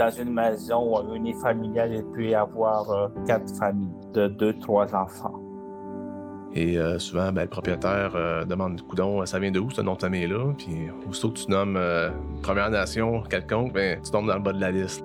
dans 0.00 0.10
une 0.10 0.32
maison 0.32 0.90
ou 0.90 0.96
un 0.96 1.14
unifamilial, 1.14 1.92
il 1.92 2.04
peut 2.04 2.24
y 2.24 2.34
avoir 2.34 2.90
euh, 2.90 3.08
quatre 3.26 3.54
familles 3.56 3.92
de 4.14 4.28
deux, 4.28 4.54
trois 4.58 4.94
enfants. 4.94 5.38
Et 6.54 6.78
euh, 6.78 6.98
souvent, 6.98 7.30
ben, 7.32 7.42
le 7.42 7.48
propriétaire 7.48 8.12
euh, 8.16 8.44
demande 8.46 8.80
Coudon, 8.88 9.24
ça 9.26 9.38
vient 9.38 9.50
de 9.50 9.60
où 9.60 9.70
ce 9.70 9.82
nom 9.82 9.94
de 9.94 10.00
famille-là? 10.00 10.54
Puis 10.56 10.88
aussitôt 11.06 11.30
que 11.30 11.38
tu 11.38 11.50
nommes 11.50 11.78
Première 12.42 12.70
Nation 12.70 13.22
quelconque, 13.22 13.74
ben, 13.74 14.00
tu 14.02 14.10
tombes 14.10 14.26
dans 14.26 14.36
le 14.36 14.40
bas 14.40 14.54
de 14.54 14.60
la 14.60 14.72
liste. 14.72 15.04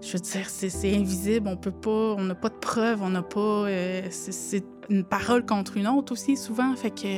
Je 0.00 0.12
veux 0.12 0.20
dire, 0.20 0.48
c'est 0.48 0.94
invisible, 0.94 1.48
on 1.48 1.56
peut 1.56 1.70
pas, 1.72 2.14
on 2.16 2.22
n'a 2.22 2.34
pas 2.34 2.48
de 2.48 2.54
preuves, 2.54 3.02
on 3.02 3.10
n'a 3.10 3.22
pas. 3.22 3.66
c'est 4.10 4.64
une 4.88 5.04
parole 5.04 5.44
contre 5.44 5.76
une 5.76 5.88
autre 5.88 6.12
aussi, 6.12 6.36
souvent. 6.36 6.74
Fait 6.76 6.90
que 6.90 7.08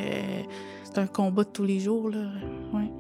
c'est 0.85 0.99
un 0.99 1.07
combat 1.07 1.45
de 1.45 1.51
tous 1.51 1.65
les 1.65 1.81
jours, 1.81 2.09
là. 2.11 2.27
Ouais. 2.73 2.91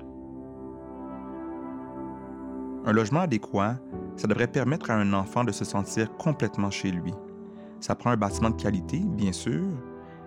Un 2.86 2.92
logement 2.92 3.20
adéquat, 3.20 3.76
ça 4.16 4.26
devrait 4.26 4.46
permettre 4.46 4.90
à 4.90 4.94
un 4.94 5.14
enfant 5.14 5.42
de 5.42 5.52
se 5.52 5.64
sentir 5.64 6.14
complètement 6.18 6.70
chez 6.70 6.90
lui. 6.90 7.14
Ça 7.80 7.94
prend 7.94 8.10
un 8.10 8.16
bâtiment 8.16 8.50
de 8.50 8.60
qualité, 8.60 8.98
bien 8.98 9.32
sûr, 9.32 9.64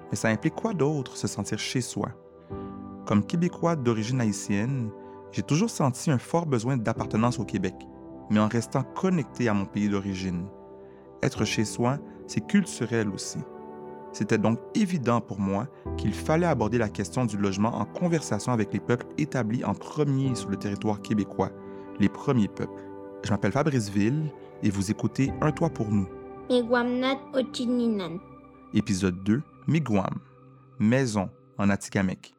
mais 0.09 0.17
ça 0.17 0.29
implique 0.29 0.55
quoi 0.55 0.73
d'autre 0.73 1.17
se 1.17 1.27
sentir 1.27 1.59
chez 1.59 1.81
soi? 1.81 2.09
Comme 3.05 3.23
Québécois 3.23 3.75
d'origine 3.75 4.21
haïtienne, 4.21 4.89
j'ai 5.31 5.43
toujours 5.43 5.69
senti 5.69 6.09
un 6.09 6.17
fort 6.17 6.47
besoin 6.47 6.77
d'appartenance 6.77 7.39
au 7.39 7.45
Québec, 7.45 7.75
mais 8.31 8.39
en 8.39 8.47
restant 8.47 8.83
connecté 8.83 9.47
à 9.47 9.53
mon 9.53 9.65
pays 9.65 9.89
d'origine. 9.89 10.47
Être 11.21 11.45
chez 11.45 11.63
soi, 11.63 11.99
c'est 12.25 12.45
culturel 12.47 13.09
aussi. 13.09 13.39
C'était 14.13 14.39
donc 14.39 14.59
évident 14.73 15.21
pour 15.21 15.39
moi 15.39 15.67
qu'il 15.95 16.13
fallait 16.13 16.47
aborder 16.47 16.79
la 16.79 16.89
question 16.89 17.25
du 17.25 17.37
logement 17.37 17.75
en 17.75 17.85
conversation 17.85 18.51
avec 18.51 18.73
les 18.73 18.79
peuples 18.79 19.05
établis 19.19 19.63
en 19.63 19.75
premier 19.75 20.33
sur 20.33 20.49
le 20.49 20.57
territoire 20.57 21.01
québécois, 21.01 21.51
les 21.99 22.09
premiers 22.09 22.47
peuples. 22.47 22.83
Je 23.23 23.31
m'appelle 23.31 23.51
Fabrice 23.51 23.89
Ville 23.89 24.31
et 24.63 24.69
vous 24.69 24.91
écoutez 24.91 25.31
Un 25.41 25.51
toit 25.51 25.69
pour 25.69 25.91
nous. 25.91 26.07
Épisode 28.73 29.23
2, 29.23 29.41
Miguam, 29.67 30.19
maison 30.79 31.29
en 31.57 31.69
Atikamek. 31.69 32.33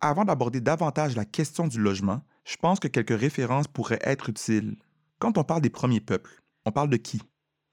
Avant 0.00 0.24
d'aborder 0.24 0.60
davantage 0.60 1.16
la 1.16 1.24
question 1.24 1.66
du 1.66 1.80
logement, 1.80 2.20
je 2.44 2.56
pense 2.56 2.80
que 2.80 2.88
quelques 2.88 3.18
références 3.18 3.68
pourraient 3.68 4.00
être 4.02 4.28
utiles. 4.28 4.76
Quand 5.18 5.38
on 5.38 5.44
parle 5.44 5.62
des 5.62 5.70
premiers 5.70 6.00
peuples, 6.00 6.42
on 6.66 6.72
parle 6.72 6.90
de 6.90 6.96
qui? 6.96 7.22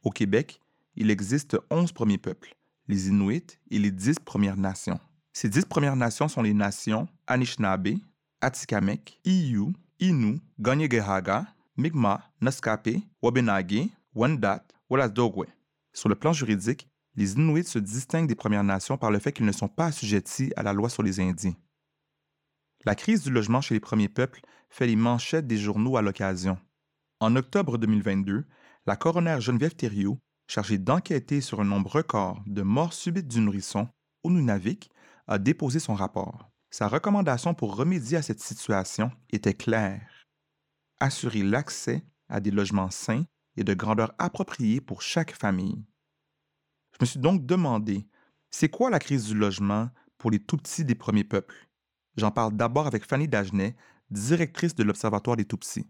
Au 0.03 0.11
Québec, 0.11 0.61
il 0.95 1.09
existe 1.11 1.57
11 1.69 1.91
premiers 1.91 2.17
peuples, 2.17 2.55
les 2.87 3.09
Inuits 3.09 3.57
et 3.71 3.79
les 3.79 3.91
10 3.91 4.19
Premières 4.19 4.57
Nations. 4.57 4.99
Ces 5.33 5.49
10 5.49 5.65
Premières 5.65 5.95
Nations 5.95 6.27
sont 6.27 6.41
les 6.41 6.53
nations 6.53 7.07
Anishinaabe, 7.27 7.89
Atikamek, 8.41 9.19
Iyu, 9.25 9.73
Inu, 10.01 10.39
Ganyegehaga, 10.59 11.45
Mi'kmaq, 11.75 12.21
Naskape, 12.39 13.01
Wabenage, 13.21 13.89
Wendat, 14.15 14.63
Wolasdogwe. 14.89 15.47
Sur 15.93 16.07
le 16.07 16.15
plan 16.15 16.31
juridique, 16.31 16.87
les 17.15 17.33
Inuits 17.33 17.65
se 17.65 17.79
distinguent 17.79 18.27
des 18.29 18.35
Premières 18.35 18.63
Nations 18.63 18.97
par 18.97 19.11
le 19.11 19.19
fait 19.19 19.33
qu'ils 19.33 19.45
ne 19.45 19.51
sont 19.51 19.67
pas 19.67 19.87
assujettis 19.87 20.53
à 20.55 20.63
la 20.63 20.71
loi 20.71 20.89
sur 20.89 21.03
les 21.03 21.19
Indiens. 21.19 21.55
La 22.85 22.95
crise 22.95 23.23
du 23.23 23.29
logement 23.29 23.59
chez 23.59 23.73
les 23.73 23.81
premiers 23.81 24.07
peuples 24.07 24.39
fait 24.69 24.87
les 24.87 24.95
manchettes 24.95 25.47
des 25.47 25.57
journaux 25.57 25.97
à 25.97 26.01
l'occasion. 26.01 26.57
En 27.19 27.35
octobre 27.35 27.77
2022, 27.77 28.45
la 28.85 28.95
coroner 28.95 29.41
Geneviève 29.41 29.75
Thériault, 29.75 30.17
chargée 30.47 30.77
d'enquêter 30.77 31.41
sur 31.41 31.59
un 31.59 31.65
nombre 31.65 31.91
record 31.91 32.41
de 32.45 32.61
morts 32.61 32.93
subites 32.93 33.27
du 33.27 33.41
nourrisson 33.41 33.89
au 34.23 34.31
a 35.27 35.37
déposé 35.37 35.79
son 35.79 35.93
rapport. 35.93 36.48
Sa 36.71 36.87
recommandation 36.87 37.55
pour 37.55 37.75
remédier 37.75 38.17
à 38.17 38.21
cette 38.21 38.41
situation 38.41 39.11
était 39.31 39.55
claire. 39.55 40.27
Assurer 40.99 41.41
l'accès 41.41 42.05
à 42.27 42.39
des 42.39 42.51
logements 42.51 42.91
sains 42.91 43.25
et 43.57 43.63
de 43.63 43.73
grandeur 43.73 44.13
appropriée 44.19 44.79
pour 44.79 45.01
chaque 45.01 45.35
famille. 45.35 45.83
Je 46.93 46.97
me 47.01 47.05
suis 47.05 47.19
donc 47.19 47.45
demandé, 47.45 48.07
c'est 48.51 48.69
quoi 48.69 48.89
la 48.89 48.99
crise 48.99 49.25
du 49.25 49.35
logement 49.35 49.89
pour 50.17 50.29
les 50.29 50.39
tout-petits 50.39 50.85
des 50.85 50.95
premiers 50.95 51.23
peuples? 51.23 51.69
J'en 52.17 52.31
parle 52.31 52.55
d'abord 52.55 52.85
avec 52.85 53.05
Fanny 53.05 53.27
Dagenet, 53.27 53.75
directrice 54.11 54.75
de 54.75 54.83
l'Observatoire 54.83 55.37
des 55.37 55.45
tout-petits. 55.45 55.87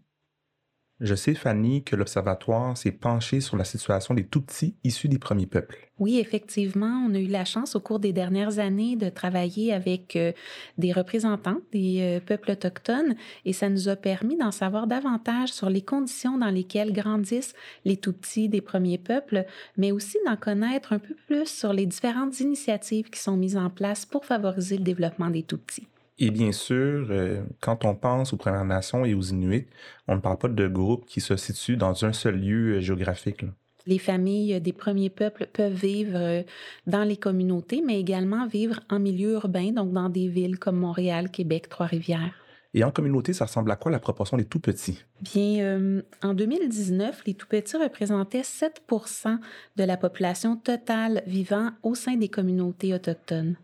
Je 1.00 1.14
sais, 1.14 1.34
Fanny, 1.34 1.82
que 1.82 1.96
l'Observatoire 1.96 2.76
s'est 2.76 2.92
penché 2.92 3.40
sur 3.40 3.56
la 3.56 3.64
situation 3.64 4.12
des 4.12 4.24
tout-petits 4.24 4.74
issus 4.84 5.08
des 5.08 5.18
premiers 5.18 5.46
peuples. 5.46 5.78
Oui, 5.98 6.18
effectivement, 6.18 7.06
on 7.08 7.14
a 7.14 7.18
eu 7.18 7.26
la 7.26 7.46
chance 7.46 7.74
au 7.74 7.80
cours 7.80 8.00
des 8.00 8.12
dernières 8.12 8.58
années 8.58 8.96
de 8.96 9.08
travailler 9.08 9.72
avec 9.72 10.14
euh, 10.16 10.32
des 10.76 10.92
représentants 10.92 11.56
des 11.72 12.00
euh, 12.00 12.20
peuples 12.20 12.50
autochtones 12.50 13.14
et 13.46 13.54
ça 13.54 13.70
nous 13.70 13.88
a 13.88 13.96
permis 13.96 14.36
d'en 14.36 14.50
savoir 14.50 14.86
davantage 14.86 15.50
sur 15.50 15.70
les 15.70 15.82
conditions 15.82 16.36
dans 16.36 16.50
lesquelles 16.50 16.92
grandissent 16.92 17.54
les 17.86 17.96
tout-petits 17.96 18.50
des 18.50 18.60
premiers 18.60 18.98
peuples, 18.98 19.46
mais 19.78 19.92
aussi 19.92 20.18
d'en 20.26 20.36
connaître 20.36 20.92
un 20.92 20.98
peu 20.98 21.14
plus 21.26 21.46
sur 21.46 21.72
les 21.72 21.86
différentes 21.86 22.40
initiatives 22.40 23.08
qui 23.08 23.20
sont 23.20 23.38
mises 23.38 23.56
en 23.56 23.70
place 23.70 24.04
pour 24.04 24.26
favoriser 24.26 24.76
le 24.76 24.84
développement 24.84 25.30
des 25.30 25.44
tout-petits. 25.44 25.86
Et 26.22 26.30
bien 26.30 26.52
sûr, 26.52 27.06
euh, 27.10 27.42
quand 27.60 27.86
on 27.86 27.94
pense 27.94 28.34
aux 28.34 28.36
Premières 28.36 28.66
Nations 28.66 29.06
et 29.06 29.14
aux 29.14 29.22
Inuits, 29.22 29.66
on 30.06 30.16
ne 30.16 30.20
parle 30.20 30.36
pas 30.36 30.48
de 30.48 30.68
groupes 30.68 31.06
qui 31.06 31.22
se 31.22 31.34
situent 31.34 31.78
dans 31.78 32.04
un 32.04 32.12
seul 32.12 32.38
lieu 32.38 32.76
euh, 32.76 32.80
géographique. 32.82 33.46
Les 33.86 33.98
familles 33.98 34.60
des 34.60 34.74
premiers 34.74 35.08
peuples 35.08 35.48
peuvent 35.50 35.72
vivre 35.72 36.12
euh, 36.16 36.42
dans 36.86 37.04
les 37.04 37.16
communautés, 37.16 37.82
mais 37.84 37.98
également 37.98 38.46
vivre 38.46 38.80
en 38.90 38.98
milieu 38.98 39.32
urbain, 39.32 39.72
donc 39.72 39.94
dans 39.94 40.10
des 40.10 40.28
villes 40.28 40.58
comme 40.58 40.76
Montréal, 40.76 41.30
Québec, 41.30 41.70
Trois-Rivières. 41.70 42.34
Et 42.74 42.84
en 42.84 42.90
communauté, 42.90 43.32
ça 43.32 43.46
ressemble 43.46 43.70
à 43.70 43.76
quoi 43.76 43.90
la 43.90 43.98
proportion 43.98 44.36
des 44.36 44.44
tout-petits? 44.44 45.02
Bien, 45.22 46.02
en 46.22 46.34
2019, 46.34 47.22
les 47.26 47.34
tout-petits 47.34 47.76
représentaient 47.78 48.42
7% 48.42 49.38
de 49.76 49.84
la 49.84 49.96
population 49.96 50.54
totale 50.54 51.24
vivant 51.26 51.70
au 51.82 51.96
sein 51.96 52.14
des 52.14 52.28
communautés 52.28 52.94
autochtones. 52.94 53.56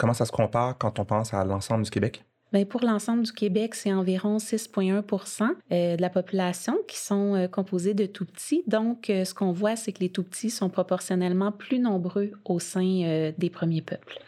Comment 0.00 0.14
ça 0.14 0.24
se 0.24 0.32
compare 0.32 0.78
quand 0.78 0.98
on 0.98 1.04
pense 1.04 1.34
à 1.34 1.44
l'ensemble 1.44 1.84
du 1.84 1.90
Québec? 1.90 2.24
Bien, 2.54 2.64
pour 2.64 2.80
l'ensemble 2.80 3.22
du 3.22 3.32
Québec, 3.32 3.74
c'est 3.74 3.92
environ 3.92 4.38
6,1% 4.38 5.42
euh, 5.42 5.96
de 5.96 6.00
la 6.00 6.08
population 6.08 6.78
qui 6.88 6.96
sont 6.96 7.34
euh, 7.34 7.48
composés 7.48 7.92
de 7.92 8.06
tout 8.06 8.24
petits. 8.24 8.64
Donc, 8.66 9.10
euh, 9.10 9.26
ce 9.26 9.34
qu'on 9.34 9.52
voit, 9.52 9.76
c'est 9.76 9.92
que 9.92 10.00
les 10.00 10.08
tout 10.08 10.22
petits 10.22 10.48
sont 10.48 10.70
proportionnellement 10.70 11.52
plus 11.52 11.78
nombreux 11.78 12.30
au 12.46 12.58
sein 12.58 13.32
des 13.36 13.50
premiers 13.50 13.82
peuples. 13.82 14.18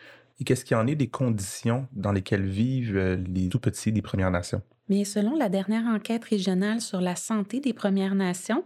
Et 0.41 0.45
qu'est-ce 0.45 0.67
qu'il 0.67 0.77
y 0.77 0.81
en 0.81 0.87
est 0.87 0.95
des 0.95 1.09
conditions 1.09 1.89
dans 1.93 2.13
lesquelles 2.13 2.47
vivent 2.47 3.25
les 3.35 3.49
tout 3.49 3.59
petits 3.59 3.93
des 3.93 4.03
Premières 4.03 4.31
Nations? 4.31 4.61
Mais 4.91 5.05
selon 5.05 5.35
la 5.37 5.49
dernière 5.49 5.87
enquête 5.87 6.25
régionale 6.25 6.83
sur 6.83 7.01
la 7.01 7.17
santé 7.17 7.61
des 7.61 7.73
Premières 7.73 8.15
Nations, 8.15 8.65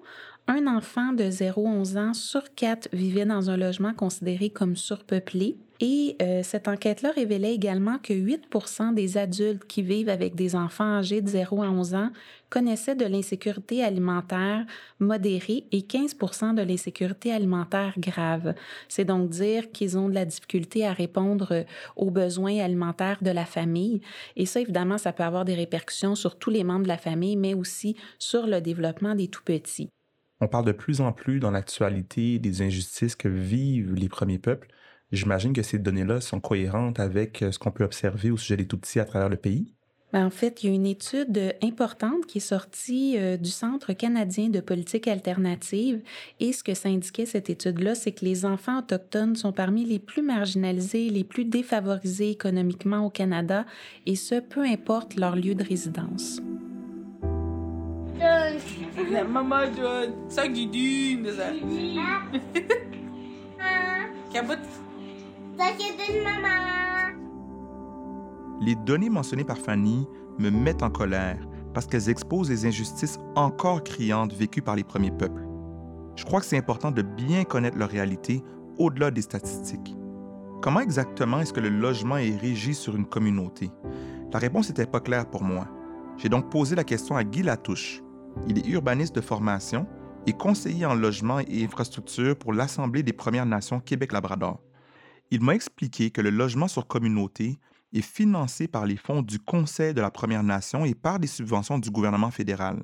un 0.49 0.67
enfant 0.67 1.13
de 1.13 1.31
0 1.31 1.69
à 1.69 1.71
11 1.71 1.97
ans 1.99 2.15
sur 2.15 2.53
quatre 2.55 2.89
vivait 2.93 3.27
dans 3.27 3.49
un 3.49 3.57
logement 3.57 3.95
considéré 3.95 4.51
comme 4.51 4.75
surpeuplé 4.75 5.57
et 5.81 6.17
euh, 6.23 6.43
cette 6.43 6.69
enquête-là 6.69 7.13
révélait 7.13 7.55
également 7.55 7.99
que 7.99 8.15
8 8.15 8.49
des 8.95 9.19
adultes 9.19 9.65
qui 9.67 9.83
vivent 9.83 10.09
avec 10.09 10.35
des 10.35 10.57
enfants 10.57 10.99
âgés 10.99 11.21
de 11.21 11.29
0 11.29 11.63
à 11.63 11.69
11 11.69 11.95
ans 11.95 12.11
connaissaient 12.49 12.95
de 12.95 13.05
l'insécurité 13.05 13.83
alimentaire 13.83 14.65
modérée 15.01 15.65
et 15.73 15.83
15 15.83 16.17
de 16.55 16.63
l'insécurité 16.63 17.33
alimentaire 17.33 17.95
grave. 17.99 18.55
C'est 18.89 19.05
donc 19.05 19.29
dire 19.29 19.71
qu'ils 19.73 19.99
ont 19.99 20.09
de 20.09 20.15
la 20.15 20.25
difficulté 20.25 20.87
à 20.87 20.93
répondre 20.93 21.65
aux 21.97 22.11
besoins 22.11 22.59
alimentaires 22.61 23.19
de 23.21 23.31
la 23.31 23.45
famille. 23.45 24.01
Et 24.37 24.47
ça, 24.47 24.61
évidemment, 24.61 24.97
ça 24.97 25.13
peut 25.13 25.25
avoir 25.25 25.45
des 25.45 25.55
répercussions 25.55 26.15
sur 26.15 26.39
tous 26.39 26.51
les 26.51 26.65
membres 26.65 26.85
de 26.85 26.89
la 26.89 26.99
famille, 26.99 27.37
mais 27.37 27.55
aussi 27.55 27.97
sur 28.19 28.47
le 28.47 28.61
développement 28.61 29.15
des 29.15 29.29
tout-petits. 29.29 29.91
On 30.41 30.49
parle 30.49 30.67
de 30.67 30.73
plus 30.73 31.01
en 31.01 31.13
plus 31.13 31.41
dans 31.41 31.51
l'actualité 31.51 32.39
des 32.39 32.63
injustices 32.63 33.17
que 33.17 33.29
vivent 33.29 33.95
les 33.95 34.09
premiers 34.09 34.39
peuples. 34.39 34.69
J'imagine 35.17 35.55
que 35.55 35.63
ces 35.63 35.79
données-là 35.79 36.21
sont 36.21 36.41
cohérentes 36.41 37.01
avec 37.01 37.43
euh, 37.43 37.51
ce 37.51 37.59
qu'on 37.59 37.71
peut 37.71 37.85
observer 37.85 38.31
au 38.31 38.37
sujet 38.37 38.59
des 38.59 38.67
tout-petits 38.67 39.01
à 39.01 39.07
travers 39.07 39.31
le 39.31 39.37
pays? 39.37 39.73
Ben, 40.13 40.27
en 40.27 40.31
fait, 40.31 40.63
il 40.63 40.69
y 40.69 40.73
a 40.73 40.75
une 40.75 40.87
étude 40.87 41.55
importante 41.63 42.27
qui 42.27 42.39
est 42.39 42.41
sortie 42.41 43.17
euh, 43.17 43.39
du 43.39 43.51
Centre 43.51 43.95
canadien 43.95 44.51
de 44.51 44.61
politique 44.61 45.09
alternative 45.09 46.03
et 46.39 46.53
ce 46.53 46.63
que 46.63 46.75
ça 46.75 46.91
indiquait 46.91 47.25
cette 47.25 47.49
étude-là, 47.49 47.95
c'est 47.95 48.13
que 48.13 48.27
les 48.27 48.45
enfants 48.45 48.81
autochtones 48.81 49.37
sont 49.37 49.53
parmi 49.53 49.87
les 49.87 49.99
plus 49.99 50.23
marginalisés, 50.23 51.09
les 51.09 51.25
plus 51.25 51.47
défavorisés 51.47 52.31
économiquement 52.31 53.05
au 53.07 53.11
Canada 53.11 53.65
et 54.05 54.17
ce, 54.17 54.39
peu 54.41 54.61
importe 54.61 55.17
leur 55.17 55.35
lieu 55.35 55.55
de 55.55 55.65
résidence. 55.65 56.43
Les 68.61 68.75
données 68.75 69.09
mentionnées 69.09 69.45
par 69.45 69.59
Fanny 69.59 70.07
me 70.39 70.51
mettent 70.51 70.83
en 70.83 70.91
colère 70.91 71.39
parce 71.73 71.87
qu'elles 71.87 72.09
exposent 72.09 72.51
les 72.51 72.67
injustices 72.67 73.19
encore 73.35 73.83
criantes 73.83 74.33
vécues 74.33 74.63
par 74.63 74.77
les 74.77 74.85
premiers 74.85 75.11
peuples. 75.11 75.47
Je 76.17 76.25
crois 76.25 76.41
que 76.41 76.47
c'est 76.47 76.59
important 76.59 76.91
de 76.91 77.03
bien 77.03 77.45
connaître 77.45 77.79
leur 77.79 77.89
réalité 77.89 78.43
au-delà 78.79 79.11
des 79.11 79.23
statistiques. 79.23 79.97
Comment 80.63 80.81
exactement 80.81 81.41
est-ce 81.41 81.53
que 81.53 81.61
le 81.61 81.69
logement 81.69 82.17
est 82.17 82.37
régi 82.37 82.75
sur 82.75 82.97
une 82.97 83.07
communauté? 83.07 83.71
La 84.33 84.39
réponse 84.39 84.69
n'était 84.69 84.87
pas 84.87 85.01
claire 85.01 85.31
pour 85.31 85.43
moi. 85.43 85.69
J'ai 86.19 86.29
donc 86.29 86.51
posé 86.51 86.77
la 86.77 86.85
question 86.85 87.17
à 87.17 87.25
Guy 87.25 87.43
Latouche, 87.43 88.03
Il 88.47 88.59
est 88.59 88.69
urbaniste 88.69 89.15
de 89.15 89.23
formation 89.23 89.87
et 90.27 90.33
conseiller 90.35 90.85
en 90.85 90.95
logement 90.95 91.39
et 91.39 91.65
infrastructure 91.65 92.37
pour 92.37 92.53
l'Assemblée 92.53 93.03
des 93.03 93.15
Premières 93.15 93.47
Nations 93.47 93.81
Québec-Labrador. 93.81 94.61
Il 95.33 95.43
m'a 95.43 95.55
expliqué 95.55 96.11
que 96.11 96.21
le 96.21 96.31
logement 96.31 96.69
sur 96.69 96.87
communauté 96.87 97.59
est 97.93 98.01
financé 98.01 98.69
par 98.69 98.87
les 98.87 98.97
fonds 98.97 99.23
du 99.23 99.41
Conseil 99.41 99.93
de 99.93 100.01
la 100.01 100.11
Première 100.13 100.45
Nation 100.45 100.85
et 100.85 100.95
par 100.95 101.19
des 101.19 101.27
subventions 101.27 101.79
du 101.79 101.91
gouvernement 101.91 102.31
fédéral. 102.31 102.81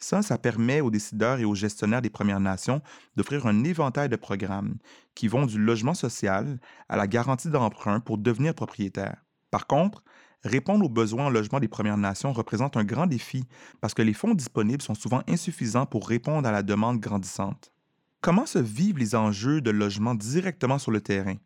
Ça, 0.00 0.20
ça 0.20 0.36
permet 0.36 0.80
aux 0.80 0.90
décideurs 0.90 1.38
et 1.38 1.44
aux 1.44 1.54
gestionnaires 1.54 2.02
des 2.02 2.10
Premières 2.10 2.40
Nations 2.40 2.82
d'offrir 3.16 3.46
un 3.46 3.62
éventail 3.62 4.08
de 4.08 4.16
programmes 4.16 4.76
qui 5.14 5.28
vont 5.28 5.46
du 5.46 5.58
logement 5.58 5.94
social 5.94 6.58
à 6.88 6.96
la 6.96 7.06
garantie 7.06 7.48
d'emprunt 7.48 8.00
pour 8.00 8.18
devenir 8.18 8.54
propriétaire. 8.54 9.24
Par 9.52 9.68
contre, 9.68 10.02
répondre 10.42 10.84
aux 10.84 10.90
besoins 10.90 11.26
en 11.26 11.30
logement 11.30 11.60
des 11.60 11.68
Premières 11.68 11.96
Nations 11.96 12.32
représente 12.32 12.76
un 12.76 12.84
grand 12.84 13.06
défi 13.06 13.44
parce 13.80 13.94
que 13.94 14.02
les 14.02 14.14
fonds 14.14 14.34
disponibles 14.34 14.82
sont 14.82 14.94
souvent 14.94 15.22
insuffisants 15.28 15.86
pour 15.86 16.08
répondre 16.08 16.48
à 16.48 16.52
la 16.52 16.64
demande 16.64 16.98
grandissante. 16.98 17.72
Comment 18.20 18.46
se 18.46 18.58
vivent 18.58 18.98
les 18.98 19.14
enjeux 19.14 19.60
de 19.60 19.70
logement 19.70 20.14
directement 20.14 20.78
sur 20.78 20.90
le 20.90 21.00
terrain? 21.00 21.36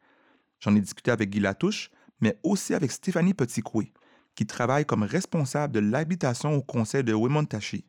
J'en 0.61 0.75
ai 0.75 0.81
discuté 0.81 1.11
avec 1.11 1.31
Guy 1.31 1.41
Latouche, 1.41 1.91
mais 2.21 2.39
aussi 2.43 2.75
avec 2.75 2.91
Stéphanie 2.91 3.35
Petitcoué, 3.35 3.93
qui 4.35 4.47
travaille 4.47 4.85
comme 4.85 5.03
responsable 5.03 5.75
de 5.75 5.81
l'habitation 5.81 6.55
au 6.55 6.63
conseil 6.63 7.05
de 7.05 7.15
Wemontachi. 7.15 7.85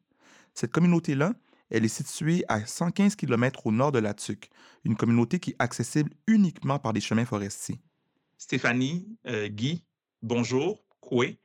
Cette 0.53 0.71
communauté-là, 0.71 1.33
elle 1.69 1.85
est 1.85 1.87
située 1.87 2.43
à 2.47 2.65
115 2.65 3.15
km 3.15 3.67
au 3.67 3.71
nord 3.71 3.91
de 3.91 3.99
la 3.99 4.13
Tuque, 4.13 4.49
une 4.83 4.95
communauté 4.95 5.39
qui 5.39 5.51
est 5.51 5.55
accessible 5.59 6.11
uniquement 6.27 6.79
par 6.79 6.93
des 6.93 7.01
chemins 7.01 7.25
forestiers. 7.25 7.79
Stéphanie, 8.37 9.07
euh, 9.27 9.47
Guy, 9.47 9.83
bonjour, 10.21 10.83
Koué. 11.01 11.39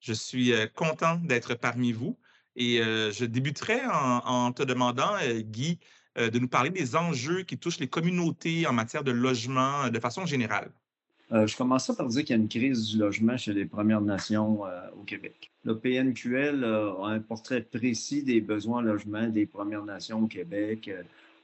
Je 0.00 0.12
suis 0.12 0.52
euh, 0.52 0.66
content 0.66 1.16
d'être 1.16 1.54
parmi 1.54 1.92
vous 1.92 2.18
et 2.56 2.80
euh, 2.80 3.10
je 3.10 3.24
débuterai 3.24 3.80
en 3.90 4.52
te 4.52 4.62
demandant, 4.62 5.12
Guy, 5.40 5.80
de 6.16 6.38
nous 6.38 6.48
parler 6.48 6.70
des 6.70 6.96
enjeux 6.96 7.42
qui 7.42 7.58
touchent 7.58 7.80
les 7.80 7.88
communautés 7.88 8.66
en 8.66 8.72
matière 8.72 9.02
de 9.02 9.10
logement 9.10 9.88
de 9.88 9.98
façon 9.98 10.26
générale? 10.26 10.70
Euh, 11.32 11.46
je 11.46 11.56
commence 11.56 11.90
par 11.96 12.06
dire 12.08 12.24
qu'il 12.24 12.36
y 12.36 12.38
a 12.38 12.42
une 12.42 12.48
crise 12.48 12.86
du 12.86 12.98
logement 12.98 13.36
chez 13.36 13.52
les 13.52 13.64
Premières 13.64 14.02
Nations 14.02 14.66
euh, 14.66 14.88
au 15.00 15.04
Québec. 15.04 15.50
Le 15.64 15.78
PNQL 15.78 16.62
euh, 16.62 16.92
a 17.02 17.08
un 17.08 17.20
portrait 17.20 17.62
précis 17.62 18.22
des 18.22 18.40
besoins 18.40 18.78
en 18.78 18.82
logement 18.82 19.26
des 19.28 19.46
Premières 19.46 19.84
Nations 19.84 20.22
au 20.22 20.26
Québec. 20.26 20.90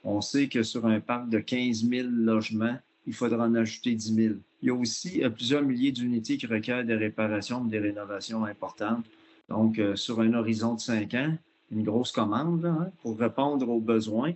on 0.05 0.21
sait 0.21 0.49
que 0.49 0.63
sur 0.63 0.87
un 0.87 1.01
parc 1.01 1.29
de 1.29 1.39
15 1.39 1.89
000 1.89 2.09
logements, 2.09 2.79
il 3.07 3.15
faudra 3.15 3.47
en 3.47 3.55
ajouter 3.55 3.95
10 3.95 4.15
000. 4.15 4.35
Il 4.63 4.69
y 4.69 4.71
a 4.71 4.75
aussi 4.75 5.23
plusieurs 5.35 5.63
milliers 5.63 5.93
d'unités 5.93 6.37
qui 6.37 6.47
requièrent 6.47 6.85
des 6.85 6.95
réparations, 6.95 7.65
des 7.65 7.79
rénovations 7.79 8.45
importantes. 8.45 9.07
Donc, 9.49 9.81
sur 9.95 10.21
un 10.21 10.35
horizon 10.35 10.75
de 10.75 10.81
5 10.81 11.15
ans, 11.15 11.35
une 11.73 11.83
grosse 11.83 12.13
commande 12.13 12.67
hein, 12.67 12.93
pour 13.03 13.19
répondre 13.19 13.69
aux 13.69 13.81
besoins. 13.81 14.35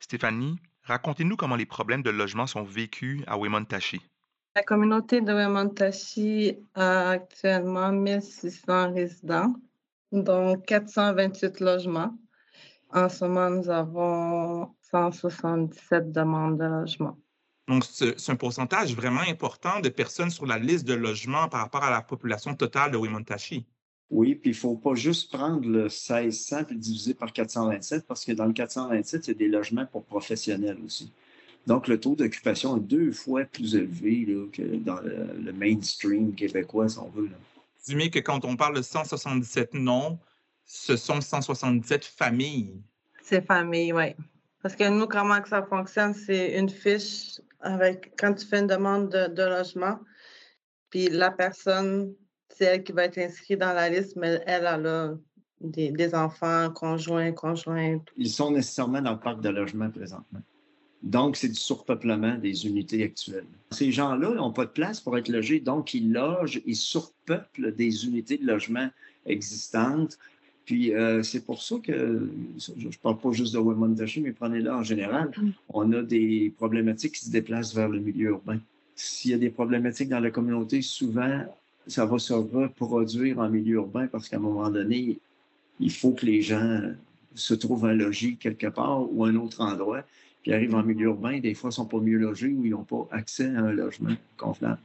Stéphanie, 0.00 0.56
racontez-nous 0.82 1.36
comment 1.36 1.56
les 1.56 1.66
problèmes 1.66 2.02
de 2.02 2.10
logement 2.10 2.46
sont 2.46 2.64
vécus 2.64 3.22
à 3.26 3.38
Wemontachi. 3.38 4.00
La 4.56 4.62
communauté 4.62 5.20
de 5.20 5.32
Wemontachi 5.32 6.56
a 6.74 7.10
actuellement 7.10 7.92
1600 7.92 8.94
résidents, 8.94 9.54
dont 10.10 10.58
428 10.58 11.60
logements. 11.60 12.18
En 12.92 13.08
ce 13.08 13.24
moment, 13.24 13.50
nous 13.50 13.70
avons 13.70 14.74
177 14.90 16.10
demandes 16.10 16.58
de 16.58 16.64
logement. 16.64 17.16
Donc, 17.68 17.84
c'est 17.84 18.30
un 18.30 18.36
pourcentage 18.36 18.96
vraiment 18.96 19.20
important 19.20 19.78
de 19.78 19.88
personnes 19.88 20.30
sur 20.30 20.46
la 20.46 20.58
liste 20.58 20.84
de 20.84 20.94
logements 20.94 21.48
par 21.48 21.60
rapport 21.60 21.84
à 21.84 21.90
la 21.90 22.02
population 22.02 22.56
totale 22.56 22.90
de 22.90 22.96
Wemontachi. 22.96 23.64
Oui, 24.10 24.34
puis 24.34 24.50
il 24.50 24.54
ne 24.54 24.58
faut 24.58 24.74
pas 24.74 24.94
juste 24.94 25.30
prendre 25.30 25.68
le 25.68 25.84
1600 25.84 26.58
et 26.58 26.72
le 26.72 26.78
diviser 26.78 27.14
par 27.14 27.32
427 27.32 28.06
parce 28.06 28.24
que 28.24 28.32
dans 28.32 28.46
le 28.46 28.52
427, 28.52 29.24
c'est 29.24 29.34
des 29.34 29.48
logements 29.48 29.86
pour 29.86 30.04
professionnels 30.04 30.78
aussi. 30.84 31.12
Donc, 31.66 31.88
le 31.88 32.00
taux 32.00 32.16
d'occupation 32.16 32.76
est 32.76 32.80
deux 32.80 33.12
fois 33.12 33.44
plus 33.44 33.76
élevé 33.76 34.26
que 34.52 34.62
dans 34.76 35.00
le, 35.00 35.52
mainstream 35.52 36.34
québécois, 36.34 36.88
si 36.88 36.98
on 36.98 37.08
veut. 37.10 37.28
Dis-moi 37.86 38.08
que 38.08 38.18
quand 38.18 38.44
on 38.44 38.56
parle 38.56 38.76
de 38.76 38.82
177 38.82 39.74
noms, 39.74 40.18
ce 40.64 40.96
sont 40.96 41.20
177 41.20 42.04
familles. 42.04 42.72
C'est 43.22 43.46
famille, 43.46 43.92
oui. 43.92 44.14
Parce 44.62 44.76
que 44.76 44.88
nous, 44.88 45.06
comment 45.06 45.40
que 45.40 45.48
ça 45.48 45.62
fonctionne, 45.62 46.14
c'est 46.14 46.58
une 46.58 46.68
fiche 46.68 47.40
avec 47.60 48.12
quand 48.18 48.34
tu 48.34 48.46
fais 48.46 48.60
une 48.60 48.66
demande 48.66 49.10
de, 49.10 49.42
logement, 49.42 49.98
puis 50.90 51.08
la 51.08 51.30
personne, 51.30 52.14
c'est 52.60 52.66
elle 52.66 52.84
qui 52.84 52.92
va 52.92 53.04
être 53.04 53.18
inscrite 53.18 53.58
dans 53.58 53.72
la 53.72 53.88
liste, 53.88 54.16
mais 54.16 54.40
elle, 54.46 54.66
a 54.66 55.14
des, 55.60 55.90
des 55.90 56.14
enfants, 56.14 56.70
conjoints, 56.70 57.32
conjointes. 57.32 58.06
Ils 58.18 58.28
sont 58.28 58.50
nécessairement 58.50 59.00
dans 59.00 59.12
le 59.12 59.18
parc 59.18 59.40
de 59.40 59.48
logement 59.48 59.90
présentement. 59.90 60.40
Donc, 61.02 61.36
c'est 61.36 61.48
du 61.48 61.54
surpeuplement 61.54 62.34
des 62.34 62.66
unités 62.66 63.02
actuelles. 63.02 63.46
Ces 63.70 63.90
gens-là 63.90 64.34
n'ont 64.34 64.52
pas 64.52 64.66
de 64.66 64.70
place 64.70 65.00
pour 65.00 65.16
être 65.16 65.28
logés, 65.28 65.58
donc 65.58 65.94
ils 65.94 66.12
logent, 66.12 66.60
ils 66.66 66.76
surpeuplent 66.76 67.74
des 67.74 68.04
unités 68.04 68.36
de 68.36 68.46
logement 68.46 68.90
existantes. 69.24 70.18
Puis 70.66 70.94
euh, 70.94 71.22
c'est 71.22 71.46
pour 71.46 71.62
ça 71.62 71.76
que, 71.82 72.28
je 72.58 72.86
ne 72.86 72.92
parle 73.02 73.18
pas 73.18 73.32
juste 73.32 73.54
de 73.54 73.58
Wemontachi, 73.58 74.20
mais 74.20 74.32
prenez-le 74.32 74.70
en 74.70 74.82
général, 74.82 75.30
on 75.70 75.90
a 75.92 76.02
des 76.02 76.52
problématiques 76.58 77.14
qui 77.14 77.24
se 77.24 77.30
déplacent 77.30 77.74
vers 77.74 77.88
le 77.88 77.98
milieu 77.98 78.28
urbain. 78.28 78.58
S'il 78.94 79.30
y 79.30 79.34
a 79.34 79.38
des 79.38 79.48
problématiques 79.48 80.10
dans 80.10 80.20
la 80.20 80.30
communauté, 80.30 80.82
souvent, 80.82 81.46
ça 81.90 82.06
va 82.06 82.18
se 82.18 82.32
reproduire 82.32 83.38
en 83.38 83.48
milieu 83.48 83.76
urbain 83.76 84.06
parce 84.06 84.28
qu'à 84.28 84.36
un 84.36 84.40
moment 84.40 84.70
donné, 84.70 85.18
il 85.78 85.92
faut 85.92 86.12
que 86.12 86.26
les 86.26 86.42
gens 86.42 86.80
se 87.34 87.54
trouvent 87.54 87.86
un 87.86 87.94
logis 87.94 88.36
quelque 88.36 88.66
part 88.66 89.12
ou 89.12 89.24
un 89.24 89.36
autre 89.36 89.60
endroit 89.60 90.04
qui 90.42 90.52
arrivent 90.52 90.74
en 90.74 90.82
milieu 90.82 91.06
urbain, 91.06 91.38
des 91.38 91.54
fois, 91.54 91.68
ne 91.68 91.74
sont 91.74 91.86
pas 91.86 91.98
mieux 91.98 92.18
logés 92.18 92.48
ou 92.48 92.64
ils 92.64 92.70
n'ont 92.70 92.84
pas 92.84 93.06
accès 93.10 93.46
à 93.46 93.60
un 93.60 93.72
logement 93.72 94.14
convenable. 94.36 94.80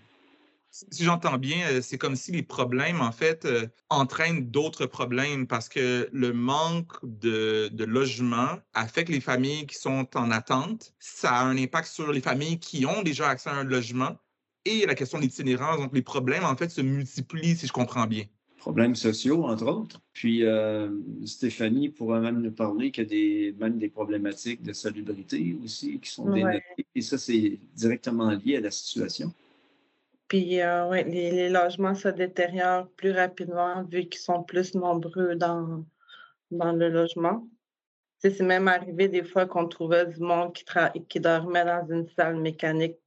Si 0.71 1.05
j'entends 1.05 1.37
bien, 1.37 1.65
euh, 1.69 1.81
c'est 1.81 1.97
comme 1.97 2.17
si 2.17 2.33
les 2.33 2.43
problèmes, 2.43 2.99
en 2.99 3.13
fait, 3.13 3.45
euh, 3.45 3.65
entraînent 3.89 4.51
d'autres 4.51 4.85
problèmes 4.85 5.47
parce 5.47 5.69
que 5.69 6.09
le 6.11 6.33
manque 6.33 6.91
de, 7.03 7.69
de 7.71 7.85
logement 7.85 8.59
affecte 8.73 9.07
les 9.07 9.21
familles 9.21 9.65
qui 9.67 9.75
sont 9.75 10.05
en 10.15 10.31
attente. 10.31 10.93
Ça 10.99 11.31
a 11.31 11.45
un 11.45 11.55
impact 11.55 11.87
sur 11.87 12.11
les 12.11 12.19
familles 12.19 12.59
qui 12.59 12.85
ont 12.85 13.03
déjà 13.03 13.29
accès 13.29 13.49
à 13.49 13.53
un 13.53 13.63
logement 13.63 14.17
et 14.65 14.85
la 14.85 14.95
question 14.95 15.17
de 15.19 15.23
l'itinérance. 15.23 15.77
Donc, 15.77 15.94
les 15.94 16.01
problèmes, 16.01 16.44
en 16.44 16.56
fait, 16.56 16.69
se 16.69 16.81
multiplient, 16.81 17.56
si 17.56 17.67
je 17.67 17.73
comprends 17.73 18.07
bien 18.07 18.25
problèmes 18.65 18.95
sociaux, 18.95 19.44
entre 19.45 19.67
autres. 19.67 20.01
Puis 20.12 20.44
euh, 20.44 20.89
Stéphanie 21.24 21.89
pourrait 21.89 22.19
même 22.19 22.41
nous 22.41 22.51
parler 22.51 22.89
qu'il 22.89 23.03
y 23.03 23.05
a 23.05 23.10
des, 23.10 23.55
même 23.60 23.77
des 23.77 23.89
problématiques 23.89 24.63
de 24.63 24.74
salubrité 24.74 25.55
aussi 25.63 26.00
qui 26.00 26.10
sont 26.10 26.31
dénotées. 26.31 26.88
Et 26.95 27.01
ça, 27.01 27.19
c'est 27.19 27.60
directement 27.75 28.31
lié 28.31 28.57
à 28.57 28.62
la 28.62 28.72
situation. 28.72 29.31
Puis 30.27 30.62
euh, 30.62 30.89
ouais, 30.89 31.03
les, 31.03 31.48
logements 31.50 31.93
se 31.93 32.07
détériorent 32.07 32.89
plus 32.98 33.12
rapidement 33.12 33.84
vu 33.84 34.05
qu'ils 34.05 34.22
sont 34.22 34.41
plus 34.41 34.74
nombreux 34.74 35.36
dans, 35.36 35.86
dans 36.50 36.72
le 36.72 36.89
logement. 36.89 37.48
C'est 38.17 38.39
même 38.41 38.67
arrivé 38.67 39.07
des 39.07 39.24
fois 39.24 39.45
qu'on 39.45 39.67
trouvait 39.67 40.07
du 40.07 40.19
monde 40.22 40.53
qui, 40.53 40.65
qui 41.07 41.19
dormait 41.19 41.65
dans 41.65 41.86
une 41.88 42.07
salle 42.17 42.38
mécanique 42.38 42.98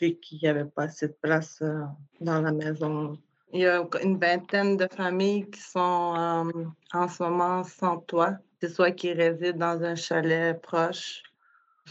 vu 0.00 0.14
qu'il 0.16 0.38
n'y 0.42 0.48
avait 0.48 0.64
pas 0.64 0.84
assez 0.84 1.08
de 1.08 1.16
place 1.20 1.58
euh, 1.62 1.82
dans 2.20 2.40
la 2.40 2.52
maison. 2.52 3.18
Il 3.52 3.60
y 3.60 3.66
a 3.66 3.84
une 4.02 4.18
vingtaine 4.18 4.76
de 4.76 4.88
familles 4.90 5.50
qui 5.50 5.60
sont 5.60 6.14
euh, 6.16 6.64
en 6.92 7.08
ce 7.08 7.22
moment 7.22 7.64
sans 7.64 7.98
toit. 7.98 8.36
Soit 8.62 8.92
qui 8.92 9.12
résident 9.12 9.58
dans 9.58 9.82
un 9.82 9.96
chalet 9.96 10.60
proche. 10.62 11.24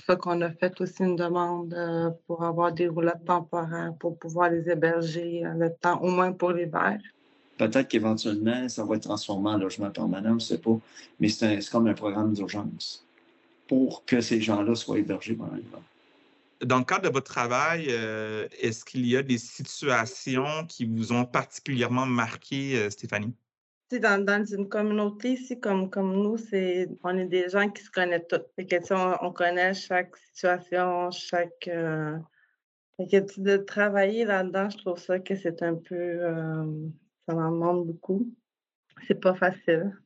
C'est 0.08 0.18
qu'on 0.18 0.40
a 0.40 0.52
fait 0.52 0.80
aussi 0.80 1.04
une 1.04 1.18
demande 1.18 1.74
euh, 1.74 2.10
pour 2.26 2.46
avoir 2.46 2.72
des 2.72 2.88
roulettes 2.88 3.26
temporaires 3.26 3.94
pour 4.00 4.18
pouvoir 4.18 4.50
les 4.50 4.70
héberger 4.70 5.44
le 5.58 5.70
temps, 5.74 6.00
au 6.02 6.10
moins 6.10 6.32
pour 6.32 6.52
l'hiver. 6.52 6.98
Peut-être 7.58 7.90
qu'éventuellement, 7.90 8.70
ça 8.70 8.86
va 8.86 8.96
être 8.96 9.04
transformé 9.04 9.50
en 9.50 9.58
logement 9.58 9.92
permanent, 9.92 10.30
je 10.30 10.36
ne 10.36 10.40
sais 10.40 10.58
pas. 10.60 10.80
Mais 11.20 11.28
c'est 11.28 11.60
comme 11.70 11.88
un 11.88 11.94
programme 11.94 12.34
d'urgence 12.34 13.06
pour 13.68 14.06
que 14.06 14.22
ces 14.22 14.40
gens-là 14.40 14.74
soient 14.76 14.98
hébergés 14.98 15.34
pendant 15.34 15.56
l'hiver. 15.56 15.82
Dans 16.64 16.80
le 16.80 16.84
cadre 16.84 17.04
de 17.04 17.10
votre 17.10 17.32
travail, 17.32 17.88
euh, 17.90 18.48
est-ce 18.60 18.86
qu'il 18.86 19.06
y 19.08 19.18
a 19.18 19.24
des 19.24 19.38
situations 19.38 20.66
qui 20.68 20.86
vous 20.86 21.12
ont 21.12 21.26
particulièrement 21.26 22.06
marqué, 22.06 22.78
euh, 22.78 22.90
Stéphanie? 22.90 23.36
Dans, 23.92 24.24
dans 24.24 24.46
une 24.46 24.70
communauté 24.70 25.34
ici 25.34 25.60
comme, 25.60 25.90
comme 25.90 26.14
nous, 26.14 26.38
c'est 26.38 26.88
on 27.04 27.18
est 27.18 27.26
des 27.26 27.50
gens 27.50 27.70
qui 27.70 27.84
se 27.84 27.92
connaissent 27.92 28.28
tous. 28.30 28.92
on, 28.92 29.32
connaît 29.34 29.74
chaque 29.74 30.16
situation, 30.18 31.12
chaque. 31.12 31.68
Euh, 31.68 32.18
de 33.00 33.58
travailler 33.58 34.26
là-dedans, 34.26 34.70
je 34.70 34.78
trouve 34.78 35.00
ça 35.00 35.20
que 35.20 35.36
c'est 35.36 35.64
un 35.64 35.74
peu. 35.74 36.20
ça 37.26 37.34
m'en 37.34 37.52
demande 37.52 37.88
beaucoup. 37.88 38.32
C'est 39.08 39.20
pas 39.20 39.34
facile. 39.34 39.98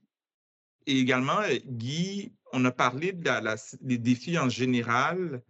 Et 0.87 0.99
également, 0.99 1.41
Guy, 1.65 2.31
on 2.53 2.63
a 2.63 2.71
parlé 2.71 3.11
de 3.11 3.85
des 3.85 3.97
défis 3.97 4.37
en 4.39 4.49
général. 4.49 5.41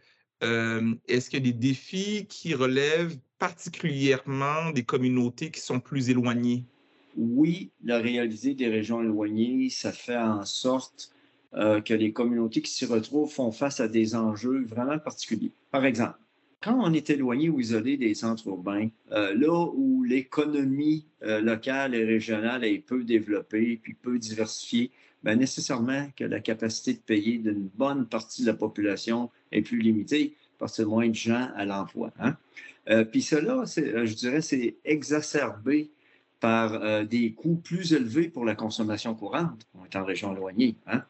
Est-ce 1.08 1.30
qu'il 1.30 1.40
y 1.40 1.50
a 1.50 1.52
des 1.52 1.58
défis 1.58 2.26
qui 2.28 2.54
relèvent 2.54 3.18
particulièrement 3.40 4.72
des 4.72 4.84
communautés 4.84 5.52
qui 5.52 5.60
sont 5.60 5.80
plus 5.80 6.10
éloignées? 6.10 6.64
Oui, 7.18 7.72
la 7.84 8.00
réalité 8.00 8.56
des 8.56 8.68
régions 8.68 9.02
éloignées, 9.02 9.70
ça 9.70 9.92
fait 9.92 10.18
en 10.18 10.44
sorte 10.46 11.12
euh, 11.54 11.80
que 11.80 11.94
les 11.94 12.12
communautés 12.12 12.62
qui 12.62 12.72
s'y 12.72 12.86
retrouvent 12.86 13.32
font 13.32 13.52
face 13.52 13.80
à 13.80 13.88
des 13.88 14.16
enjeux 14.16 14.66
vraiment 14.66 15.00
particuliers. 15.00 15.52
Par 15.72 15.86
exemple, 15.86 16.20
quand 16.62 16.80
on 16.82 16.94
est 16.94 17.10
éloigné 17.10 17.50
ou 17.50 17.60
isolé 17.60 17.98
des 17.98 18.14
centres 18.16 18.48
urbains, 18.48 18.90
euh, 19.12 19.36
là 19.36 19.70
où 19.74 20.04
l'économie 20.04 21.06
euh, 21.24 21.42
locale 21.42 21.94
et 21.96 22.04
régionale 22.04 22.64
est 22.64 22.80
peu 22.80 23.04
développée 23.04 23.80
puis 23.82 23.94
peu 23.94 24.18
diversifiée, 24.18 24.92
bien, 25.24 25.36
nécessairement 25.36 26.08
que 26.16 26.24
la 26.24 26.40
capacité 26.40 26.94
de 26.94 27.00
payer 27.00 27.38
d'une 27.38 27.70
bonne 27.76 28.08
partie 28.08 28.42
de 28.42 28.48
la 28.48 28.54
population 28.54 29.30
est 29.52 29.62
plus 29.62 29.80
limitée 29.80 30.36
parce 30.58 30.78
que 30.78 30.84
moins 30.84 31.10
de 31.10 31.16
gens 31.16 31.50
à 31.56 31.66
l'emploi. 31.66 32.12
Hein? 32.20 32.38
puis 33.12 33.22
cela, 33.24 33.64
je 33.66 34.14
dirais, 34.14 34.42
c'est 34.42 34.76
exacerbé 34.86 35.90
par 36.40 37.06
des 37.06 37.34
coûts 37.34 37.56
plus 37.56 37.94
élevés 37.94 38.30
pour 38.30 38.46
la 38.46 38.56
consommation 38.56 39.16
courante. 39.16 39.68
On 39.74 39.84
est 39.84 39.96
en 39.96 40.06
région 40.06 40.34
éloignée. 40.34 40.76
Hein? 40.86 41.04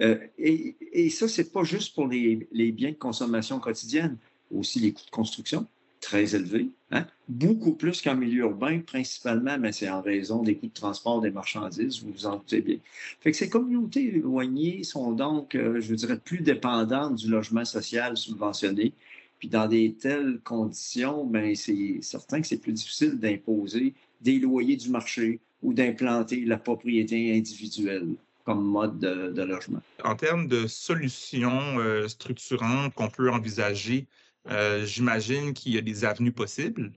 Euh, 0.00 0.18
et, 0.38 1.10
ça, 1.10 1.28
c'est 1.28 1.52
pas 1.52 1.64
juste 1.64 1.94
pour 1.94 2.08
les, 2.08 2.72
biens 2.72 2.90
de 2.90 2.96
consommation 2.96 3.60
quotidienne, 3.60 4.18
aussi 4.50 4.80
les 4.80 4.92
coûts 4.92 5.04
de 5.04 5.10
construction, 5.10 5.66
très 6.04 6.34
élevés, 6.34 6.68
hein? 6.90 7.06
beaucoup 7.28 7.72
plus 7.72 8.02
qu'en 8.02 8.14
milieu 8.14 8.42
urbain, 8.42 8.80
principalement, 8.80 9.58
mais 9.58 9.72
c'est 9.72 9.88
en 9.88 10.02
raison 10.02 10.42
des 10.42 10.54
coûts 10.54 10.66
de 10.66 10.72
transport 10.72 11.22
des 11.22 11.30
marchandises, 11.30 12.02
vous 12.02 12.12
vous 12.12 12.26
en 12.26 12.36
doutez 12.36 12.60
bien. 12.60 12.76
Fait 13.20 13.30
que 13.30 13.36
ces 13.36 13.48
communautés 13.48 14.16
éloignées 14.16 14.84
sont 14.84 15.12
donc, 15.12 15.54
euh, 15.54 15.80
je 15.80 15.94
dirais, 15.94 16.18
plus 16.18 16.40
dépendantes 16.40 17.14
du 17.16 17.28
logement 17.28 17.64
social 17.64 18.18
subventionné. 18.18 18.92
Puis 19.38 19.48
dans 19.48 19.66
des 19.66 19.94
telles 19.94 20.40
conditions, 20.44 21.24
ben 21.24 21.54
c'est 21.56 21.98
certain 22.02 22.42
que 22.42 22.46
c'est 22.46 22.60
plus 22.60 22.72
difficile 22.72 23.18
d'imposer 23.18 23.94
des 24.20 24.38
loyers 24.38 24.76
du 24.76 24.90
marché 24.90 25.40
ou 25.62 25.72
d'implanter 25.72 26.44
la 26.44 26.58
propriété 26.58 27.34
individuelle 27.34 28.14
comme 28.44 28.62
mode 28.62 28.98
de, 28.98 29.42
logement. 29.42 29.80
En 30.04 30.16
termes 30.16 30.48
de 30.48 30.66
solutions 30.66 31.78
euh, 31.78 32.08
structurantes 32.08 32.92
qu'on 32.92 33.08
peut 33.08 33.30
envisager, 33.30 34.06
euh, 34.50 34.84
j'imagine 34.84 35.54
qu'il 35.54 35.74
y 35.74 35.78
a 35.78 35.80
des 35.80 36.04
avenues 36.04 36.32
possibles. 36.32 36.92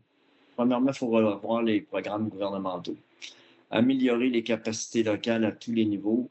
Premièrement, 0.55 0.91
il 0.91 0.97
faut 0.97 1.07
revoir 1.07 1.61
les 1.61 1.81
programmes 1.81 2.29
gouvernementaux, 2.29 2.97
améliorer 3.69 4.29
les 4.29 4.43
capacités 4.43 5.03
locales 5.03 5.45
à 5.45 5.51
tous 5.51 5.71
les 5.71 5.85
niveaux, 5.85 6.29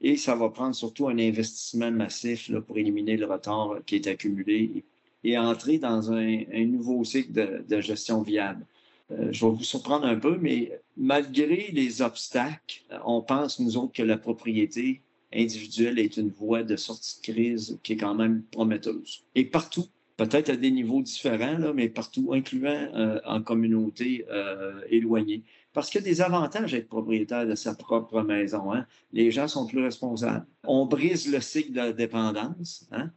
et 0.00 0.16
ça 0.16 0.34
va 0.34 0.48
prendre 0.48 0.74
surtout 0.74 1.08
un 1.08 1.18
investissement 1.18 1.90
massif 1.90 2.52
pour 2.66 2.78
éliminer 2.78 3.16
le 3.16 3.26
retard 3.26 3.76
qui 3.86 3.96
est 3.96 4.06
accumulé 4.06 4.84
et, 5.24 5.38
entrer 5.38 5.78
dans 5.78 6.12
un, 6.12 6.44
nouveau 6.66 7.02
cycle 7.04 7.64
de 7.66 7.80
gestion 7.80 8.22
viable. 8.22 8.64
Euh, 9.10 9.28
je 9.32 9.44
vais 9.44 9.52
vous 9.52 9.64
surprendre 9.64 10.06
un 10.06 10.18
peu, 10.18 10.36
mais 10.38 10.78
malgré 10.96 11.70
les 11.72 12.02
obstacles, 12.02 12.82
on 13.04 13.22
pense, 13.22 13.58
nous 13.58 13.76
autres, 13.76 13.92
que 13.92 14.02
la 14.02 14.18
propriété 14.18 15.00
individuelle 15.32 15.98
est 15.98 16.16
une 16.16 16.30
voie 16.30 16.62
de 16.62 16.76
sortie 16.76 17.20
de 17.20 17.32
crise 17.32 17.78
qui 17.82 17.94
est 17.94 17.96
quand 17.96 18.14
même 18.14 18.42
prometteuse. 18.50 19.24
Et 19.34 19.44
partout, 19.44 19.86
peut-être 20.18 20.50
à 20.50 20.56
des 20.56 20.70
niveaux 20.70 21.00
différents, 21.00 21.56
là, 21.58 21.72
mais 21.72 21.88
partout, 21.88 22.32
incluant 22.34 22.88
euh, 22.94 23.20
en 23.24 23.40
communauté 23.40 24.26
euh, 24.30 24.80
éloignée. 24.90 25.44
Parce 25.72 25.88
qu'il 25.88 26.00
y 26.02 26.04
a 26.04 26.08
des 26.08 26.20
avantages 26.20 26.74
à 26.74 26.76
être 26.76 26.88
propriétaire 26.88 27.46
de 27.46 27.54
sa 27.54 27.74
propre 27.74 28.20
maison. 28.22 28.74
Hein. 28.74 28.84
Les 29.12 29.30
gens 29.30 29.46
sont 29.46 29.66
plus 29.66 29.82
responsables. 29.82 30.44
On 30.64 30.86
brise 30.86 31.32
le 31.32 31.40
cycle 31.40 31.70
de 31.70 31.76
la 31.76 31.92
dépendance. 31.92 32.88
Hein. 32.90 33.10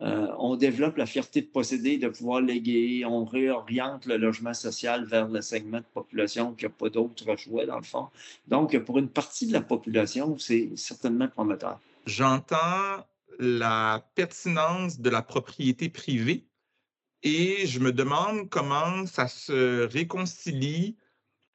Euh, 0.00 0.26
on 0.38 0.56
développe 0.56 0.96
la 0.96 1.06
fierté 1.06 1.42
de 1.42 1.46
posséder, 1.46 1.96
de 1.96 2.08
pouvoir 2.08 2.40
léguer, 2.40 3.04
on 3.04 3.24
réoriente 3.24 4.06
le 4.06 4.16
logement 4.16 4.54
social 4.54 5.04
vers 5.04 5.28
le 5.28 5.40
segment 5.40 5.78
de 5.78 5.84
population 5.94 6.54
qui 6.54 6.64
n'a 6.64 6.70
pas 6.70 6.88
d'autre 6.88 7.36
choix, 7.36 7.66
dans 7.66 7.78
le 7.78 7.84
fond. 7.84 8.06
Donc, 8.48 8.76
pour 8.80 8.98
une 8.98 9.08
partie 9.08 9.46
de 9.46 9.52
la 9.52 9.60
population, 9.60 10.38
c'est 10.38 10.70
certainement 10.76 11.28
prometteur. 11.28 11.80
J'entends 12.06 13.04
la 13.38 14.08
pertinence 14.14 15.00
de 15.00 15.10
la 15.10 15.22
propriété 15.22 15.88
privée 15.88 16.48
et 17.22 17.66
je 17.66 17.80
me 17.80 17.92
demande 17.92 18.48
comment 18.48 19.06
ça 19.06 19.26
se 19.28 19.82
réconcilie 19.86 20.96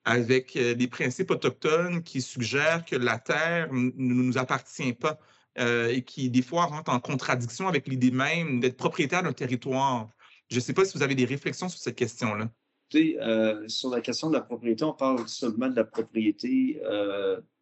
avec 0.05 0.57
euh, 0.57 0.73
les 0.73 0.87
principes 0.87 1.31
autochtones 1.31 2.03
qui 2.03 2.21
suggèrent 2.21 2.83
que 2.83 2.95
la 2.95 3.17
terre 3.19 3.71
ne 3.71 3.91
nous 3.95 4.37
appartient 4.37 4.93
pas. 4.93 5.19
Euh, 5.59 5.89
et 5.89 6.01
qui, 6.01 6.31
des 6.31 6.41
fois, 6.41 6.65
rentre 6.65 6.91
en 6.91 6.99
contradiction 6.99 7.67
avec 7.67 7.87
l'idée 7.87 8.09
même 8.09 8.59
d'être 8.59 8.75
propriétaire 8.75 9.21
d'un 9.21 9.33
territoire. 9.33 10.09
Je 10.49 10.55
ne 10.55 10.61
sais 10.61 10.73
pas 10.73 10.83
si 10.83 10.97
vous 10.97 11.03
avez 11.03 11.13
des 11.13 11.25
réflexions 11.25 11.69
sur 11.69 11.79
cette 11.79 11.95
question-là. 11.95 12.49
Euh, 12.95 13.67
sur 13.67 13.91
la 13.91 14.01
question 14.01 14.29
de 14.29 14.33
la 14.33 14.41
propriété, 14.41 14.83
on 14.83 14.93
parle 14.93 15.27
seulement 15.27 15.67
de 15.67 15.75
la 15.75 15.83
propriété 15.83 16.81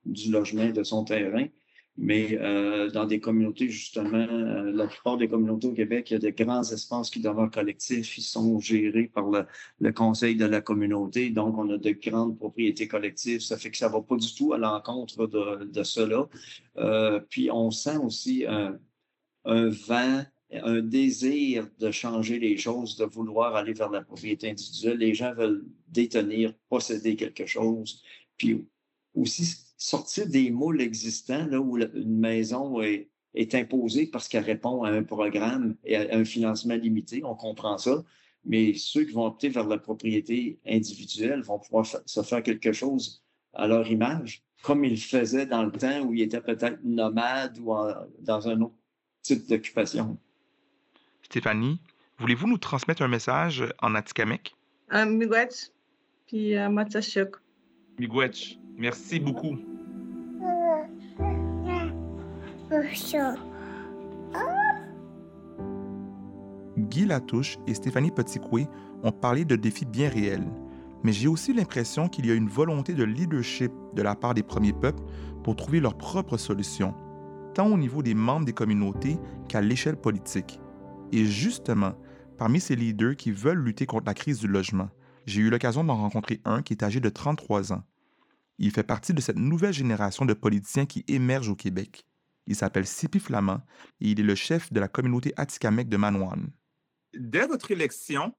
du 0.05 0.31
logement 0.31 0.69
de 0.69 0.83
son 0.83 1.03
terrain. 1.03 1.47
Mais 1.97 2.37
euh, 2.39 2.89
dans 2.89 3.05
des 3.05 3.19
communautés, 3.19 3.67
justement, 3.69 4.17
euh, 4.17 4.71
la 4.71 4.87
plupart 4.87 5.17
des 5.17 5.27
communautés 5.27 5.67
au 5.67 5.73
Québec, 5.73 6.09
il 6.09 6.13
y 6.13 6.15
a 6.15 6.19
de 6.19 6.29
grands 6.29 6.63
espaces 6.63 7.09
qui 7.09 7.19
demeurent 7.19 7.51
collectifs. 7.51 8.17
Ils 8.17 8.23
sont 8.23 8.59
gérés 8.59 9.11
par 9.13 9.29
le, 9.79 9.91
conseil 9.91 10.35
de 10.35 10.45
la 10.45 10.61
communauté. 10.61 11.29
Donc, 11.29 11.57
on 11.57 11.69
a 11.69 11.77
de 11.77 11.91
grandes 11.91 12.37
propriétés 12.37 12.87
collectives. 12.87 13.41
Ça 13.41 13.57
fait 13.57 13.71
que 13.71 13.77
ça 13.77 13.89
va 13.89 14.01
pas 14.01 14.15
du 14.15 14.33
tout 14.33 14.53
à 14.53 14.57
l'encontre 14.57 15.27
de, 15.27 15.65
de, 15.65 15.83
cela. 15.83 16.27
Euh, 16.77 17.19
puis, 17.29 17.51
on 17.51 17.71
sent 17.71 17.97
aussi 17.97 18.45
un, 18.47 18.79
un 19.45 19.69
vent 19.69 20.23
un 20.53 20.81
désir 20.81 21.69
de 21.79 21.91
changer 21.91 22.39
les 22.39 22.57
choses, 22.57 22.97
de 22.97 23.05
vouloir 23.05 23.55
aller 23.55 23.73
vers 23.73 23.89
la 23.89 24.01
propriété 24.01 24.49
individuelle. 24.49 24.97
Les 24.97 25.13
gens 25.13 25.33
veulent 25.33 25.65
détenir, 25.87 26.53
posséder 26.69 27.15
quelque 27.15 27.45
chose. 27.45 28.03
Puis 28.37 28.65
aussi 29.13 29.45
sortir 29.81 30.27
des 30.27 30.51
moules 30.51 30.79
existants, 30.79 31.47
là 31.47 31.59
où 31.59 31.77
une 31.77 32.19
maison 32.19 32.81
est, 32.81 33.09
imposée 33.53 34.05
parce 34.05 34.27
qu'elle 34.27 34.43
répond 34.43 34.83
à 34.83 34.91
un 34.91 35.03
programme 35.03 35.75
et 35.85 35.95
à 35.95 36.15
un 36.15 36.23
financement 36.23 36.75
limité, 36.75 37.23
on 37.23 37.33
comprend 37.33 37.77
ça. 37.77 38.03
Mais 38.45 38.73
ceux 38.75 39.05
qui 39.05 39.13
vont 39.13 39.25
opter 39.25 39.49
vers 39.49 39.65
la 39.65 39.77
propriété 39.77 40.59
individuelle 40.67 41.41
vont 41.41 41.57
pouvoir 41.57 41.85
se 42.05 42.21
faire 42.21 42.43
quelque 42.43 42.73
chose 42.73 43.23
à 43.53 43.67
leur 43.67 43.89
image, 43.89 44.43
comme 44.61 44.85
ils 44.85 44.91
le 44.91 44.97
faisaient 44.97 45.47
dans 45.47 45.63
le 45.63 45.71
temps 45.71 46.01
où 46.01 46.13
ils 46.13 46.21
étaient 46.21 46.41
peut-être 46.41 46.79
nomades 46.83 47.57
ou 47.57 47.73
dans 48.19 48.47
un 48.47 48.61
autre 48.61 48.75
type 49.23 49.47
d'occupation. 49.47 50.17
Stéphanie, 51.23 51.79
voulez-vous 52.19 52.47
nous 52.47 52.59
transmettre 52.59 53.01
un 53.01 53.07
message 53.07 53.63
en 53.81 53.95
Atikamek? 53.95 54.53
Un 54.89 55.05
miigwech, 55.05 55.71
puis 56.27 56.55
un 56.55 56.69
matachuk. 56.69 57.37
Miigwech, 57.97 58.59
merci 58.77 59.19
beaucoup. 59.19 59.57
Guy 66.77 67.05
Latouche 67.05 67.57
et 67.67 67.73
Stéphanie 67.73 68.11
Petitcoué 68.11 68.67
ont 69.03 69.11
parlé 69.11 69.45
de 69.45 69.55
défis 69.55 69.85
bien 69.85 70.09
réels, 70.09 70.47
mais 71.03 71.13
j'ai 71.13 71.27
aussi 71.27 71.53
l'impression 71.53 72.07
qu'il 72.07 72.25
y 72.25 72.31
a 72.31 72.35
une 72.35 72.49
volonté 72.49 72.93
de 72.93 73.03
leadership 73.03 73.71
de 73.93 74.01
la 74.01 74.15
part 74.15 74.33
des 74.33 74.43
premiers 74.43 74.73
peuples 74.73 75.03
pour 75.43 75.55
trouver 75.55 75.79
leurs 75.79 75.97
propres 75.97 76.37
solutions, 76.37 76.93
tant 77.53 77.67
au 77.67 77.77
niveau 77.77 78.03
des 78.03 78.13
membres 78.13 78.45
des 78.45 78.53
communautés 78.53 79.17
qu'à 79.47 79.61
l'échelle 79.61 79.97
politique. 79.97 80.59
Et 81.11 81.25
justement, 81.25 81.93
parmi 82.37 82.59
ces 82.59 82.75
leaders 82.75 83.15
qui 83.15 83.31
veulent 83.31 83.63
lutter 83.63 83.85
contre 83.85 84.05
la 84.07 84.13
crise 84.13 84.39
du 84.39 84.47
logement, 84.47 84.89
j'ai 85.25 85.41
eu 85.41 85.49
l'occasion 85.49 85.83
d'en 85.83 85.95
rencontrer 85.95 86.41
un 86.45 86.61
qui 86.61 86.73
est 86.73 86.83
âgé 86.83 86.99
de 86.99 87.09
33 87.09 87.73
ans. 87.73 87.83
Il 88.59 88.71
fait 88.71 88.83
partie 88.83 89.13
de 89.13 89.21
cette 89.21 89.37
nouvelle 89.37 89.73
génération 89.73 90.25
de 90.25 90.33
politiciens 90.33 90.85
qui 90.85 91.03
émergent 91.07 91.49
au 91.49 91.55
Québec. 91.55 92.05
Il 92.47 92.55
s'appelle 92.55 92.87
Sipi 92.87 93.19
Flamand 93.19 93.61
et 93.99 94.09
il 94.09 94.19
est 94.19 94.23
le 94.23 94.35
chef 94.35 94.71
de 94.73 94.79
la 94.79 94.87
communauté 94.87 95.33
Atikamekw 95.37 95.89
de 95.89 95.97
Manouane. 95.97 96.51
Dès 97.13 97.45
votre 97.45 97.71
élection, 97.71 98.33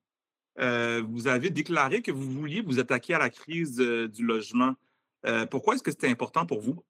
euh, 0.59 1.03
vous 1.09 1.29
avez 1.29 1.51
déclaré 1.51 2.03
que 2.03 2.13
vous 2.13 2.31
vouliez 2.31 2.61
vous 2.61 2.79
attaquer 2.79 3.15
à 3.15 3.19
la 3.19 3.31
crise 3.31 3.81
euh, 3.81 4.09
du 4.09 4.25
logement. 4.25 4.75
Euh, 5.27 5.47
pourquoi 5.47 5.75
est-ce 5.75 5.83
que 5.83 5.91
c'était 5.91 6.09
important 6.09 6.47
pour 6.47 6.61
vous? 6.61 6.83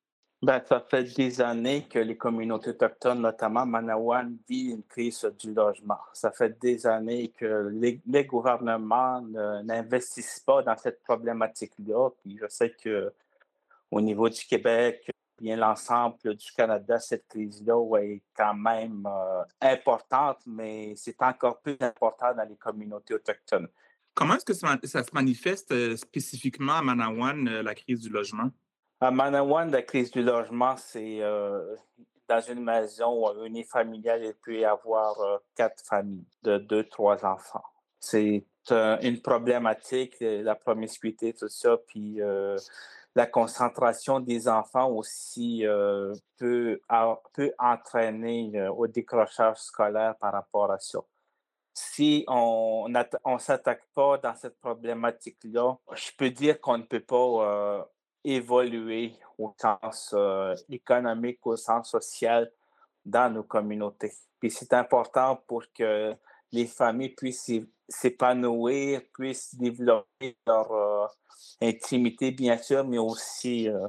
Ben, 0.42 0.60
ça 0.68 0.84
fait 0.90 1.04
des 1.04 1.40
années 1.40 1.86
que 1.88 2.00
les 2.00 2.16
communautés 2.16 2.70
autochtones, 2.70 3.20
notamment 3.20 3.64
Manawan, 3.64 4.36
vivent 4.48 4.74
une 4.74 4.82
crise 4.82 5.24
du 5.38 5.54
logement. 5.54 5.98
Ça 6.12 6.32
fait 6.32 6.58
des 6.60 6.84
années 6.84 7.32
que 7.36 7.68
les, 7.72 8.00
les 8.04 8.24
gouvernements 8.24 9.20
n'investissent 9.20 10.42
pas 10.44 10.62
dans 10.62 10.76
cette 10.76 11.00
problématique-là. 11.04 12.10
Puis 12.20 12.38
je 12.40 12.48
sais 12.48 12.70
que 12.70 13.12
au 13.92 14.00
niveau 14.00 14.28
du 14.28 14.44
Québec, 14.44 15.11
bien 15.42 15.56
l'ensemble 15.56 16.16
du 16.36 16.52
Canada, 16.52 17.00
cette 17.00 17.26
crise-là 17.26 17.98
est 17.98 18.22
quand 18.36 18.54
même 18.54 19.06
euh, 19.06 19.42
importante, 19.60 20.38
mais 20.46 20.94
c'est 20.96 21.20
encore 21.20 21.60
plus 21.60 21.76
important 21.80 22.32
dans 22.32 22.48
les 22.48 22.56
communautés 22.56 23.14
autochtones. 23.14 23.68
Comment 24.14 24.36
est-ce 24.36 24.44
que 24.44 24.54
ça, 24.54 24.78
se 25.02 25.14
manifeste 25.14 25.72
euh, 25.72 25.96
spécifiquement 25.96 26.74
à 26.74 26.82
Manawan, 26.82 27.48
euh, 27.48 27.62
la 27.62 27.74
crise 27.74 28.00
du 28.00 28.08
logement? 28.08 28.50
À 29.00 29.10
Manawan, 29.10 29.68
la 29.72 29.82
crise 29.82 30.12
du 30.12 30.22
logement, 30.22 30.76
c'est 30.76 31.18
dans 32.28 32.40
une 32.40 32.62
maison 32.62 33.44
unifamiliale, 33.44 34.22
il 34.22 34.34
peut 34.34 34.60
y 34.60 34.64
avoir 34.64 35.16
quatre 35.56 35.84
familles 35.84 36.24
de 36.44 36.58
deux, 36.58 36.84
trois 36.84 37.24
enfants. 37.24 37.64
C'est 37.98 38.46
une 38.70 39.20
problématique, 39.20 40.14
la 40.20 40.54
promiscuité, 40.54 41.32
tout 41.32 41.48
ça, 41.48 41.78
puis 41.88 42.20
la 43.14 43.26
concentration 43.26 44.20
des 44.20 44.48
enfants 44.48 44.90
aussi 44.90 45.66
euh, 45.66 46.14
peut, 46.38 46.80
peut 47.34 47.52
entraîner 47.58 48.50
euh, 48.54 48.72
au 48.72 48.86
décrochage 48.86 49.58
scolaire 49.58 50.16
par 50.16 50.32
rapport 50.32 50.70
à 50.70 50.78
ça. 50.78 51.00
Si 51.74 52.24
on 52.28 52.86
ne 52.88 53.38
s'attaque 53.38 53.86
pas 53.94 54.18
dans 54.18 54.34
cette 54.34 54.58
problématique-là, 54.60 55.76
je 55.94 56.10
peux 56.16 56.30
dire 56.30 56.60
qu'on 56.60 56.78
ne 56.78 56.82
peut 56.82 57.00
pas 57.00 57.16
euh, 57.16 57.82
évoluer 58.24 59.14
au 59.38 59.54
sens 59.58 60.14
économique, 60.68 61.46
au 61.46 61.56
sens 61.56 61.90
social 61.90 62.50
dans 63.04 63.32
nos 63.32 63.42
communautés. 63.42 64.12
Puis 64.38 64.50
c'est 64.50 64.74
important 64.74 65.36
pour 65.46 65.64
que 65.72 66.14
les 66.52 66.66
familles 66.66 67.14
puissent 67.14 67.50
s'épanouir, 67.92 69.02
puissent 69.12 69.54
développer 69.54 70.36
leur 70.46 71.10
intimité, 71.60 72.30
bien 72.30 72.56
sûr, 72.58 72.86
mais 72.86 72.98
aussi 72.98 73.68
euh, 73.68 73.86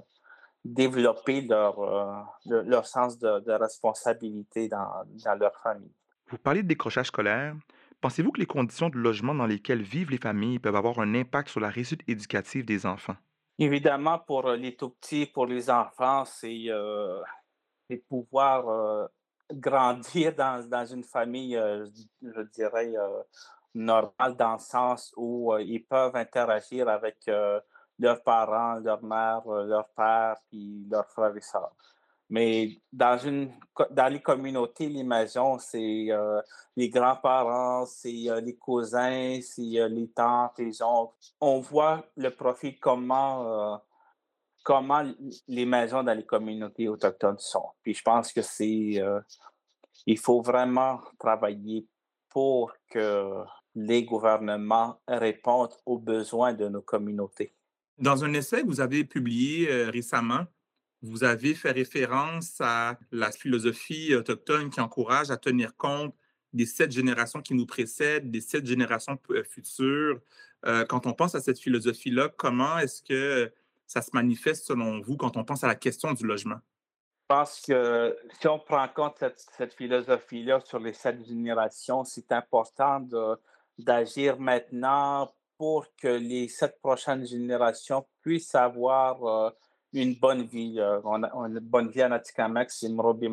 développer 0.63 1.41
leur, 1.41 1.79
euh, 1.79 2.63
leur 2.63 2.85
sens 2.85 3.17
de, 3.19 3.51
responsabilité 3.51 4.67
dans, 4.67 5.03
dans, 5.23 5.35
leur 5.35 5.55
famille. 5.61 5.91
Vous 6.29 6.37
parlez 6.37 6.63
de 6.63 6.67
décrochage 6.67 7.07
scolaire. 7.07 7.55
Pensez-vous 8.01 8.31
que 8.31 8.39
les 8.39 8.45
conditions 8.45 8.89
de 8.89 8.97
logement 8.97 9.33
dans 9.33 9.45
lesquelles 9.45 9.81
vivent 9.81 10.11
les 10.11 10.17
familles 10.17 10.59
peuvent 10.59 10.75
avoir 10.75 10.99
un 10.99 11.15
impact 11.15 11.49
sur 11.49 11.59
la 11.59 11.69
réussite 11.69 12.01
éducative 12.07 12.65
des 12.65 12.85
enfants? 12.85 13.15
Évidemment, 13.59 14.19
pour 14.19 14.49
les 14.51 14.75
tout 14.75 14.89
petits, 14.89 15.25
pour 15.25 15.45
les 15.45 15.69
enfants, 15.69 16.25
c'est 16.25 16.65
euh, 16.67 17.21
pouvoir 18.09 19.09
grandir 19.53 20.33
dans, 20.35 20.67
dans, 20.67 20.85
une 20.85 21.03
famille, 21.03 21.53
je 21.53 22.41
dirais, 22.53 22.93
normal 23.73 24.35
dans 24.37 24.53
le 24.53 24.59
sens 24.59 25.13
où 25.17 25.55
ils 25.57 25.83
peuvent 25.83 26.15
interagir 26.15 26.87
avec 26.89 27.17
leurs 27.99 28.23
parents, 28.23 28.75
leur 28.75 29.03
mère, 29.03 29.47
leur 29.47 29.87
père, 29.89 30.35
puis 30.49 30.85
leurs 30.89 31.07
frères 31.09 31.35
et 31.35 31.41
sœurs. 31.41 31.75
Mais 32.29 32.81
dans, 32.91 33.17
une, 33.17 33.51
dans 33.91 34.11
les 34.11 34.21
communautés, 34.21 34.89
les 34.89 35.03
maisons, 35.03 35.59
c'est 35.59 36.07
les 36.75 36.89
grands-parents, 36.89 37.85
c'est 37.85 38.27
les 38.41 38.55
cousins, 38.55 39.39
c'est 39.41 39.61
les 39.61 40.09
tantes, 40.09 40.57
les 40.57 40.81
oncles. 40.81 41.13
On 41.39 41.59
voit 41.59 42.03
le 42.15 42.29
profil 42.29 42.79
comment, 42.79 43.79
comment 44.63 45.03
les 45.47 45.65
maisons 45.65 46.01
dans 46.01 46.17
les 46.17 46.25
communautés 46.25 46.87
autochtones 46.87 47.39
sont. 47.39 47.69
Puis 47.83 47.93
je 47.93 48.01
pense 48.01 48.31
que 48.33 48.41
c'est... 48.41 48.99
il 50.07 50.17
faut 50.17 50.41
vraiment 50.41 51.01
travailler 51.19 51.87
pour 52.29 52.73
que 52.89 53.43
les 53.75 54.03
gouvernements 54.03 55.01
répondent 55.07 55.75
aux 55.85 55.97
besoins 55.97 56.53
de 56.53 56.67
nos 56.67 56.81
communautés. 56.81 57.53
Dans 57.97 58.23
un 58.23 58.33
essai 58.33 58.61
que 58.61 58.67
vous 58.67 58.81
avez 58.81 59.03
publié 59.03 59.69
euh, 59.69 59.89
récemment, 59.89 60.45
vous 61.01 61.23
avez 61.23 61.53
fait 61.53 61.71
référence 61.71 62.55
à 62.59 62.97
la 63.11 63.31
philosophie 63.31 64.15
autochtone 64.15 64.69
qui 64.69 64.79
encourage 64.79 65.31
à 65.31 65.37
tenir 65.37 65.75
compte 65.75 66.15
des 66.53 66.65
sept 66.65 66.91
générations 66.91 67.41
qui 67.41 67.55
nous 67.55 67.65
précèdent, 67.65 68.31
des 68.31 68.41
sept 68.41 68.65
générations 68.65 69.19
euh, 69.31 69.43
futures. 69.43 70.19
Euh, 70.65 70.85
quand 70.85 71.05
on 71.05 71.13
pense 71.13 71.35
à 71.35 71.41
cette 71.41 71.59
philosophie-là, 71.59 72.29
comment 72.37 72.77
est-ce 72.79 73.01
que 73.01 73.51
ça 73.85 74.01
se 74.01 74.11
manifeste 74.13 74.65
selon 74.65 75.01
vous 75.01 75.17
quand 75.17 75.35
on 75.35 75.43
pense 75.43 75.63
à 75.63 75.67
la 75.67 75.75
question 75.75 76.13
du 76.13 76.25
logement? 76.25 76.59
Je 77.29 77.35
pense 77.35 77.61
que 77.61 78.17
si 78.39 78.47
on 78.47 78.59
prend 78.59 78.83
en 78.83 78.87
compte 78.87 79.15
cette, 79.17 79.43
cette 79.57 79.73
philosophie-là 79.73 80.61
sur 80.61 80.79
les 80.79 80.93
sept 80.93 81.25
générations, 81.25 82.03
c'est 82.03 82.31
important 82.31 82.99
de, 82.99 83.37
d'agir 83.77 84.39
maintenant 84.39 85.31
pour 85.57 85.85
que 85.95 86.07
les 86.07 86.47
sept 86.47 86.79
prochaines 86.81 87.25
générations 87.25 88.05
puissent 88.21 88.55
avoir 88.55 89.23
euh, 89.25 89.49
une 89.93 90.15
bonne 90.15 90.43
vie. 90.43 90.79
Euh, 90.79 90.99
on, 91.03 91.23
a, 91.23 91.31
une 91.47 91.59
bonne 91.59 91.89
vie 91.89 92.03
en 92.03 92.11
Atikamek, 92.11 92.69
c'est 92.71 92.89
Mrobi 92.89 93.29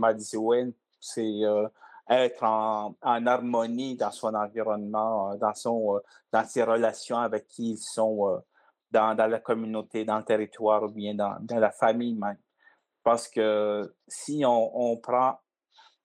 c'est 1.01 1.45
euh, 1.45 1.67
être 2.09 2.43
en, 2.45 2.97
harmonie 3.03 3.97
dans 3.97 4.11
son 4.11 4.35
environnement, 4.35 5.35
dans, 5.37 5.55
son, 5.55 6.01
dans 6.33 6.45
ses 6.45 6.63
relations 6.63 7.19
avec 7.19 7.47
qui 7.49 7.73
ils 7.73 7.79
sont 7.79 8.43
dans, 8.91 9.15
la 9.17 9.39
communauté, 9.39 10.05
dans 10.05 10.19
le 10.19 10.25
territoire 10.25 10.83
ou 10.83 10.89
bien 10.89 11.15
dans, 11.15 11.39
la 11.49 11.71
famille 11.71 12.15
même. 12.15 12.39
Parce 13.03 13.29
que 13.29 13.95
si 14.09 14.43
on 14.45 14.97
prend 14.99 15.39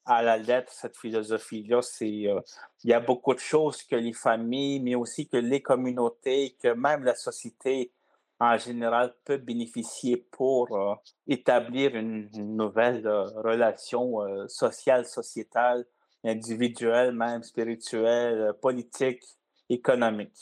à 0.06 0.22
la 0.22 0.38
lettre 0.38 0.72
cette 0.72 0.98
philosophie-là. 0.98 1.82
C'est, 1.82 2.28
euh, 2.28 2.40
il 2.84 2.92
y 2.92 2.94
a 2.94 3.00
beaucoup 3.00 3.34
de 3.34 3.40
choses 3.40 3.84
que 3.84 3.96
les 3.96 4.14
familles, 4.14 4.80
mais 4.80 4.96
aussi 4.96 5.28
que 5.28 5.38
les 5.38 5.62
communautés, 5.62 6.56
que 6.62 6.70
même 6.74 7.04
la 7.04 7.16
société 7.16 7.92
en 8.40 8.58
général 8.58 9.16
peut 9.24 9.38
bénéficier 9.38 10.18
pour 10.18 10.78
euh, 10.78 10.96
établir 11.28 11.96
une, 11.96 12.30
nouvelle 12.34 13.08
euh, 13.08 13.26
relation 13.42 14.18
sociale, 14.48 15.06
sociétale, 15.06 15.86
individuelle, 16.24 17.14
même 17.14 17.44
spirituelle, 17.44 18.54
politique, 18.62 19.24
économique. 19.70 20.34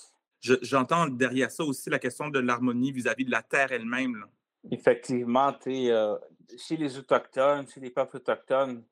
j'entends 0.41 1.08
derrière 1.08 1.52
ça 1.52 1.63
aussi 1.63 1.89
la 1.89 1.99
question 1.99 2.30
de 2.30 2.39
l'harmonie 2.39 2.91
vis-à-vis 2.91 3.26
de 3.26 3.32
la 3.32 3.43
terre 3.43 3.71
elle-même. 3.71 4.26
Effectivement, 4.71 5.54
chez 5.63 6.78
les 6.78 6.97
Autochtones, 6.97 7.67
chez 7.67 7.80
les 7.80 7.89
peuples 7.89 8.17
autochtones, 8.17 8.84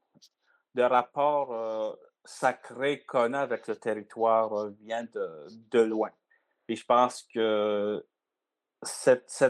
le 0.74 0.86
rapport 0.86 1.54
euh, 1.54 1.94
sacré 2.24 3.04
qu'on 3.04 3.34
a 3.34 3.40
avec 3.40 3.68
le 3.68 3.76
territoire 3.76 4.54
euh, 4.54 4.76
vient 4.82 5.04
de, 5.04 5.48
de, 5.72 5.80
loin. 5.80 6.10
Et 6.68 6.76
je 6.76 6.86
pense 6.86 7.24
que 7.34 8.06
cette, 8.82 9.30
ce 9.30 9.46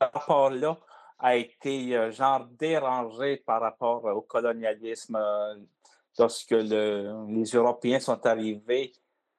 rapport-là 0.00 0.78
a 1.18 1.36
été 1.36 2.10
genre 2.10 2.46
dérangé 2.58 3.36
par 3.36 3.60
rapport 3.60 4.04
au 4.04 4.22
colonialisme 4.22 5.16
lorsque 6.18 6.50
le, 6.50 7.26
les 7.28 7.44
Européens 7.44 8.00
sont 8.00 8.26
arrivés 8.26 8.92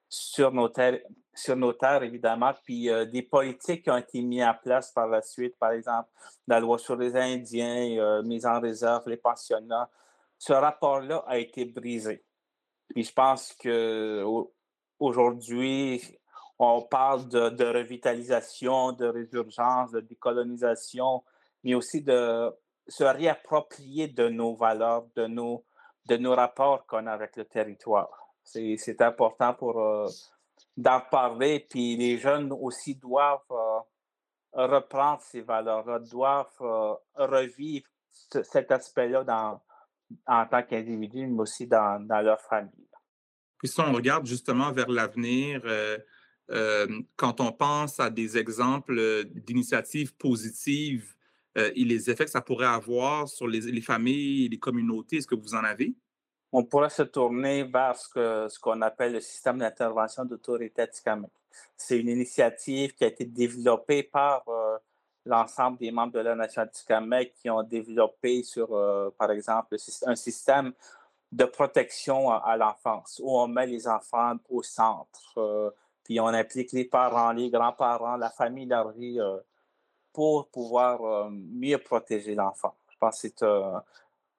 sur 0.07 0.53
nos 0.53 0.69
terres, 0.69 0.99
sur 1.33 1.57
nos 1.57 1.73
terres 1.73 2.03
évidemment, 2.03 2.53
puis 2.63 2.89
des 3.11 3.23
politiques 3.23 3.85
ont 3.89 3.97
été 3.97 4.21
mises 4.21 4.43
en 4.43 4.53
place 4.53 4.91
par 4.91 5.07
la 5.07 5.21
suite, 5.21 5.57
par 5.57 5.71
exemple 5.71 6.09
la 6.47 6.61
loi 6.61 6.77
sur 6.77 6.95
les 6.95 7.17
Indiens, 7.17 8.21
mise 8.21 8.45
en 8.45 8.61
réserve 8.61 9.09
les 9.09 9.17
pensionnats, 9.17 9.89
ce 10.37 10.53
rapport-là 10.53 11.23
a 11.27 11.37
été 11.37 11.65
brisé. 11.65 12.23
Puis 12.89 13.03
je 13.03 13.13
pense 13.13 13.53
que 13.53 14.23
aujourd'hui, 14.99 16.01
on 16.59 16.81
parle 16.81 17.27
de, 17.27 17.65
revitalisation, 17.65 18.91
de 18.93 19.07
résurgence, 19.07 19.91
de 19.91 19.99
décolonisation, 20.01 21.23
mais 21.63 21.73
aussi 21.73 22.01
de 22.01 22.53
se 22.87 23.03
réapproprier 23.03 24.07
de 24.07 24.29
nos 24.29 24.55
valeurs, 24.55 25.05
de 25.15 25.27
nos, 25.27 25.65
de 26.05 26.17
nos 26.17 26.35
rapports 26.35 26.85
qu'on 26.85 27.07
a 27.07 27.11
avec 27.11 27.35
le 27.37 27.45
territoire. 27.45 28.09
C'est 28.43 29.01
important 29.01 29.53
pour 29.53 29.79
euh, 29.79 30.07
d'en 30.75 30.99
parler, 30.99 31.65
puis 31.69 31.95
les 31.95 32.17
jeunes 32.17 32.51
aussi 32.51 32.95
doivent 32.95 33.39
euh, 33.51 33.79
reprendre 34.53 35.21
ces 35.21 35.41
valeurs-là, 35.41 35.99
doivent 35.99 36.61
euh, 36.61 36.93
revivre 37.15 37.87
cet 38.43 38.71
aspect-là 38.71 39.23
dans, 39.23 39.61
en 40.27 40.45
tant 40.45 40.63
qu'individu, 40.63 41.27
mais 41.27 41.41
aussi 41.41 41.67
dans, 41.67 42.05
leur 42.21 42.41
famille. 42.41 42.87
Puis 43.57 43.67
si 43.67 43.79
on 43.79 43.91
regarde 43.91 44.25
justement 44.25 44.71
vers 44.71 44.89
l'avenir, 44.89 45.61
euh, 45.65 45.97
euh, 46.51 46.87
quand 47.15 47.39
on 47.39 47.51
pense 47.51 47.99
à 47.99 48.09
des 48.09 48.37
exemples 48.37 49.23
d'initiatives 49.25 50.15
positives 50.15 51.13
euh, 51.57 51.71
et 51.75 51.85
les 51.85 52.09
effets 52.09 52.25
que 52.25 52.31
ça 52.31 52.41
pourrait 52.41 52.65
avoir 52.65 53.27
sur 53.27 53.47
les, 53.47 53.81
familles 53.81 54.45
et 54.45 54.49
les 54.49 54.59
communautés, 54.59 55.17
est-ce 55.17 55.27
que 55.27 55.35
vous 55.35 55.55
en 55.55 55.63
avez? 55.63 55.95
On 56.51 56.63
pourrait 56.63 56.89
se 56.89 57.03
tourner 57.03 57.63
vers 57.63 57.95
ce 57.95 58.59
qu'on 58.59 58.81
appelle 58.81 59.13
le 59.13 59.21
système 59.21 59.57
d'intervention 59.57 60.25
d'autorité 60.25 60.85
C'est 61.77 61.99
une 61.99 62.09
initiative 62.09 62.93
qui 62.93 63.03
a 63.05 63.07
été 63.07 63.25
développée 63.25 64.03
par 64.03 64.43
l'ensemble 65.25 65.77
des 65.77 65.91
membres 65.91 66.13
de 66.13 66.19
la 66.19 66.35
Nation 66.35 66.61
Atikamek 66.61 67.33
qui 67.35 67.49
ont 67.49 67.63
développé 67.63 68.43
sur, 68.43 68.73
euh, 68.73 69.09
par 69.17 69.31
exemple, 69.31 69.75
un 70.05 70.15
système 70.15 70.73
de 71.31 71.45
protection 71.45 72.29
à, 72.29 72.55
l'enfance 72.57 73.19
où 73.23 73.37
on 73.37 73.47
met 73.47 73.65
les 73.65 73.87
enfants 73.87 74.35
au 74.49 74.61
centre, 74.61 75.37
euh, 75.37 75.71
puis 76.03 76.19
on 76.19 76.27
implique 76.27 76.71
les 76.73 76.85
parents, 76.85 77.31
les 77.31 77.49
grands-parents, 77.49 78.17
la 78.17 78.29
famille, 78.29 78.67
la 78.67 78.85
vie 78.95 79.19
euh, 79.19 79.37
pour 80.11 80.47
pouvoir 80.49 81.31
mieux 81.31 81.79
protéger 81.79 82.35
l'enfant. 82.35 82.75
Je 82.91 82.97
pense 82.99 83.21
que 83.21 83.29
c'est 83.29 83.45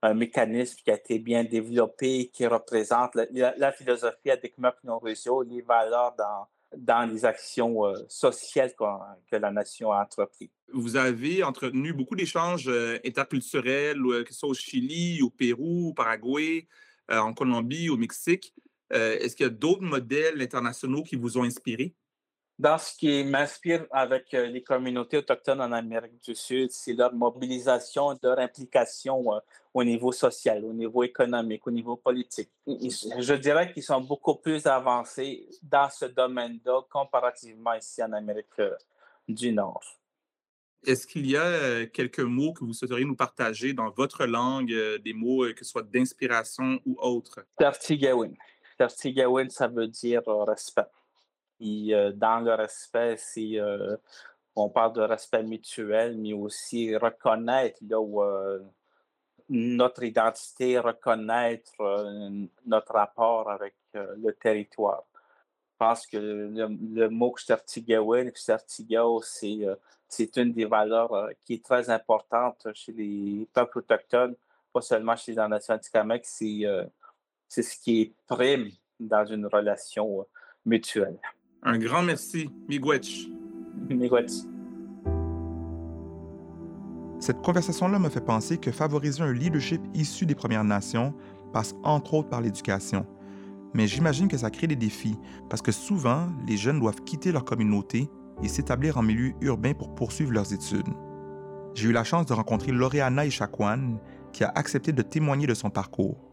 un 0.02 0.14
mécanisme 0.14 0.78
qui 0.84 0.90
a 0.90 0.94
été 0.94 1.18
bien 1.18 1.42
développé, 1.42 2.30
qui 2.32 2.46
représente 2.46 3.16
la, 3.16 3.72
philosophie 3.72 4.30
avec 4.30 4.54
nos 4.84 4.98
réseaux, 5.00 5.42
les 5.42 5.62
valeurs 5.62 6.14
dans, 6.16 6.46
dans 6.76 7.10
les 7.10 7.24
actions 7.24 7.86
euh, 7.86 7.94
sociales 8.08 8.72
que 9.30 9.36
la 9.36 9.50
nation 9.50 9.92
a 9.92 10.02
entreprises. 10.02 10.50
Vous 10.72 10.96
avez 10.96 11.42
entretenu 11.42 11.92
beaucoup 11.92 12.16
d'échanges 12.16 12.68
euh, 12.68 12.98
interculturels, 13.04 14.00
euh, 14.00 14.24
que 14.24 14.32
ce 14.32 14.40
soit 14.40 14.48
au 14.48 14.54
Chili, 14.54 15.22
au 15.22 15.30
Pérou, 15.30 15.88
au 15.88 15.94
Paraguay, 15.94 16.66
en 17.10 17.34
Colombie, 17.34 17.90
au 17.90 17.98
Mexique. 17.98 18.54
Est-ce 18.90 19.36
qu'il 19.36 19.44
y 19.44 19.46
a 19.46 19.52
d'autres 19.52 19.82
modèles 19.82 20.40
internationaux 20.40 21.02
qui 21.02 21.16
vous 21.16 21.36
ont 21.36 21.42
inspiré? 21.42 21.94
Dans 22.56 22.78
ce 22.78 22.96
qui 22.96 23.24
m'inspire 23.24 23.84
avec 23.90 24.32
euh, 24.32 24.46
les 24.46 24.62
communautés 24.62 25.16
autochtones 25.16 25.60
en 25.60 25.72
Amérique 25.72 26.22
du 26.22 26.36
Sud, 26.36 26.70
c'est 26.70 26.92
leur 26.92 27.12
mobilisation, 27.12 28.16
leur 28.22 28.38
implication 28.38 29.34
euh, 29.34 29.40
au 29.72 29.82
niveau 29.82 30.12
social, 30.12 30.64
au 30.64 30.72
niveau 30.72 31.02
économique, 31.02 31.66
au 31.66 31.72
niveau 31.72 31.96
politique. 31.96 32.50
Je 32.64 33.34
dirais 33.34 33.72
qu'ils 33.72 33.82
sont 33.82 34.00
beaucoup 34.00 34.36
plus 34.36 34.64
avancés 34.68 35.48
dans 35.64 35.90
ce 35.90 36.04
domaine-là 36.04 36.82
comparativement 36.88 37.74
ici 37.74 38.00
en 38.04 38.12
Amérique 38.12 38.46
euh, 38.60 38.76
du 39.28 39.50
Nord. 39.50 39.82
Est-ce 40.86 41.08
qu'il 41.08 41.28
y 41.28 41.36
a 41.36 41.86
quelques 41.86 42.20
mots 42.20 42.52
que 42.52 42.62
vous 42.62 42.74
souhaiteriez 42.74 43.06
nous 43.06 43.16
partager 43.16 43.72
dans 43.72 43.90
votre 43.90 44.26
langue, 44.26 44.68
des 45.02 45.14
mots 45.14 45.46
que 45.54 45.64
ce 45.64 45.70
soit 45.70 45.82
d'inspiration 45.82 46.78
ou 46.84 46.96
autres? 47.00 47.40
Tartigawin. 47.56 48.34
Tartigawin, 48.76 49.48
ça 49.48 49.66
veut 49.66 49.88
dire 49.88 50.22
respect. 50.26 50.84
Et 51.60 51.94
dans 52.14 52.40
le 52.40 52.54
respect, 52.54 53.16
c'est, 53.16 53.58
on 54.56 54.68
parle 54.68 54.92
de 54.94 55.02
respect 55.02 55.42
mutuel, 55.42 56.16
mais 56.18 56.32
aussi 56.32 56.96
reconnaître 56.96 57.80
notre 59.48 60.02
identité, 60.02 60.78
reconnaître 60.78 61.72
notre 62.66 62.92
rapport 62.92 63.50
avec 63.50 63.74
le 63.92 64.32
territoire. 64.32 65.04
Je 65.14 65.78
pense 65.78 66.06
que 66.06 66.16
le, 66.16 67.08
mot 67.08 67.32
Xtertigawin, 67.32 68.30
Xtertigao, 68.30 69.22
c'est, 69.22 69.66
c'est 70.08 70.36
une 70.36 70.52
des 70.52 70.64
valeurs 70.64 71.30
qui 71.44 71.54
est 71.54 71.64
très 71.64 71.90
importante 71.90 72.68
chez 72.74 72.92
les 72.92 73.48
peuples 73.52 73.78
autochtones, 73.78 74.36
pas 74.72 74.80
seulement 74.80 75.16
chez 75.16 75.32
les 75.32 75.48
nations 75.48 75.74
anticameques, 75.74 76.26
c'est, 76.26 76.62
c'est 77.48 77.62
ce 77.62 77.78
qui 77.78 78.02
est 78.02 78.14
prime 78.26 78.70
dans 78.98 79.24
une 79.26 79.46
relation 79.46 80.26
mutuelle. 80.64 81.18
Un 81.66 81.78
grand 81.78 82.02
merci, 82.02 82.50
Miigwech. 82.68 83.26
Miigwech. 83.88 84.30
Cette 87.20 87.40
conversation-là 87.40 87.98
me 87.98 88.10
fait 88.10 88.20
penser 88.20 88.58
que 88.58 88.70
favoriser 88.70 89.22
un 89.22 89.32
leadership 89.32 89.80
issu 89.94 90.26
des 90.26 90.34
Premières 90.34 90.64
Nations 90.64 91.14
passe 91.54 91.74
entre 91.82 92.12
autres 92.12 92.28
par 92.28 92.42
l'éducation. 92.42 93.06
Mais 93.72 93.86
j'imagine 93.86 94.28
que 94.28 94.36
ça 94.36 94.50
crée 94.50 94.66
des 94.66 94.76
défis 94.76 95.16
parce 95.48 95.62
que 95.62 95.72
souvent, 95.72 96.28
les 96.46 96.58
jeunes 96.58 96.80
doivent 96.80 97.02
quitter 97.02 97.32
leur 97.32 97.46
communauté 97.46 98.10
et 98.42 98.48
s'établir 98.48 98.98
en 98.98 99.02
milieu 99.02 99.32
urbain 99.40 99.72
pour 99.72 99.94
poursuivre 99.94 100.32
leurs 100.32 100.52
études. 100.52 100.88
J'ai 101.72 101.88
eu 101.88 101.92
la 101.92 102.04
chance 102.04 102.26
de 102.26 102.34
rencontrer 102.34 102.72
Loreana 102.72 103.24
Ishakwan 103.24 103.98
qui 104.34 104.44
a 104.44 104.52
accepté 104.54 104.92
de 104.92 105.00
témoigner 105.00 105.46
de 105.46 105.54
son 105.54 105.70
parcours. 105.70 106.30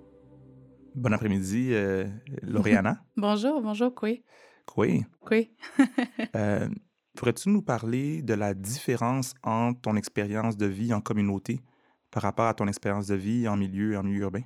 Bon 0.93 1.13
après-midi, 1.13 1.69
euh, 1.71 2.05
Loreana. 2.41 3.05
bonjour, 3.15 3.61
bonjour, 3.61 3.93
oui. 4.03 4.25
Oui. 4.77 5.03
Oui. 5.29 5.51
euh, 6.35 6.69
pourrais-tu 7.15 7.49
nous 7.49 7.61
parler 7.61 8.21
de 8.21 8.33
la 8.33 8.53
différence 8.53 9.33
entre 9.43 9.81
ton 9.81 9.95
expérience 9.95 10.57
de 10.57 10.65
vie 10.65 10.93
en 10.93 11.01
communauté 11.01 11.61
par 12.09 12.23
rapport 12.23 12.47
à 12.47 12.53
ton 12.53 12.67
expérience 12.67 13.07
de 13.07 13.15
vie 13.15 13.47
en 13.47 13.57
milieu, 13.57 13.97
en 13.97 14.03
milieu 14.03 14.21
urbain? 14.21 14.43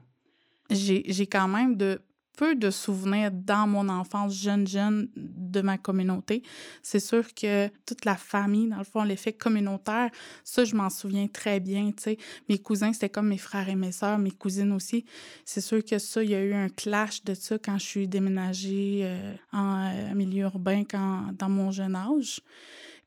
J'ai 0.69 1.27
quand 1.27 1.47
même 1.47 1.75
de 1.75 2.01
peu 2.35 2.55
de 2.55 2.69
souvenirs 2.69 3.31
dans 3.31 3.67
mon 3.67 3.89
enfance 3.89 4.35
jeune, 4.35 4.67
jeune 4.67 5.09
de 5.15 5.61
ma 5.61 5.77
communauté. 5.77 6.43
C'est 6.81 6.99
sûr 6.99 7.33
que 7.33 7.67
toute 7.85 8.05
la 8.05 8.15
famille, 8.15 8.67
dans 8.69 8.77
le 8.77 8.83
fond, 8.83 9.03
l'effet 9.03 9.33
communautaire, 9.33 10.09
ça, 10.43 10.65
je 10.65 10.75
m'en 10.75 10.89
souviens 10.89 11.27
très 11.27 11.59
bien, 11.59 11.91
tu 11.91 12.03
sais. 12.03 12.17
Mes 12.49 12.59
cousins, 12.59 12.93
c'était 12.93 13.09
comme 13.09 13.27
mes 13.27 13.37
frères 13.37 13.69
et 13.69 13.75
mes 13.75 13.91
sœurs, 13.91 14.17
mes 14.17 14.31
cousines 14.31 14.71
aussi. 14.71 15.05
C'est 15.45 15.61
sûr 15.61 15.83
que 15.83 15.97
ça, 15.97 16.23
il 16.23 16.29
y 16.29 16.35
a 16.35 16.41
eu 16.41 16.53
un 16.53 16.69
clash 16.69 17.23
de 17.23 17.33
ça 17.33 17.57
quand 17.57 17.77
je 17.77 17.85
suis 17.85 18.07
déménagée 18.07 19.01
euh, 19.03 19.33
en 19.51 19.91
euh, 19.93 20.13
milieu 20.15 20.43
urbain 20.43 20.83
quand, 20.83 21.31
dans 21.37 21.49
mon 21.49 21.71
jeune 21.71 21.95
âge. 21.95 22.41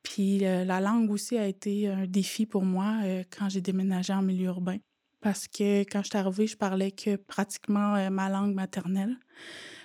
Puis 0.02 0.44
euh, 0.44 0.64
la 0.64 0.80
langue 0.80 1.10
aussi 1.10 1.36
a 1.36 1.46
été 1.46 1.88
un 1.88 2.06
défi 2.06 2.46
pour 2.46 2.64
moi 2.64 2.98
quand 3.36 3.48
j'ai 3.48 3.60
déménagé 3.60 4.12
en 4.12 4.22
milieu 4.22 4.46
urbain 4.46 4.78
parce 5.20 5.48
que 5.48 5.80
quand 5.82 6.02
je 6.02 6.08
suis 6.08 6.18
arrivée, 6.18 6.46
je 6.46 6.56
parlais 6.56 6.90
que 6.90 7.16
pratiquement 7.16 7.96
euh, 7.96 8.10
ma 8.10 8.28
langue 8.28 8.54
maternelle. 8.54 9.16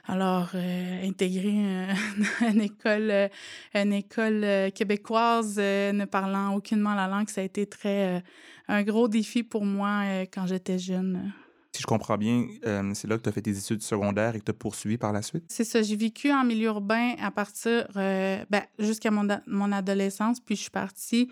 Alors, 0.06 0.52
euh, 0.56 1.08
intégrer 1.08 1.88
une 2.41 2.62
école, 2.62 3.10
euh, 3.10 3.28
une 3.74 3.93
école 3.93 4.72
québécoise 4.74 5.58
ne 5.58 6.06
parlant 6.06 6.56
aucunement 6.56 6.93
la 6.93 7.08
langue, 7.08 7.30
ça 7.30 7.41
a 7.41 7.43
été 7.43 7.65
très 7.65 8.22
un 8.67 8.84
gros 8.84 9.08
défi 9.08 9.43
pour 9.43 9.65
moi 9.65 10.26
quand 10.34 10.46
j'étais 10.46 10.80
jeune. 10.80 11.34
Si 11.75 11.81
je 11.81 11.88
comprends 11.88 12.19
bien, 12.19 12.45
euh, 12.67 12.91
c'est 12.93 13.07
là 13.07 13.17
que 13.17 13.23
tu 13.23 13.29
as 13.29 13.31
fait 13.31 13.41
tes 13.41 13.57
études 13.57 13.81
secondaires 13.81 14.36
et 14.36 14.39
que 14.39 14.45
tu 14.45 14.51
as 14.51 14.53
poursuivi 14.53 14.99
par 14.99 15.12
la 15.12 15.23
suite? 15.23 15.45
C'est 15.47 15.63
ça. 15.63 15.81
J'ai 15.81 15.95
vécu 15.95 16.31
en 16.31 16.43
milieu 16.43 16.67
urbain 16.67 17.15
à 17.19 17.31
partir, 17.31 17.88
euh, 17.95 18.45
ben, 18.51 18.62
jusqu'à 18.77 19.09
mon, 19.09 19.71
adolescence. 19.71 20.39
Puis 20.39 20.55
je 20.55 20.62
suis 20.62 20.69
partie 20.69 21.31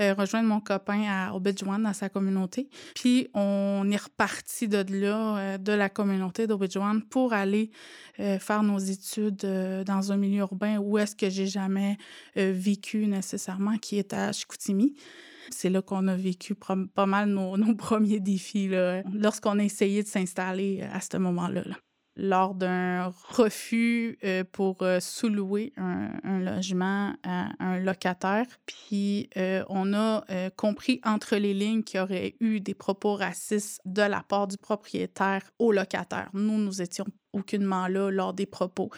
euh, 0.00 0.14
rejoindre 0.14 0.48
mon 0.48 0.60
copain 0.60 1.02
à 1.10 1.34
Obidjouan, 1.34 1.78
dans 1.78 1.92
sa 1.92 2.08
communauté. 2.08 2.70
Puis 2.94 3.28
on 3.34 3.86
est 3.90 4.02
reparti 4.02 4.66
de 4.66 4.82
là, 4.88 5.58
de 5.58 5.72
la 5.72 5.90
communauté 5.90 6.46
d'Obidjouan, 6.46 7.00
pour 7.10 7.34
aller 7.34 7.70
faire 8.16 8.62
nos 8.62 8.78
études 8.78 9.44
dans 9.84 10.12
un 10.12 10.16
milieu 10.16 10.40
urbain 10.40 10.78
où 10.78 10.96
est-ce 10.96 11.14
que 11.14 11.28
j'ai 11.28 11.46
jamais 11.46 11.98
vécu 12.36 13.06
nécessairement, 13.06 13.76
qui 13.76 13.98
est 13.98 14.14
à 14.14 14.32
Chicoutimi. 14.32 14.94
C'est 15.50 15.70
là 15.70 15.82
qu'on 15.82 16.08
a 16.08 16.16
vécu 16.16 16.54
pas 16.54 17.06
mal 17.06 17.28
nos, 17.28 17.56
premiers 17.76 18.20
défis 18.20 18.70
lorsqu'on 19.12 19.58
a 19.58 19.64
essayé 19.64 20.02
de 20.02 20.08
s'installer 20.08 20.80
euh, 20.82 20.88
à 20.92 21.00
ce 21.00 21.16
moment-là. 21.16 21.62
Lors 22.16 22.54
d'un 22.54 23.10
refus 23.30 24.18
euh, 24.22 24.44
pour 24.50 24.82
euh, 24.82 25.00
sous-louer 25.00 25.72
un, 25.76 26.40
logement 26.40 27.14
à 27.22 27.50
un 27.58 27.78
locataire. 27.78 28.46
Puis 28.66 29.30
on 29.68 29.94
a 29.94 30.24
compris 30.56 31.00
entre 31.04 31.36
les 31.36 31.54
lignes 31.54 31.82
qu'il 31.82 32.00
y 32.00 32.02
aurait 32.02 32.34
eu 32.40 32.60
des 32.60 32.74
propos 32.74 33.14
racistes 33.14 33.80
de 33.84 34.02
la 34.02 34.22
part 34.22 34.48
du 34.48 34.58
propriétaire 34.58 35.42
au 35.58 35.72
locataire. 35.72 36.30
Nous, 36.32 36.58
nous 36.58 36.82
étions 36.82 37.06
aucunement 37.32 37.86
là 37.86 38.10
lors 38.10 38.34
des 38.34 38.46
propos. 38.46 38.90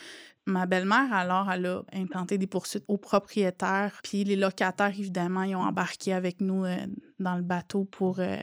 Ma 0.46 0.66
belle-mère, 0.66 1.12
alors, 1.12 1.50
elle 1.50 1.66
a 1.66 1.82
implanté 1.92 2.36
des 2.36 2.46
poursuites 2.46 2.84
aux 2.88 2.98
propriétaires. 2.98 3.98
Puis 4.02 4.24
les 4.24 4.36
locataires, 4.36 4.88
évidemment, 4.88 5.42
ils 5.42 5.56
ont 5.56 5.62
embarqué 5.62 6.12
avec 6.12 6.40
nous 6.40 6.64
euh, 6.64 6.76
dans 7.18 7.36
le 7.36 7.42
bateau 7.42 7.84
pour 7.84 8.18
euh, 8.18 8.36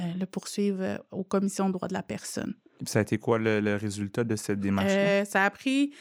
euh, 0.00 0.02
le 0.18 0.26
poursuivre 0.26 1.04
aux 1.12 1.22
commissions 1.22 1.68
de 1.68 1.74
droits 1.74 1.88
de 1.88 1.94
la 1.94 2.02
personne. 2.02 2.54
Ça 2.84 2.98
a 2.98 3.02
été 3.02 3.18
quoi 3.18 3.38
le, 3.38 3.76
résultat 3.76 4.24
de 4.24 4.36
cette 4.36 4.60
démarche 4.60 4.92
ça 5.24 5.44
a 5.44 5.50
pris 5.50 5.92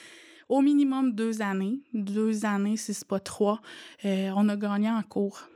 au 0.49 0.61
minimum 0.61 1.13
deux 1.13 1.41
années. 1.41 1.79
Deux 1.93 2.45
années, 2.45 2.77
si 2.77 2.93
ce 2.93 3.03
pas 3.03 3.19
trois. 3.19 3.61
on 4.03 4.49
a 4.49 4.55
gagné 4.55 4.89
en 4.89 5.01
cours. 5.01 5.47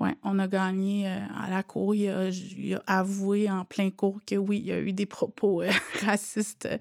Oui, 0.00 0.10
on 0.24 0.38
a 0.40 0.48
gagné 0.48 1.08
euh, 1.08 1.20
à 1.36 1.48
la 1.48 1.62
cour. 1.62 1.94
Il 1.94 2.08
a, 2.08 2.82
avoué 2.86 3.48
en 3.48 3.64
plein 3.64 3.90
cours 3.90 4.20
que 4.26 4.34
oui, 4.34 4.58
il 4.58 4.66
y 4.66 4.72
a 4.72 4.80
eu 4.80 4.92
des 4.92 5.06
propos 5.06 5.62
euh, 5.62 5.70
racistes 6.04 6.66
euh, 6.66 6.78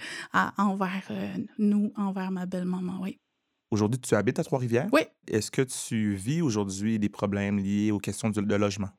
envers 0.57 1.11
nous, 1.59 1.93
envers 1.95 2.31
ma 2.31 2.45
belle-maman, 2.45 2.99
oui. 3.01 3.19
Aujourd'hui, 3.69 3.99
tu 3.99 4.13
habites 4.13 4.37
à 4.37 4.43
Trois-Rivières? 4.43 4.87
Oui. 4.91 5.01
Est-ce 5.27 5.49
que 5.49 5.63
tu 5.63 6.13
vis 6.13 6.41
aujourd'hui 6.41 6.99
des 6.99 7.09
problèmes 7.09 7.57
liés 7.57 7.91
aux 7.91 7.99
questions 7.99 8.29
de, 8.29 8.55
logement? 8.55 8.89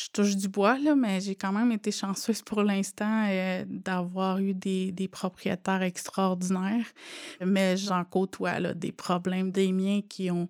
Je 0.00 0.10
touche 0.12 0.36
du 0.36 0.48
bois, 0.48 0.78
là, 0.78 0.94
mais 0.94 1.20
j'ai 1.20 1.34
quand 1.34 1.52
même 1.52 1.72
été 1.72 1.90
chanceuse 1.90 2.42
pour 2.42 2.62
l'instant 2.62 3.26
d'avoir 3.66 4.38
eu 4.38 4.54
des, 4.54 4.92
des, 4.92 5.08
propriétaires 5.08 5.82
extraordinaires. 5.82 6.86
Mais 7.44 7.76
j'en 7.76 8.04
côtoie 8.04 8.60
là, 8.60 8.74
des 8.74 8.92
problèmes 8.92 9.50
des 9.50 9.72
miens 9.72 10.00
qui 10.08 10.30
ont 10.30 10.48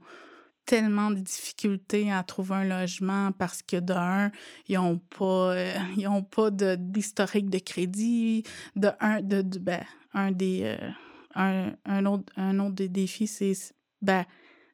tellement 0.69 1.11
de 1.11 1.21
difficultés 1.21 2.13
à 2.13 2.23
trouver 2.23 2.57
un 2.57 2.65
logement 2.65 3.33
parce 3.33 3.63
que 3.63 3.79
d'un, 3.79 4.31
ils 4.69 4.77
n'ont 4.77 4.99
pas, 4.99 5.55
euh, 5.55 6.21
pas 6.31 6.51
d'historique 6.51 7.49
de, 7.49 7.59
crédit. 7.59 8.43
De 8.77 8.91
un, 9.01 9.23
de, 9.23 9.41
ben, 9.59 9.83
un 10.13 10.31
des, 10.31 10.61
euh, 10.65 10.91
un, 11.35 11.73
un, 11.87 12.05
autre, 12.05 12.31
un 12.37 12.59
autre 12.59 12.75
des 12.75 12.91
défis, 12.91 13.27
c'est, 13.27 13.55
ben, 14.03 14.27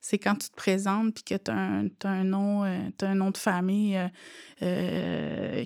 c'est 0.07 0.19
quand 0.19 0.35
tu 0.35 0.51
te 0.51 0.55
présentes 0.55 1.15
puis 1.15 1.25
que 1.25 1.35
tu 1.35 1.51
as, 1.51 2.11
un, 2.11 2.25
nom, 2.25 2.63
euh, 2.65 2.91
un 3.01 3.15
nom 3.15 3.31
de 3.31 3.39
famille 3.39 3.99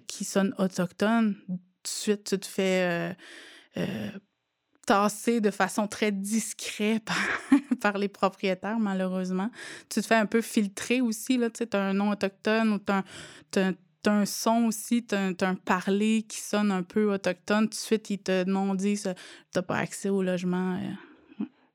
qui 0.06 0.24
sonne 0.24 0.54
autochtone. 0.58 1.34
Tout 1.48 1.54
de 1.54 1.88
suite, 1.88 2.24
tu 2.24 2.38
te 2.38 2.46
fais 2.46 3.16
tassé 4.86 5.40
de 5.40 5.50
façon 5.50 5.88
très 5.88 6.12
discrète 6.12 7.10
par, 7.82 7.98
les 7.98 8.08
propriétaires, 8.08 8.78
malheureusement. 8.78 9.50
Tu 9.90 10.00
te 10.00 10.06
fais 10.06 10.14
un 10.14 10.26
peu 10.26 10.40
filtrer 10.40 11.00
aussi, 11.00 11.36
là, 11.36 11.50
tu 11.50 11.58
sais, 11.58 11.76
as 11.76 11.82
un 11.82 11.94
nom 11.94 12.10
autochtone 12.10 12.72
ou 12.74 12.78
tu 12.78 12.92
as, 13.58 13.72
un 14.06 14.24
son 14.24 14.66
aussi, 14.66 15.04
tu 15.04 15.14
as, 15.14 15.34
un 15.40 15.54
parler 15.56 16.22
qui 16.22 16.40
sonne 16.40 16.70
un 16.70 16.84
peu 16.84 17.12
autochtone. 17.12 17.64
Tout 17.64 17.70
de 17.70 17.74
suite, 17.74 18.08
ils 18.10 18.18
te 18.18 18.44
dit 18.76 18.98
tu 19.02 19.08
n'as 19.54 19.62
pas 19.62 19.76
accès 19.76 20.08
au 20.08 20.22
logement. 20.22 20.76
Euh. 20.76 21.07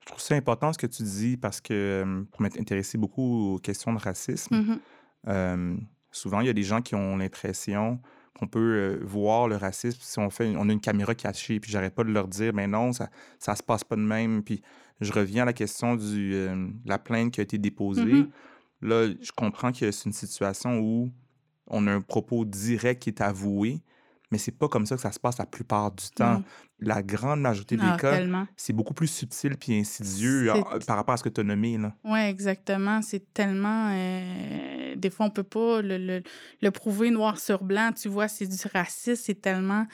Je 0.03 0.07
trouve 0.07 0.19
ça 0.19 0.35
important 0.35 0.73
ce 0.73 0.77
que 0.77 0.87
tu 0.87 1.01
dis 1.03 1.37
parce 1.37 1.61
que 1.61 2.25
pour 2.31 2.41
m'intéresser 2.41 2.97
beaucoup 2.97 3.53
aux 3.53 3.59
questions 3.59 3.93
de 3.93 3.99
racisme, 3.99 4.77
euh, 5.29 5.77
souvent 6.11 6.41
il 6.41 6.47
y 6.47 6.49
a 6.49 6.53
des 6.53 6.63
gens 6.63 6.81
qui 6.81 6.93
ont 6.93 7.15
l'impression 7.15 8.01
qu'on 8.37 8.47
peut 8.47 8.59
euh, 8.59 8.99
voir 9.01 9.47
le 9.47 9.55
racisme 9.55 9.99
si 10.01 10.19
on 10.19 10.29
fait 10.29 10.55
on 10.57 10.67
a 10.67 10.73
une 10.73 10.81
caméra 10.81 11.15
cachée 11.15 11.61
puis 11.61 11.71
j'arrête 11.71 11.95
pas 11.95 12.03
de 12.03 12.11
leur 12.11 12.27
dire 12.27 12.51
mais 12.53 12.67
non 12.67 12.91
ça 12.91 13.09
ça 13.39 13.55
se 13.55 13.63
passe 13.63 13.85
pas 13.85 13.95
de 13.95 14.01
même. 14.01 14.43
Puis 14.43 14.61
je 14.99 15.13
reviens 15.13 15.43
à 15.43 15.45
la 15.45 15.53
question 15.53 15.95
du 15.95 16.33
euh, 16.33 16.67
la 16.85 16.99
plainte 16.99 17.31
qui 17.31 17.39
a 17.39 17.43
été 17.43 17.57
déposée. 17.57 18.03
Mhm. 18.03 18.29
là 18.81 19.07
je 19.21 19.31
comprends 19.31 19.71
que 19.71 19.89
c'est 19.89 20.05
une 20.05 20.13
situation 20.13 20.79
où 20.79 21.13
on 21.67 21.87
a 21.87 21.93
un 21.93 22.01
propos 22.01 22.43
direct 22.43 23.03
qui 23.03 23.09
est 23.09 23.21
avoué 23.21 23.81
mais 24.33 24.39
c'est 24.39 24.51
pas 24.57 24.67
comme 24.67 24.85
ça 24.85 24.95
que 24.95 25.01
ça 25.01 25.11
se 25.13 25.19
passe 25.19 25.37
la 25.37 25.45
plupart 25.45 25.91
du 25.91 26.09
temps 26.09 26.33
Non. 26.39 26.43
la 26.79 27.01
grande 27.03 27.39
majorité 27.39 27.77
des 27.77 27.83
Ah, 27.85 27.97
cas 27.97 28.19
c'est 28.57 28.73
beaucoup 28.73 28.93
plus 28.93 29.07
subtil 29.07 29.55
puis 29.57 29.79
insidieux 29.79 30.51
euh, 30.51 30.61
par 30.87 30.97
rapport 30.97 31.13
à 31.13 31.17
ce 31.17 31.23
que 31.23 31.29
tu 31.29 31.39
as 31.41 31.43
nommé 31.43 31.77
Oui, 32.03 32.19
exactement. 32.19 33.01
C'est 33.01 33.33
tellement. 33.33 33.89
euh, 33.91 34.95
des 34.95 35.09
fois, 35.09 35.27
on 35.27 35.29
peut 35.29 35.43
pas 35.43 35.81
le, 35.81 35.97
le- 35.97 36.23
le 36.61 36.71
prouver 36.71 37.11
noir 37.11 37.37
sur 37.39 37.63
blanc. 37.63 37.91
Tu 37.95 38.09
vois, 38.09 38.27
c'est 38.27 38.47
du 38.47 38.57
racisme. 38.73 39.21
C'est 39.23 39.41
tellement. 39.41 39.85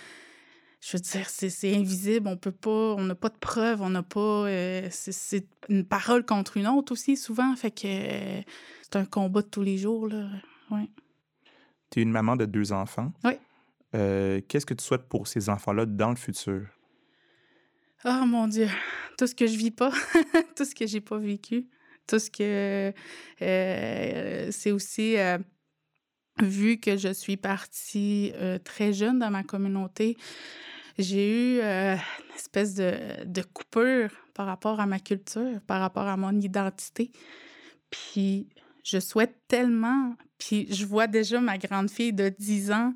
Je 0.82 0.96
veux 0.98 1.02
dire, 1.02 1.30
c'est 1.30 1.50
c'est 1.50 1.76
invisible. 1.76 2.28
On 2.28 2.38
peut 2.38 2.52
pas. 2.54 2.96
On 2.98 3.04
n'a 3.04 3.16
pas 3.16 3.30
de 3.30 3.38
preuves. 3.38 3.82
On 3.82 3.90
n'a 3.90 4.04
pas. 4.04 4.20
euh, 4.48 4.88
c'est- 4.92 5.12
c'est 5.12 5.46
une 5.68 5.86
parole 5.86 6.26
contre 6.26 6.58
une 6.58 6.68
autre 6.68 6.94
aussi, 6.94 7.18
souvent. 7.18 7.54
Fait 7.56 7.72
que 7.72 7.82
euh, 7.86 8.42
c'est 8.82 8.96
un 8.96 9.06
combat 9.06 9.42
de 9.42 9.48
tous 9.48 9.62
les 9.64 9.78
jours, 9.78 10.08
là. 10.08 10.28
Ouais. 10.72 10.90
Tu 11.92 12.00
es 12.00 12.04
une 12.04 12.12
maman 12.12 12.36
de 12.36 12.46
deux 12.46 12.72
enfants. 12.72 13.12
Oui. 13.24 13.34
Euh, 13.96 14.42
Qu'est-ce 14.48 14.66
que 14.66 14.74
tu 14.74 14.84
souhaites 14.84 15.08
pour 15.08 15.28
ces 15.28 15.50
enfants-là 15.50 15.86
dans 15.86 16.10
le 16.10 16.16
futur? 16.16 16.68
Oh 18.06 18.26
mon 18.26 18.48
Dieu, 18.48 18.68
tout 19.18 19.28
ce 19.28 19.36
que 19.36 19.48
je 19.48 19.58
vis 19.58 19.72
pas, 19.72 19.92
tout 20.56 20.64
ce 20.64 20.74
que 20.74 20.88
j'ai 20.88 21.02
pas 21.02 21.18
vécu, 21.18 21.68
tout 22.08 22.20
ce 22.20 22.30
que 22.30 22.94
euh, 23.42 24.48
c'est 24.52 24.72
aussi 24.72 25.18
euh, 25.18 25.38
vu 26.42 26.78
que 26.78 26.96
je 26.96 27.12
suis 27.12 27.36
partie 27.36 28.32
très 28.64 28.94
jeune 28.94 29.20
dans 29.20 29.30
ma 29.30 29.44
communauté, 29.44 30.16
j'ai 30.98 31.58
eu 31.58 31.62
une 31.62 32.36
espèce 32.36 32.76
de, 32.76 33.26
de 33.26 33.42
coupure 33.42 34.12
par 34.34 34.46
rapport 34.46 34.80
à 34.80 34.86
ma 34.86 35.00
culture, 35.00 35.60
par 35.68 35.82
rapport 35.82 36.08
à 36.08 36.16
mon 36.16 36.40
identité. 36.40 37.12
Puis 37.90 38.48
je 38.84 39.00
souhaite 39.00 39.36
tellement, 39.48 40.16
puis 40.38 40.68
je 40.74 40.86
vois 40.86 41.08
déjà 41.08 41.42
ma 41.42 41.58
grande 41.58 41.90
fille 41.90 42.14
de 42.14 42.30
10 42.30 42.72
ans 42.72 42.94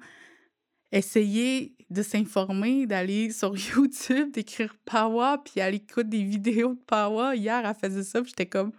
essayer 0.94 1.76
de 1.90 2.04
s'informer, 2.04 2.86
d'aller 2.86 3.32
sur 3.32 3.56
YouTube, 3.76 4.32
d'écrire 4.32 4.76
Power, 4.86 5.38
puis 5.44 5.56
elle 5.58 5.76
écoute 5.76 6.08
des 6.08 6.24
vidéos 6.24 6.76
de 6.76 6.80
Power. 6.80 7.36
Hier, 7.36 7.64
elle 7.66 7.76
faisait 7.76 8.04
ça, 8.04 8.22
puis 8.22 8.30
j'étais 8.30 8.46
comme, 8.46 8.72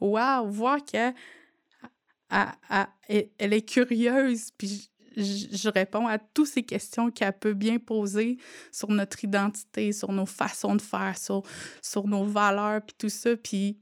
waouh, 0.00 0.50
voir 0.50 0.84
qu'elle 0.84 1.14
elle- 2.30 3.52
est 3.52 3.68
curieuse, 3.68 4.50
puis 4.56 4.90
je, 5.16 5.68
réponds 5.68 6.06
à 6.06 6.18
toutes 6.18 6.46
ces 6.46 6.62
questions 6.62 7.10
qu'elle 7.10 7.38
peut 7.38 7.52
bien 7.52 7.78
poser 7.78 8.38
sur 8.70 8.88
notre 8.88 9.22
identité, 9.24 9.92
sur 9.92 10.12
nos 10.12 10.24
façons 10.26 10.76
de 10.76 10.82
faire, 10.82 11.18
sur, 11.18 11.42
sur 11.82 12.06
nos 12.06 12.24
valeurs, 12.24 12.82
puis 12.82 12.94
tout 12.98 13.10
ça, 13.10 13.36
puis 13.36 13.78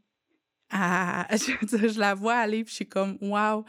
elle- 0.71 1.39
je, 1.39 1.99
la 1.99 2.15
vois 2.15 2.35
aller, 2.37 2.65
puis 2.65 2.71
je 2.71 2.77
suis 2.77 2.89
comme, 2.89 3.19
waouh, 3.21 3.65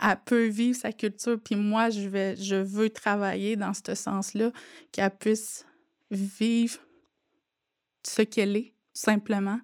elle 0.00 0.18
peut 0.24 0.46
vivre 0.46 0.78
sa 0.78 0.92
culture, 0.92 1.38
puis 1.42 1.56
moi, 1.56 1.90
je, 1.90 2.08
vais, 2.08 2.36
je 2.36 2.56
veux 2.56 2.90
travailler 2.90 3.56
dans 3.56 3.72
ce 3.74 3.94
sens-là, 3.94 4.50
qu'elle 4.92 5.16
puisse 5.16 5.64
vivre 6.10 6.78
ce 8.02 8.22
qu'elle 8.22 8.56
est, 8.56 8.74
tout 8.94 9.00
simplement. 9.00 9.60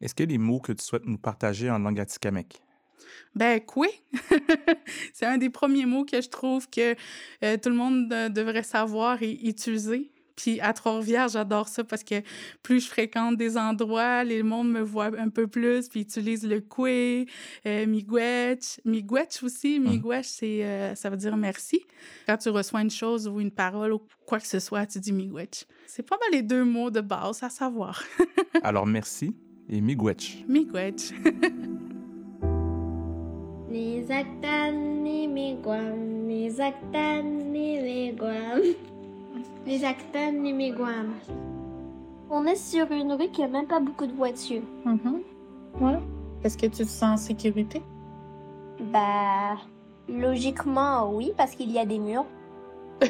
Est-ce 0.00 0.14
qu'il 0.14 0.24
y 0.24 0.28
a 0.34 0.38
des 0.38 0.38
mots 0.38 0.60
que 0.60 0.72
tu 0.72 0.84
souhaites 0.84 1.04
nous 1.04 1.18
partager 1.18 1.70
en 1.70 1.78
langue 1.78 2.00
atikamekw? 2.00 2.56
Ben, 3.34 3.60
quoi? 3.60 3.88
c'est 5.12 5.26
un 5.26 5.38
des 5.38 5.50
premiers 5.50 5.86
mots 5.86 6.04
que 6.04 6.20
je 6.20 6.28
trouve 6.28 6.68
que 6.68 6.94
euh, 7.42 7.56
tout 7.56 7.68
le 7.68 7.74
monde 7.74 8.12
euh, 8.12 8.28
devrait 8.28 8.62
savoir 8.62 9.22
et 9.22 9.32
utiliser. 9.46 10.10
Puis 10.40 10.58
à 10.60 10.72
Trois-Rivières, 10.72 11.28
j'adore 11.28 11.68
ça 11.68 11.84
parce 11.84 12.02
que 12.02 12.22
plus 12.62 12.80
je 12.80 12.88
fréquente 12.88 13.36
des 13.36 13.58
endroits, 13.58 14.24
les 14.24 14.42
monde 14.42 14.70
me 14.70 14.80
voit 14.80 15.10
un 15.18 15.28
peu 15.28 15.46
plus, 15.46 15.88
puis 15.88 16.00
utilise 16.00 16.46
le 16.46 16.60
kwe, 16.60 17.26
euh, 17.66 17.86
miigwech. 17.86 18.80
Miigwech 18.86 19.42
aussi, 19.42 19.78
miigwech, 19.78 20.24
c'est, 20.24 20.64
euh, 20.64 20.94
ça 20.94 21.10
veut 21.10 21.18
dire 21.18 21.36
merci. 21.36 21.80
Quand 22.26 22.38
tu 22.38 22.48
reçois 22.48 22.80
une 22.80 22.90
chose 22.90 23.28
ou 23.28 23.38
une 23.38 23.50
parole 23.50 23.92
ou 23.92 24.00
quoi 24.24 24.40
que 24.40 24.46
ce 24.46 24.60
soit, 24.60 24.86
tu 24.86 24.98
dis 24.98 25.12
miigwech. 25.12 25.66
C'est 25.86 26.08
pas 26.08 26.16
mal 26.16 26.30
les 26.32 26.42
deux 26.42 26.64
mots 26.64 26.90
de 26.90 27.02
base 27.02 27.42
à 27.42 27.50
savoir. 27.50 28.02
Alors, 28.62 28.86
merci 28.86 29.34
et 29.68 29.82
miigwech. 29.82 30.44
miigwech. 30.48 31.12
Ni 33.70 34.02
zaktan 34.02 35.04
ni 35.04 35.28
miguam, 35.28 36.26
ni 36.26 36.50
zaktan 36.50 37.52
ni 37.52 37.78
miguam. 37.78 38.60
Ni 39.66 39.78
zaktan 39.78 40.32
ni 40.42 40.52
miguam. 40.52 41.14
On 42.30 42.46
est 42.46 42.56
sur 42.56 42.90
une 42.92 43.12
rue 43.12 43.28
qui 43.30 43.42
a 43.42 43.48
même 43.48 43.66
pas 43.66 43.80
beaucoup 43.80 44.06
de 44.06 44.12
voitures. 44.12 44.62
Ouais. 45.80 45.98
Est-ce 46.44 46.56
que 46.56 46.66
tu 46.66 46.84
te 46.84 46.88
sens 46.88 47.02
en 47.02 47.16
sécurité? 47.16 47.82
Bah, 48.92 49.56
logiquement, 50.08 51.12
oui, 51.12 51.32
parce 51.36 51.54
qu'il 51.54 51.70
y 51.70 51.78
a 51.78 51.84
des 51.84 51.98
murs. 51.98 52.24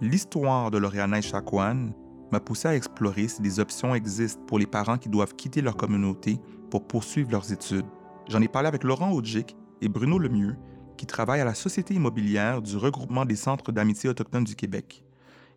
L'histoire 0.00 0.70
de 0.70 0.78
Loriana 0.78 1.18
et 1.18 1.22
Chakwan 1.22 1.92
m'a 2.30 2.40
poussé 2.40 2.68
à 2.68 2.74
explorer 2.74 3.28
si 3.28 3.42
des 3.42 3.60
options 3.60 3.94
existent 3.94 4.42
pour 4.46 4.58
les 4.58 4.66
parents 4.66 4.98
qui 4.98 5.08
doivent 5.08 5.34
quitter 5.34 5.62
leur 5.62 5.76
communauté 5.76 6.38
pour 6.70 6.86
poursuivre 6.86 7.30
leurs 7.30 7.52
études. 7.52 7.86
J'en 8.28 8.40
ai 8.40 8.48
parlé 8.48 8.68
avec 8.68 8.84
Laurent 8.84 9.12
Odjic 9.12 9.56
et 9.80 9.88
Bruno 9.88 10.18
Lemieux, 10.18 10.56
qui 11.00 11.06
travaillent 11.06 11.40
à 11.40 11.46
la 11.46 11.54
Société 11.54 11.94
immobilière 11.94 12.60
du 12.60 12.76
regroupement 12.76 13.24
des 13.24 13.34
centres 13.34 13.72
d'amitié 13.72 14.10
autochtones 14.10 14.44
du 14.44 14.54
Québec. 14.54 15.02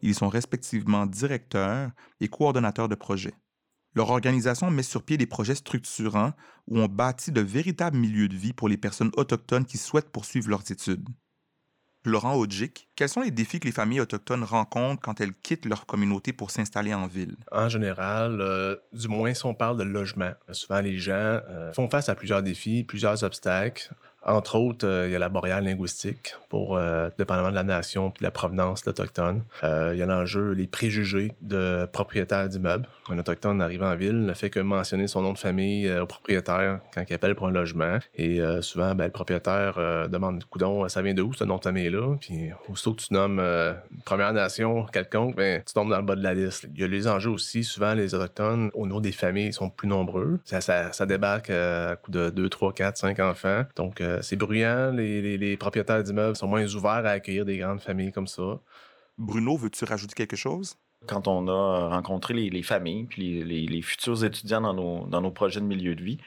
Ils 0.01 0.15
sont 0.15 0.29
respectivement 0.29 1.05
directeurs 1.05 1.91
et 2.21 2.29
coordonnateurs 2.29 2.87
de 2.87 2.95
projets. 2.95 3.33
Leur 3.93 4.09
organisation 4.09 4.71
met 4.71 4.83
sur 4.83 5.03
pied 5.03 5.17
des 5.17 5.25
projets 5.25 5.55
structurants 5.55 6.31
où 6.67 6.79
on 6.79 6.87
bâtit 6.87 7.33
de 7.33 7.41
véritables 7.41 7.97
milieux 7.97 8.29
de 8.29 8.37
vie 8.37 8.53
pour 8.53 8.69
les 8.69 8.77
personnes 8.77 9.11
autochtones 9.17 9.65
qui 9.65 9.77
souhaitent 9.77 10.13
poursuivre 10.13 10.49
leurs 10.49 10.71
études. 10.71 11.09
Laurent 12.05 12.37
Odjic, 12.37 12.89
quels 12.95 13.09
sont 13.09 13.21
les 13.21 13.31
défis 13.31 13.59
que 13.59 13.65
les 13.65 13.73
familles 13.73 14.01
autochtones 14.01 14.43
rencontrent 14.43 15.01
quand 15.01 15.21
elles 15.21 15.33
quittent 15.33 15.65
leur 15.65 15.85
communauté 15.85 16.31
pour 16.33 16.51
s'installer 16.51 16.93
en 16.93 17.07
ville? 17.07 17.35
En 17.51 17.67
général, 17.67 18.39
euh, 18.39 18.75
du 18.93 19.07
moins 19.09 19.33
si 19.33 19.45
on 19.45 19.53
parle 19.53 19.77
de 19.77 19.83
logement, 19.83 20.31
souvent 20.51 20.81
les 20.81 20.97
gens 20.97 21.13
euh, 21.13 21.71
font 21.73 21.89
face 21.89 22.07
à 22.07 22.15
plusieurs 22.15 22.43
défis, 22.43 22.83
plusieurs 22.83 23.23
obstacles. 23.23 23.93
Entre 24.25 24.55
autres, 24.55 24.87
euh, 24.87 25.07
il 25.07 25.11
y 25.11 25.15
a 25.15 25.19
la 25.19 25.29
barrière 25.29 25.61
linguistique 25.61 26.35
pour, 26.49 26.77
euh, 26.77 27.09
dépendamment 27.17 27.49
de 27.49 27.55
la 27.55 27.63
nation 27.63 28.11
puis 28.11 28.19
de 28.19 28.25
la 28.25 28.31
provenance 28.31 28.83
de 28.83 28.89
l'Autochtone. 28.89 29.41
Euh, 29.63 29.91
il 29.93 29.99
y 29.99 30.03
a 30.03 30.05
l'enjeu, 30.05 30.51
les 30.51 30.67
préjugés 30.67 31.33
de 31.41 31.87
propriétaires 31.91 32.47
d'immeubles. 32.47 32.87
Un 33.09 33.17
Autochtone 33.17 33.61
arrive 33.61 33.83
en 33.83 33.95
ville 33.95 34.21
ne 34.23 34.33
fait 34.33 34.49
que 34.49 34.59
mentionner 34.59 35.07
son 35.07 35.23
nom 35.23 35.33
de 35.33 35.37
famille 35.37 35.87
euh, 35.87 36.03
au 36.03 36.05
propriétaire 36.05 36.79
quand 36.93 37.03
il 37.09 37.13
appelle 37.13 37.35
pour 37.35 37.47
un 37.47 37.51
logement. 37.51 37.97
Et 38.15 38.39
euh, 38.39 38.61
souvent, 38.61 38.95
ben, 38.95 39.05
le 39.05 39.11
propriétaire 39.11 39.79
demande 40.09 40.43
Coudon, 40.45 40.87
ça 40.87 41.01
vient 41.01 41.13
de 41.13 41.21
où 41.21 41.33
ce 41.33 41.43
nom 41.43 41.57
de 41.57 41.63
famille-là? 41.63 42.15
Puis 42.21 42.51
aussitôt 42.69 42.93
que 42.93 43.01
tu 43.01 43.13
nommes 43.13 43.41
Première 44.05 44.31
Nation 44.33 44.85
quelconque, 44.85 45.35
ben, 45.35 45.61
tu 45.65 45.73
tombes 45.73 45.89
dans 45.89 45.97
le 45.97 46.03
bas 46.03 46.15
de 46.15 46.23
la 46.23 46.33
liste. 46.33 46.67
Il 46.75 46.81
y 46.81 46.83
a 46.83 46.87
les 46.87 47.07
enjeux 47.07 47.31
aussi. 47.31 47.63
Souvent, 47.63 47.93
les 47.93 48.13
Autochtones, 48.15 48.69
au 48.73 48.85
niveau 48.85 49.01
des 49.01 49.11
familles, 49.11 49.53
sont 49.53 49.69
plus 49.69 49.87
nombreux. 49.87 50.39
Ça, 50.45 50.61
ça, 50.61 50.93
ça 50.93 51.05
débarque 51.05 51.49
à 51.49 51.95
coup 51.95 52.11
de 52.11 52.29
2, 52.29 52.47
3, 52.47 52.73
4, 52.73 52.97
5 52.97 53.19
enfants. 53.19 53.63
Donc, 53.75 54.01
euh, 54.13 54.19
c'est 54.21 54.35
bruyant. 54.35 54.91
Les, 54.91 55.21
les- 55.21 55.37
les 55.37 55.57
propriétaires 55.57 56.03
d'immeubles 56.03 56.35
sont 56.35 56.47
moins 56.47 56.65
ouverts 56.75 57.05
à 57.05 57.09
accueillir 57.09 57.45
des 57.45 57.57
grandes 57.57 57.81
familles 57.81 58.11
comme 58.11 58.27
ça. 58.27 58.59
Bruno, 59.17 59.57
veux-tu 59.57 59.85
rajouter 59.85 60.13
quelque 60.15 60.35
chose? 60.35 60.75
Quand 61.05 61.27
on 61.27 61.47
a 61.49 61.89
rencontré 61.89 62.33
les, 62.33 62.49
les 62.49 62.63
familles 62.63 63.03
puis 63.05 63.21
les, 63.21 63.43
les- 63.43 63.67
les 63.67 63.81
futurs 63.81 64.23
étudiants 64.23 64.61
dans 64.61 64.73
nos, 64.73 65.05
dans 65.07 65.21
nos 65.21 65.31
projets 65.31 65.59
de 65.59 65.65
milieu 65.65 65.95
de 65.95 66.03
vie, 66.03 66.17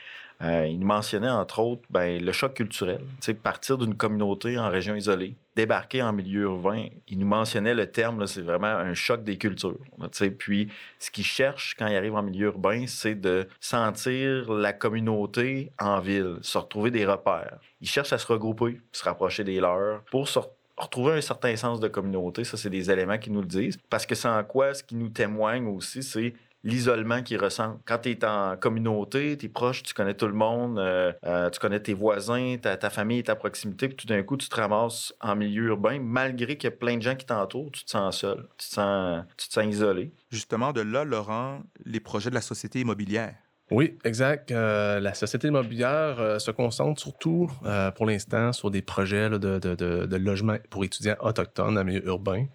euh, 0.42 0.66
ils 0.66 0.78
nous 0.78 0.86
mentionnaient 0.86 1.30
entre 1.30 1.60
autres 1.60 1.82
ben, 1.90 2.22
le 2.22 2.32
choc 2.32 2.54
culturel. 2.54 3.00
Partir 3.42 3.78
d'une 3.78 3.94
communauté 3.94 4.58
en 4.58 4.68
région 4.68 4.94
isolée, 4.94 5.36
débarquer 5.54 6.02
en 6.02 6.12
milieu 6.12 6.42
urbain, 6.42 6.86
ils 7.08 7.18
nous 7.18 7.26
mentionnaient 7.26 7.74
le 7.74 7.90
terme, 7.90 8.26
c'est 8.26 8.42
vraiment 8.42 8.66
un 8.66 8.94
choc 8.94 9.22
des 9.24 9.38
cultures. 9.38 9.78
là. 9.98 10.08
Puis 10.38 10.68
ce 10.98 11.10
qu'ils 11.10 11.24
cherchent 11.24 11.74
quand 11.78 11.86
ils 11.86 11.96
arrivent 11.96 12.14
en 12.14 12.22
milieu 12.22 12.46
urbain, 12.46 12.84
c'est 12.86 13.14
de 13.14 13.48
sentir 13.60 14.52
la 14.52 14.72
communauté 14.72 15.72
en 15.80 16.00
ville, 16.00 16.38
se 16.42 16.58
retrouver 16.58 16.90
des 16.90 17.06
repères. 17.06 17.58
Ils 17.80 17.88
cherchent 17.88 18.12
à 18.12 18.18
se 18.18 18.26
regrouper, 18.26 18.80
se 18.92 19.04
rapprocher 19.04 19.44
des 19.44 19.60
leurs 19.60 20.02
pour 20.10 20.28
retrouver 20.76 21.12
un 21.12 21.20
certain 21.20 21.56
sens 21.56 21.80
de 21.80 21.88
communauté. 21.88 22.44
Ça, 22.44 22.56
c'est 22.56 22.70
des 22.70 22.90
éléments 22.90 23.18
qui 23.18 23.30
nous 23.30 23.40
le 23.40 23.46
disent. 23.46 23.78
Parce 23.88 24.04
que 24.06 24.14
c'est 24.14 24.28
quoi, 24.48 24.74
ce 24.74 24.82
qui 24.82 24.94
nous 24.94 25.08
témoigne 25.08 25.66
aussi, 25.66 26.02
c'est 26.02 26.34
l'isolement 26.66 27.22
qu'ils 27.22 27.38
ressentent. 27.38 27.80
Quand 27.86 27.98
tu 27.98 28.10
es 28.10 28.24
en 28.24 28.56
communauté, 28.56 29.36
tu 29.38 29.46
es 29.46 29.48
proche, 29.48 29.82
tu 29.82 29.94
connais 29.94 30.14
tout 30.14 30.26
le 30.26 30.34
monde, 30.34 30.78
euh, 30.78 31.12
euh, 31.24 31.48
tu 31.48 31.60
connais 31.60 31.80
tes 31.80 31.94
voisins, 31.94 32.56
ta, 32.60 32.76
ta 32.76 32.90
famille 32.90 33.18
est 33.18 33.28
à 33.28 33.36
proximité, 33.36 33.88
puis 33.88 33.96
tout 33.96 34.06
d'un 34.06 34.22
coup, 34.22 34.36
tu 34.36 34.48
te 34.48 34.56
ramasses 34.56 35.14
en 35.20 35.36
milieu 35.36 35.68
urbain, 35.68 35.98
malgré 36.00 36.56
qu'il 36.56 36.68
y 36.68 36.72
a 36.72 36.76
plein 36.76 36.96
de 36.96 37.02
gens 37.02 37.14
qui 37.14 37.24
t'entourent, 37.24 37.70
tu 37.70 37.84
te 37.84 37.90
sens 37.90 38.18
seul, 38.18 38.48
tu 38.58 38.68
te 38.68 38.74
sens, 38.74 39.24
tu 39.36 39.48
te 39.48 39.52
sens 39.52 39.66
isolé. 39.66 40.12
Justement, 40.30 40.72
de 40.72 40.80
là, 40.80 41.04
Laurent, 41.04 41.60
les 41.84 42.00
projets 42.00 42.30
de 42.30 42.34
la 42.34 42.40
Société 42.40 42.80
immobilière. 42.80 43.34
Oui, 43.70 43.98
exact. 44.04 44.52
Euh, 44.52 45.00
la 45.00 45.12
société 45.12 45.48
immobilière 45.48 46.20
euh, 46.20 46.38
se 46.38 46.52
concentre 46.52 47.00
surtout, 47.00 47.50
euh, 47.64 47.90
pour 47.90 48.06
l'instant, 48.06 48.52
sur 48.52 48.70
des 48.70 48.80
projets 48.80 49.28
de, 49.28 49.38
de, 49.38 49.58
de, 49.58 50.06
de, 50.06 50.16
logement 50.16 50.56
pour 50.70 50.84
étudiants 50.84 51.16
autochtones 51.20 51.76
en 51.76 51.82
milieu 51.82 52.06
urbain, 52.06 52.46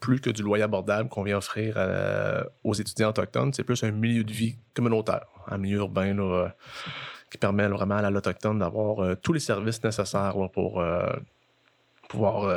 plus 0.00 0.20
que 0.20 0.30
du 0.30 0.42
loyer 0.42 0.64
abordable 0.64 1.08
qu'on 1.08 1.22
vient 1.22 1.38
offrir 1.38 1.78
aux 2.62 2.74
étudiants 2.74 3.10
autochtones. 3.10 3.52
C'est 3.52 3.64
plus 3.64 3.82
un 3.84 3.90
milieu 3.90 4.24
de 4.24 4.32
vie 4.32 4.56
communautaire 4.74 5.26
en 5.46 5.58
milieu 5.58 5.78
urbain 5.78 6.14
là, 6.14 6.54
qui 7.30 7.38
permet 7.38 7.68
vraiment 7.68 7.96
à 7.96 8.10
l'autochtone 8.10 8.58
d'avoir 8.58 9.16
tous 9.18 9.32
les 9.32 9.40
services 9.40 9.82
nécessaires 9.82 10.34
pour 10.52 10.82
pouvoir 12.08 12.48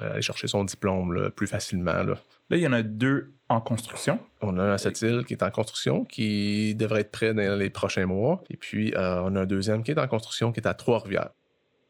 aller 0.00 0.22
chercher 0.22 0.48
son 0.48 0.64
diplôme 0.64 1.30
plus 1.30 1.46
facilement. 1.46 2.02
Là. 2.02 2.14
là, 2.50 2.56
il 2.56 2.60
y 2.60 2.66
en 2.66 2.72
a 2.72 2.82
deux 2.82 3.32
en 3.50 3.60
construction. 3.60 4.20
On 4.40 4.56
a 4.58 4.62
un 4.62 4.72
à 4.72 4.78
cette 4.78 5.02
île 5.02 5.24
qui 5.26 5.34
est 5.34 5.42
en 5.42 5.50
construction, 5.50 6.04
qui 6.04 6.76
devrait 6.76 7.00
être 7.00 7.10
prêt 7.10 7.34
dans 7.34 7.58
les 7.58 7.68
prochains 7.68 8.06
mois. 8.06 8.42
Et 8.48 8.56
puis, 8.56 8.94
euh, 8.94 9.20
on 9.24 9.34
a 9.34 9.40
un 9.40 9.46
deuxième 9.46 9.82
qui 9.82 9.90
est 9.90 9.98
en 9.98 10.06
construction, 10.06 10.52
qui 10.52 10.60
est 10.60 10.68
à 10.68 10.74
Trois-Rivières. 10.74 11.30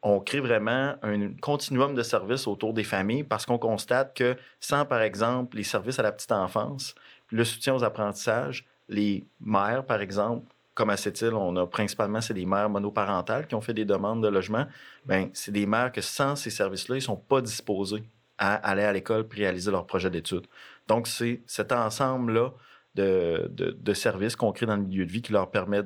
On 0.03 0.19
crée 0.19 0.39
vraiment 0.39 0.95
un 1.03 1.33
continuum 1.41 1.93
de 1.93 2.01
services 2.01 2.47
autour 2.47 2.73
des 2.73 2.83
familles 2.83 3.23
parce 3.23 3.45
qu'on 3.45 3.59
constate 3.59 4.15
que 4.15 4.35
sans, 4.59 4.85
par 4.85 5.01
exemple, 5.01 5.57
les 5.57 5.63
services 5.63 5.99
à 5.99 6.03
la 6.03 6.11
petite 6.11 6.31
enfance, 6.31 6.95
le 7.29 7.43
soutien 7.45 7.75
aux 7.75 7.83
apprentissages, 7.83 8.65
les 8.89 9.25
mères, 9.39 9.85
par 9.85 10.01
exemple, 10.01 10.45
comme 10.73 10.89
à 10.89 10.97
cette 10.97 11.21
île, 11.21 11.33
on 11.33 11.55
a 11.57 11.67
principalement, 11.67 12.21
c'est 12.21 12.33
des 12.33 12.45
mères 12.45 12.69
monoparentales 12.69 13.45
qui 13.47 13.55
ont 13.55 13.61
fait 13.61 13.73
des 13.73 13.85
demandes 13.85 14.23
de 14.23 14.27
logement. 14.27 14.65
Bien, 15.05 15.29
c'est 15.33 15.51
des 15.51 15.65
mères 15.65 15.91
que 15.91 16.01
sans 16.01 16.35
ces 16.35 16.49
services-là, 16.49 16.95
ils 16.95 16.99
ne 16.99 17.03
sont 17.03 17.17
pas 17.17 17.41
disposés 17.41 18.03
à 18.37 18.55
aller 18.55 18.83
à 18.83 18.91
l'école 18.91 19.27
et 19.31 19.39
réaliser 19.41 19.69
leur 19.69 19.85
projet 19.85 20.09
d'études. 20.09 20.47
Donc, 20.87 21.07
c'est 21.07 21.41
cet 21.45 21.71
ensemble-là 21.71 22.51
de, 22.95 23.49
de, 23.53 23.93
services 23.93 24.35
qu'on 24.35 24.51
crée 24.51 24.65
dans 24.65 24.75
le 24.75 24.81
milieu 24.81 25.05
de 25.05 25.11
vie 25.11 25.21
qui 25.21 25.31
leur 25.31 25.51
permet 25.51 25.83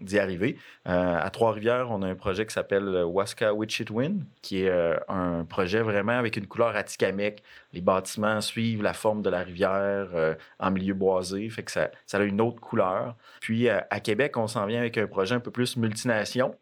d'y 0.00 0.18
arriver. 0.18 0.56
Euh, 0.88 1.18
à 1.20 1.30
Trois-Rivières, 1.30 1.90
on 1.90 2.02
a 2.02 2.06
un 2.06 2.14
projet 2.14 2.46
qui 2.46 2.54
s'appelle 2.54 3.04
Waska 3.04 3.52
Wichitwin, 3.54 4.24
qui 4.42 4.62
est 4.62 4.68
euh, 4.68 4.96
un 5.08 5.44
projet 5.44 5.80
vraiment 5.80 6.18
avec 6.18 6.36
une 6.36 6.46
couleur 6.46 6.74
atikamekw. 6.76 7.42
Les 7.72 7.80
bâtiments 7.80 8.40
suivent 8.40 8.82
la 8.82 8.94
forme 8.94 9.22
de 9.22 9.30
la 9.30 9.40
rivière 9.40 10.08
euh, 10.14 10.34
en 10.58 10.70
milieu 10.70 10.94
boisé, 10.94 11.48
fait 11.50 11.62
que 11.62 11.70
ça, 11.70 11.90
ça 12.06 12.18
a 12.18 12.22
une 12.22 12.40
autre 12.40 12.60
couleur. 12.60 13.14
Puis 13.40 13.68
à 13.68 14.00
Québec, 14.00 14.36
on 14.36 14.46
s'en 14.46 14.66
vient 14.66 14.80
avec 14.80 14.98
un 14.98 15.06
projet 15.06 15.34
un 15.34 15.40
peu 15.40 15.50
plus 15.50 15.76
multination 15.76 16.54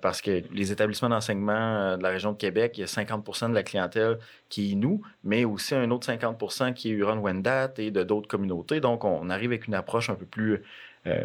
parce 0.00 0.20
que 0.20 0.42
les 0.52 0.72
établissements 0.72 1.08
d'enseignement 1.08 1.96
de 1.96 2.02
la 2.02 2.10
région 2.10 2.32
de 2.32 2.36
Québec, 2.36 2.72
il 2.76 2.80
y 2.80 2.84
a 2.84 2.86
50% 2.86 3.50
de 3.50 3.54
la 3.54 3.62
clientèle 3.62 4.18
qui 4.48 4.72
est 4.72 4.74
nous, 4.74 5.00
mais 5.24 5.44
aussi 5.44 5.74
un 5.74 5.90
autre 5.90 6.06
50% 6.10 6.74
qui 6.74 6.90
est 6.90 6.94
Huron-Wendat 6.94 7.74
et 7.78 7.90
de 7.90 8.02
d'autres 8.02 8.28
communautés. 8.28 8.80
Donc, 8.80 9.04
on 9.04 9.30
arrive 9.30 9.50
avec 9.50 9.66
une 9.66 9.74
approche 9.74 10.10
un 10.10 10.14
peu 10.14 10.26
plus 10.26 10.62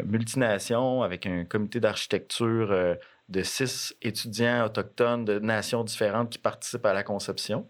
multination, 0.04 1.02
avec 1.02 1.26
un 1.26 1.44
comité 1.44 1.80
d'architecture 1.80 2.70
euh, 2.70 2.94
de 3.28 3.42
six 3.42 3.94
étudiants 4.02 4.66
autochtones 4.66 5.24
de 5.24 5.38
nations 5.38 5.84
différentes 5.84 6.30
qui 6.30 6.38
participent 6.38 6.86
à 6.86 6.92
la 6.92 7.02
conception. 7.02 7.68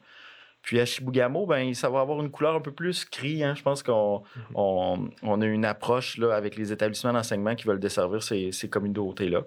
Puis 0.63 0.79
à 0.79 0.85
Chibougamau, 0.85 1.47
ben, 1.47 1.75
ça 1.75 1.91
va 1.91 2.01
avoir 2.01 2.21
une 2.21 2.31
couleur 2.31 2.55
un 2.55 2.61
peu 2.61 2.71
plus 2.71 3.05
cri. 3.05 3.43
Hein. 3.43 3.55
Je 3.57 3.63
pense 3.63 3.83
qu'on 3.83 4.23
mm-hmm. 4.55 5.43
a 5.43 5.47
une 5.47 5.65
approche 5.65 6.19
là, 6.19 6.35
avec 6.35 6.57
les 6.57 6.71
établissements 6.71 7.13
d'enseignement 7.13 7.57
qui 7.57 7.67
veulent 7.67 7.81
desservir 7.81 8.23
ces, 8.23 8.53
ces 8.53 8.69
communautés-là 8.69 9.43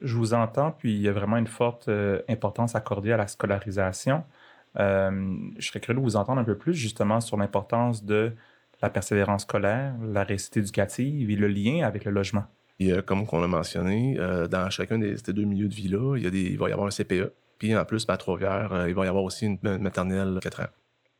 je 0.00 0.16
vous 0.16 0.34
entends, 0.34 0.72
puis 0.72 0.94
il 0.94 1.00
y 1.00 1.08
a 1.08 1.12
vraiment 1.12 1.36
une 1.36 1.46
forte 1.46 1.88
euh, 1.88 2.20
importance 2.28 2.74
accordée 2.74 3.12
à 3.12 3.16
la 3.16 3.26
scolarisation. 3.26 4.24
Euh, 4.78 5.36
je 5.58 5.66
serais 5.66 5.80
curieux 5.80 5.98
de 5.98 6.04
vous 6.04 6.16
entendre 6.16 6.40
un 6.40 6.44
peu 6.44 6.56
plus 6.56 6.74
justement 6.74 7.20
sur 7.20 7.36
l'importance 7.36 8.04
de 8.04 8.32
la 8.84 8.90
persévérance 8.90 9.42
scolaire, 9.42 9.94
la 10.02 10.24
réussite 10.24 10.56
éducative 10.58 11.30
et 11.30 11.36
le 11.36 11.48
lien 11.48 11.86
avec 11.86 12.04
le 12.04 12.10
logement. 12.10 12.44
Y 12.78 12.92
a, 12.92 13.02
comme 13.02 13.24
on 13.30 13.40
l'a 13.40 13.46
mentionné, 13.46 14.16
euh, 14.18 14.46
dans 14.46 14.68
chacun 14.70 14.98
des, 14.98 15.16
ces 15.16 15.32
deux 15.32 15.44
milieux 15.44 15.68
de 15.68 15.74
vie-là, 15.74 16.16
il, 16.16 16.34
il, 16.34 16.58
va 16.58 16.68
y 16.68 16.72
avoir 16.72 16.86
un 16.86 16.90
CPE. 16.90 17.32
Puis 17.58 17.74
en 17.76 17.84
plus, 17.84 18.04
à 18.08 18.16
Trois-Rivières, 18.16 18.86
il 18.88 18.94
va 18.94 19.04
y 19.04 19.08
avoir 19.08 19.24
aussi 19.24 19.46
une 19.46 19.78
maternelle 19.78 20.38
4 20.42 20.60
ans 20.62 20.66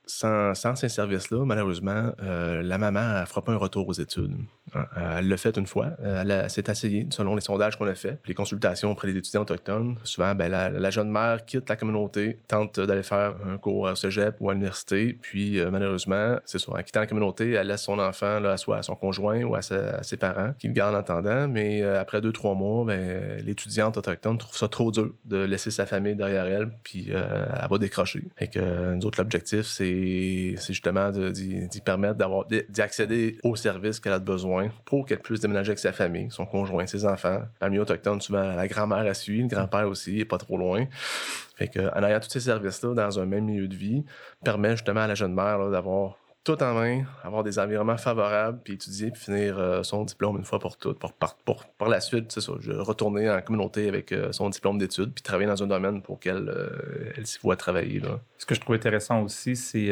sans, 0.07 0.77
ces 0.77 0.89
services-là, 0.89 1.45
malheureusement, 1.45 2.13
euh, 2.23 2.63
la 2.63 2.79
maman 2.79 3.21
ne 3.21 3.27
fera 3.27 3.43
pas 3.43 3.53
un 3.53 3.57
retour 3.57 3.89
aux 3.89 3.93
études. 3.93 4.37
Euh, 4.77 5.19
elle 5.19 5.29
l'a 5.29 5.37
fait 5.37 5.57
une 5.57 5.67
fois. 5.67 5.91
Euh, 6.03 6.23
elle, 6.23 6.51
s'est 6.51 6.69
asseyée, 6.69 7.07
selon 7.11 7.35
les 7.35 7.41
sondages 7.41 7.79
qu'on 7.79 7.87
a 7.87 7.95
fait, 7.95 8.19
les 8.27 8.35
consultations 8.35 8.91
auprès 8.91 9.11
des 9.11 9.19
étudiants 9.19 9.43
autochtones. 9.43 9.97
Souvent, 10.05 10.35
ben, 10.35 10.49
la, 10.51 10.91
jeune 10.91 11.11
mère 11.11 11.45
quitte 11.45 11.69
la 11.69 11.77
communauté, 11.77 12.39
tente 12.49 12.81
d'aller 12.81 13.03
faire 13.03 13.35
un 13.47 13.57
cours 13.57 13.83
au 13.83 13.95
cégep 13.95 14.37
ou 14.41 14.51
à 14.51 14.53
l'université, 14.53 15.19
puis 15.21 15.61
malheureusement, 15.71 16.37
c'est 16.45 16.59
ça, 16.59 16.73
en 16.73 16.83
quittant 16.83 17.01
la 17.01 17.07
communauté, 17.07 17.53
elle 17.53 17.67
laisse 17.67 17.83
son 17.83 17.99
enfant 17.99 18.39
là, 18.39 18.57
soit 18.57 18.79
à 18.79 18.83
son 18.83 18.95
conjoint 18.95 19.43
ou 19.43 19.55
à, 19.55 19.63
ses 19.63 20.17
parents, 20.17 20.53
qui 20.59 20.69
le 20.69 20.73
gardent 20.73 20.95
en 20.95 20.99
attendant. 20.99 21.49
Mais 21.49 21.83
après 21.83 22.21
deux, 22.21 22.33
trois 22.33 22.55
mois, 22.55 22.85
ben, 22.85 23.41
l'étudiante 23.45 23.97
autochtone 23.97 24.39
trouve 24.39 24.57
ça 24.57 24.69
trop 24.69 24.91
dur 24.91 25.13
de 25.25 25.39
laisser 25.39 25.71
sa 25.71 25.87
famille 25.87 26.15
derrière 26.15 26.47
elle, 26.47 26.71
puis 26.83 27.11
elle 27.11 27.69
va 27.69 27.79
décrocher. 27.79 28.25
Et 28.39 28.49
que 28.49 28.95
nous 28.95 29.07
autres, 29.07 29.21
l'objectif, 29.21 29.63
c'est 29.63 29.94
c'est 30.59 30.73
justement 30.73 31.11
d'y 31.11 31.81
permettre 31.85 32.15
d'avoir 32.15 32.47
d'y 32.47 33.39
aux 33.43 33.57
services 33.57 34.01
qu'elle 34.01 34.13
a 34.13 34.19
besoin 34.19 34.69
pour 34.85 35.07
qu'elle 35.07 35.21
puisse 35.21 35.41
déménager 35.41 35.71
avec 35.71 35.79
sa 35.79 35.93
famille, 35.93 36.29
son 36.31 36.47
conjoint, 36.47 36.87
ses 36.87 37.05
enfants. 37.05 37.43
La 37.61 37.69
milieu 37.69 37.83
autochtone, 37.83 38.21
souvent, 38.21 38.55
la 38.55 38.69
grand-mère 38.69 39.05
la 39.05 39.15
suit, 39.15 39.43
le 39.43 39.49
grand-père 39.49 39.89
aussi, 39.89 40.25
pas 40.25 40.39
trop 40.39 40.57
loin. 40.57 40.87
Fait 41.57 41.69
que, 41.69 41.81
en 41.81 42.05
ayant 42.05 42.21
tous 42.21 42.31
ces 42.31 42.41
services-là 42.41 42.95
dans 42.95 43.21
un 43.21 43.27
même 43.27 43.45
milieu 43.45 43.69
de 43.69 43.77
vie, 43.77 44.05
permet 44.45 44.73
justement 44.73 45.01
à 45.01 45.07
la 45.07 45.15
jeune 45.15 45.35
mère 45.35 45.71
d'avoir 45.71 46.19
tout 46.45 46.63
en 46.63 46.75
main, 46.75 47.05
avoir 47.23 47.43
des 47.43 47.59
environnements 47.59 47.97
favorables, 47.97 48.61
puis 48.63 48.75
étudier, 48.75 49.11
puis 49.11 49.23
finir 49.23 49.59
euh, 49.59 49.83
son 49.83 50.05
diplôme 50.05 50.37
une 50.37 50.45
fois 50.45 50.59
pour 50.59 50.77
toutes. 50.77 50.99
Pour, 50.99 51.15
pour, 51.15 51.65
par 51.79 51.89
la 51.89 52.01
suite, 52.01 52.31
c'est 52.31 52.43
ça, 52.43 52.53
je 52.61 52.73
retourner 52.73 53.31
en 53.31 53.41
communauté 53.41 53.89
avec 53.89 54.13
euh, 54.13 54.31
son 54.31 54.51
diplôme 54.51 54.77
d'études, 54.77 55.13
puis 55.15 55.23
travailler 55.23 55.49
dans 55.49 55.63
un 55.63 55.67
domaine 55.67 56.03
pour 56.03 56.21
qu'elle 56.21 56.51
euh, 56.51 57.13
elle 57.17 57.27
s'y 57.27 57.39
voit 57.39 57.57
travailler. 57.57 57.99
Là. 57.99 58.21
Ce 58.37 58.45
que 58.45 58.55
je 58.55 58.61
trouve 58.61 58.77
intéressant 58.77 59.23
aussi, 59.23 59.57
c'est 59.57 59.89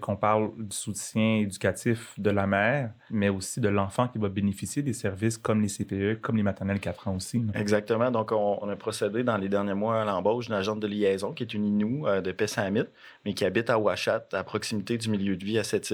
qu'on 0.00 0.16
parle 0.16 0.50
du 0.56 0.76
soutien 0.76 1.36
éducatif 1.36 2.18
de 2.18 2.30
la 2.30 2.48
mère, 2.48 2.90
mais 3.10 3.28
aussi 3.28 3.60
de 3.60 3.68
l'enfant 3.68 4.08
qui 4.08 4.18
va 4.18 4.28
bénéficier 4.28 4.82
des 4.82 4.92
services 4.92 5.38
comme 5.38 5.62
les 5.62 5.68
CPE, 5.68 6.20
comme 6.20 6.36
les 6.36 6.42
maternelles 6.42 6.80
4 6.80 7.06
ans 7.06 7.14
aussi. 7.14 7.44
Exactement. 7.54 8.10
Donc, 8.10 8.32
on, 8.32 8.68
a 8.68 8.74
procédé 8.74 9.22
dans 9.22 9.36
les 9.36 9.48
derniers 9.48 9.74
mois 9.74 10.02
à 10.02 10.04
l'embauche 10.04 10.46
d'une 10.46 10.56
agente 10.56 10.80
de 10.80 10.88
liaison 10.88 11.32
qui 11.32 11.44
est 11.44 11.54
une 11.54 11.64
Inou 11.64 12.06
de 12.08 12.32
Pessamit, 12.32 12.86
mais 13.24 13.34
qui 13.34 13.44
habite 13.44 13.70
à 13.70 13.78
Ouachat, 13.78 14.26
à 14.32 14.44
proximité 14.44 14.98
du 14.98 15.08
milieu 15.08 15.36
de 15.36 15.44
vie 15.44 15.58
à 15.58 15.64
cette 15.64 15.84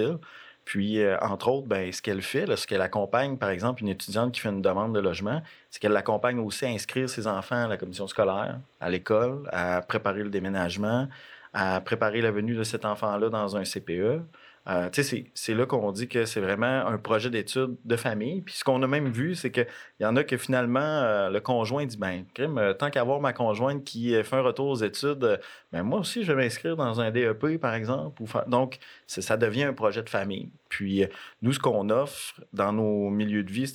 puis, 0.65 1.03
euh, 1.03 1.19
entre 1.21 1.49
autres, 1.49 1.67
ben, 1.67 1.93
ce 1.93 2.01
qu'elle 2.01 2.23
fait, 2.23 2.55
ce 2.57 2.67
qu'elle 2.67 2.83
accompagne, 2.83 3.37
par 3.37 3.51
exemple, 3.51 3.83
une 3.83 3.89
étudiante 3.89 4.33
qui 4.33 4.41
fait 4.41 4.51
une 4.51 4.63
demande 4.63 4.95
de 4.95 5.01
logement, 5.01 5.43
c'est 5.71 5.81
qu'elle 5.81 5.93
l'accompagne 5.93 6.39
aussi 6.39 6.65
à 6.65 6.69
inscrire 6.69 7.09
ses 7.09 7.27
enfants 7.27 7.65
à 7.65 7.67
la 7.67 7.77
commission 7.77 8.07
scolaire, 8.07 8.61
à 8.79 8.91
l'école, 8.91 9.49
à 9.53 9.83
préparer 9.83 10.23
le 10.23 10.31
déménagement, 10.31 11.09
à 11.53 11.81
préparer 11.81 12.21
la 12.21 12.31
venue 12.31 12.55
de 12.55 12.63
cet 12.63 12.85
enfant-là 12.85 13.31
dans 13.31 13.57
un 13.57 13.65
CPE. 13.65 14.23
Euh, 14.69 14.91
c'est 15.35 15.55
là 15.55 15.65
qu'on 15.65 15.91
dit 15.91 16.07
que 16.07 16.27
c'est 16.27 16.41
vraiment 16.41 16.87
un 16.87 16.99
projet 16.99 17.31
d'études 17.31 17.77
de 17.85 17.97
famille. 17.97 18.43
Puis 18.43 18.57
ce 18.57 18.65
qu'on 18.65 18.83
a 18.83 18.87
même 18.87 19.09
vu, 19.09 19.35
c'est 19.35 19.51
qu'il 19.51 19.67
y 20.01 20.05
en 20.05 20.17
a 20.17 20.25
que 20.25 20.37
finalement, 20.37 20.81
euh, 20.81 21.31
le 21.31 21.41
conjoint 21.41 21.87
dit 21.87 21.97
ben, 21.97 22.25
crime, 22.35 22.59
euh, 22.59 22.75
tant 22.75 22.91
qu'avoir 22.91 23.21
ma 23.21 23.33
conjointe 23.33 23.85
qui 23.85 24.13
fait 24.23 24.37
un 24.37 24.43
retour 24.43 24.69
aux 24.69 24.77
études, 24.77 25.41
ben, 25.73 25.83
moi 25.83 26.01
aussi, 26.01 26.25
je 26.25 26.33
vais 26.33 26.43
m'inscrire 26.45 26.77
dans 26.77 27.01
un 27.01 27.11
DEP, 27.11 27.59
par 27.59 27.75
exemple. 27.75 28.23
Donc, 28.49 28.79
ça 29.07 29.37
devient 29.37 29.65
un 29.65 29.73
projet 29.73 30.03
de 30.03 30.11
famille. 30.11 30.53
Puis 30.69 31.05
nous, 31.43 31.53
ce 31.53 31.59
qu'on 31.59 31.89
offre 31.89 32.41
dans 32.53 32.73
nos 32.73 33.09
milieux 33.11 33.43
de 33.43 33.51
vie, 33.51 33.73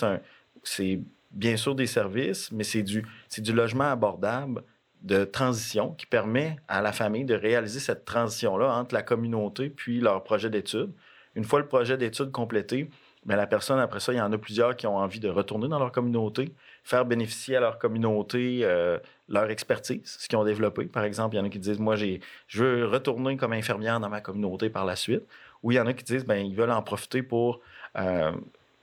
c'est 0.64 1.02
bien 1.32 1.58
sûr 1.58 1.76
des 1.76 1.88
services, 1.88 2.52
mais 2.52 2.64
c'est 2.64 2.84
du, 2.84 3.06
du 3.38 3.54
logement 3.54 3.92
abordable 3.92 4.64
de 5.06 5.24
transition 5.24 5.92
qui 5.92 6.08
permet 6.08 6.58
à 6.68 6.82
la 6.82 6.92
famille 6.92 7.26
de 7.26 7.36
réaliser 7.36 7.80
cette 7.80 8.06
transition-là 8.06 8.74
entre 8.74 8.94
la 8.96 9.04
communauté 9.04 9.70
puis 9.70 10.02
leur 10.02 10.24
projet 10.24 10.50
d'études. 10.50 10.92
Une 11.36 11.44
fois 11.44 11.60
le 11.60 11.68
projet 11.68 11.96
d'études 11.96 12.32
complété, 12.32 12.90
ben, 13.26 13.36
la 13.36 13.48
personne, 13.48 13.80
après 13.80 14.00
ça, 14.00 14.14
il 14.14 14.18
y 14.18 14.22
en 14.22 14.32
a 14.32 14.38
plusieurs 14.38 14.76
qui 14.76 14.88
ont 14.88 14.98
envie 14.98 15.20
de 15.20 15.30
retourner 15.30 15.68
dans 15.68 15.80
leur 15.80 15.92
communauté, 15.92 16.54
faire 16.84 17.06
bénéficier 17.06 17.56
à 17.56 17.60
leur 17.60 17.80
communauté 17.80 18.60
euh, 18.64 19.00
leur 19.30 19.50
expertise, 19.50 20.02
ce 20.06 20.28
qu'ils 20.28 20.38
ont 20.38 20.44
développé. 20.44 20.86
Par 20.86 21.04
exemple, 21.04 21.36
il 21.36 21.40
y 21.40 21.42
en 21.42 21.46
a 21.46 21.50
qui 21.50 21.60
disent, 21.60 21.80
moi, 21.80 21.96
je 21.96 22.20
veux 22.54 22.86
retourner 22.86 23.38
comme 23.38 23.54
infirmière 23.54 24.00
dans 24.00 24.10
ma 24.10 24.22
communauté 24.22 24.70
par 24.70 24.86
la 24.86 24.96
suite. 24.96 25.24
Ou 25.64 25.72
il 25.72 25.76
y 25.76 25.80
en 25.80 25.88
a 25.88 25.94
qui 25.94 26.04
disent, 26.04 26.26
ben, 26.26 26.46
ils 26.46 26.56
veulent 26.56 26.72
en 26.72 26.84
profiter 26.84 27.24
pour 27.24 27.62
euh, 27.98 28.32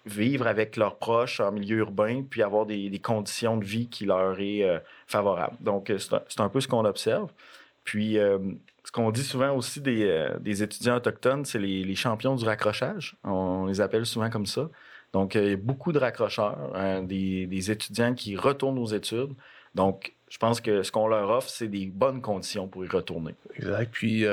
vivre 0.05 0.47
avec 0.47 0.77
leurs 0.77 0.97
proches 0.97 1.41
en 1.41 1.53
milieu 1.53 1.79
urbain, 1.79 2.23
puis 2.29 2.43
avoir 2.43 2.67
des, 2.67 3.01
conditions 3.03 3.57
de 3.57 3.65
vie 3.65 3.89
qui 3.89 4.05
leur 4.05 4.39
est 4.41 4.63
euh, 4.63 4.79
favorable. 5.07 5.57
Donc, 5.61 5.91
euh, 5.91 5.99
c'est 5.99 6.41
un, 6.41 6.49
peu 6.49 6.61
ce 6.61 6.69
qu'on 6.69 6.85
observe. 6.85 7.31
Puis, 7.85 8.19
euh, 8.19 8.39
ce 8.85 8.93
qu'on 8.93 9.11
dit 9.11 9.23
souvent 9.23 9.55
aussi 9.55 9.81
des, 9.81 10.63
étudiants 10.63 10.97
autochtones, 10.97 11.45
c'est 11.45 11.59
les, 11.59 11.95
champions 11.95 12.35
du 12.35 12.45
raccrochage. 12.45 13.17
On, 13.25 13.67
les 13.67 13.81
appelle 13.81 14.07
souvent 14.07 14.31
comme 14.31 14.47
ça. 14.47 14.69
Donc, 15.13 15.35
il 15.35 15.49
y 15.49 15.53
a 15.53 15.57
beaucoup 15.57 15.93
de 15.93 15.99
raccrocheurs, 15.99 16.59
hein, 16.75 17.03
des, 17.03 17.47
des, 17.47 17.71
étudiants 17.71 18.15
qui 18.15 18.37
retournent 18.37 18.79
aux 18.79 18.87
études. 18.87 19.35
Donc, 19.75 20.15
je 20.29 20.39
pense 20.39 20.61
que 20.61 20.83
ce 20.83 20.91
qu'on 20.91 21.07
leur 21.07 21.29
offre, 21.31 21.51
c'est 21.51 21.69
des 21.69 21.87
bonnes 21.87 22.23
conditions 22.23 22.67
pour 22.67 22.85
y 22.85 22.89
retourner. 22.89 23.35
Exact. 23.55 23.91
Puis, 23.93 24.25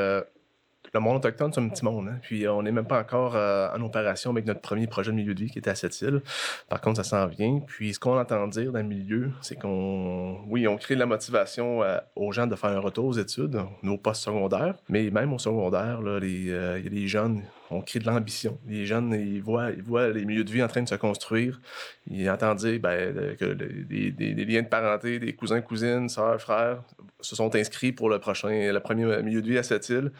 Le 0.93 0.99
monde 0.99 1.17
autochtone, 1.17 1.51
c'est 1.53 1.61
un 1.61 1.69
petit 1.69 1.85
monde. 1.85 2.07
Hein. 2.09 2.17
Puis 2.21 2.47
on 2.47 2.63
n'est 2.63 2.71
même 2.71 2.85
pas 2.85 2.99
encore 2.99 3.35
euh, 3.35 3.69
en 3.75 3.81
opération 3.81 4.31
avec 4.31 4.45
notre 4.45 4.61
premier 4.61 4.87
projet 4.87 5.11
de 5.11 5.15
milieu 5.15 5.33
de 5.33 5.39
vie 5.39 5.49
qui 5.49 5.59
était 5.59 5.69
à 5.69 5.75
cette 5.75 5.99
île. 6.01 6.21
Par 6.67 6.81
contre, 6.81 6.97
ça 6.97 7.03
s'en 7.03 7.27
vient. 7.27 7.59
Puis 7.65 7.93
ce 7.93 7.99
qu'on 7.99 8.17
entend 8.19 8.47
dire 8.47 8.71
dans 8.71 8.79
le 8.79 8.85
milieu, 8.85 9.31
c'est 9.41 9.59
qu'on, 9.59 10.39
oui, 10.47 10.67
on 10.67 10.77
crée 10.77 10.95
de 10.95 10.99
la 10.99 11.05
motivation 11.05 11.83
euh, 11.83 11.97
aux 12.15 12.31
gens 12.31 12.47
de 12.47 12.55
faire 12.55 12.71
un 12.71 12.79
retour 12.79 13.05
aux 13.05 13.13
études, 13.13 13.61
nos 13.83 13.97
postes 13.97 14.23
secondaires, 14.23 14.75
mais 14.89 15.09
même 15.09 15.33
au 15.33 15.39
secondaire, 15.39 15.99
euh, 16.03 16.19
il 16.23 16.47
y 16.47 16.87
a 16.87 16.89
des 16.89 17.07
jeunes 17.07 17.43
on 17.71 17.81
crée 17.81 17.99
de 17.99 18.05
l'ambition. 18.05 18.57
Les 18.67 18.85
jeunes, 18.85 19.13
ils 19.13 19.41
voient, 19.41 19.71
ils 19.71 19.83
voient 19.83 20.09
les 20.09 20.25
milieux 20.25 20.43
de 20.43 20.51
vie 20.51 20.63
en 20.63 20.67
train 20.67 20.81
de 20.81 20.89
se 20.89 20.95
construire. 20.95 21.59
Ils 22.07 22.29
entendent 22.29 22.57
dire 22.57 22.79
ben, 22.79 23.35
que 23.35 23.53
des, 23.53 24.45
liens 24.45 24.63
de 24.63 24.67
parenté, 24.67 25.19
des 25.19 25.33
cousins, 25.33 25.61
cousines, 25.61 26.09
sœurs, 26.09 26.41
frères 26.41 26.81
se 27.21 27.35
sont 27.35 27.53
inscrits 27.55 27.91
pour 27.91 28.09
le 28.09 28.19
prochain, 28.19 28.71
le 28.71 28.79
premier 28.79 29.21
milieu 29.21 29.41
de 29.41 29.47
vie 29.47 29.57
à 29.57 29.63
cette 29.63 29.87
île. 29.89 30.11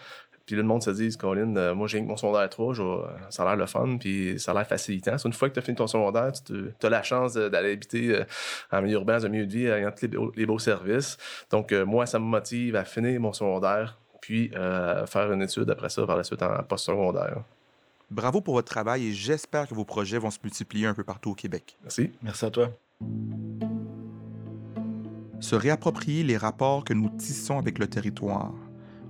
Puis 0.50 0.56
le 0.56 0.64
monde 0.64 0.82
se 0.82 0.90
dit, 0.90 1.16
Colin, 1.16 1.56
euh, 1.58 1.76
moi 1.76 1.86
j'ai 1.86 2.02
mon 2.02 2.18
secondaire 2.18 2.50
3, 2.50 2.74
ça 3.30 3.44
a 3.44 3.46
l'air 3.46 3.56
le 3.56 3.68
fun, 3.68 3.98
puis 4.00 4.40
ça 4.40 4.50
a 4.50 4.56
l'air 4.56 4.66
facilitant. 4.66 5.16
Une 5.24 5.32
fois 5.32 5.48
que 5.48 5.54
tu 5.54 5.60
as 5.60 5.62
fini 5.62 5.76
ton 5.76 5.86
secondaire, 5.86 6.32
tu 6.44 6.74
as 6.82 6.90
la 6.90 7.04
chance 7.04 7.36
d'aller 7.36 7.74
habiter 7.74 8.16
euh, 8.16 8.24
en 8.72 8.82
milieu 8.82 8.96
urbain, 8.96 9.20
dans 9.20 9.28
un 9.28 9.30
milieu 9.30 9.46
de 9.46 9.52
vie, 9.52 9.68
ayant 9.68 9.92
tous 9.92 10.10
les, 10.36 10.48
beaux 10.48 10.58
services. 10.58 11.20
Donc, 11.52 11.72
euh, 11.72 11.86
moi, 11.86 12.08
ça 12.08 12.18
me 12.18 12.24
motive 12.24 12.76
à 12.76 12.84
finir 12.84 13.22
mon 13.22 13.32
secondaire, 13.32 14.00
puis 14.22 14.50
faire 14.50 15.32
une 15.32 15.44
étude 15.44 15.70
après 15.70 15.90
ça, 15.90 16.04
par 16.08 16.18
la 16.18 16.24
suite 16.24 16.42
en 16.42 16.64
post-secondaire. 16.64 17.44
Bravo 18.10 18.42
pour 18.42 18.56
votre 18.56 18.72
travail 18.72 19.06
et 19.06 19.12
j'espère 19.12 19.68
que 19.68 19.76
vos 19.76 19.86
projets 19.86 20.18
vont 20.18 20.32
se 20.32 20.40
multiplier 20.44 20.88
un 20.88 20.96
peu 20.96 21.04
partout 21.04 21.30
au 21.30 21.36
Québec. 21.36 21.78
Merci. 21.84 22.10
Merci 22.24 22.46
à 22.46 22.50
toi. 22.50 22.72
Se 25.42 25.56
réapproprier 25.56 26.24
les 26.24 26.38
rapports 26.38 26.84
que 26.84 26.96
nous 26.96 27.10
tissons 27.10 27.60
avec 27.60 27.78
le 27.78 27.86
territoire 27.86 28.52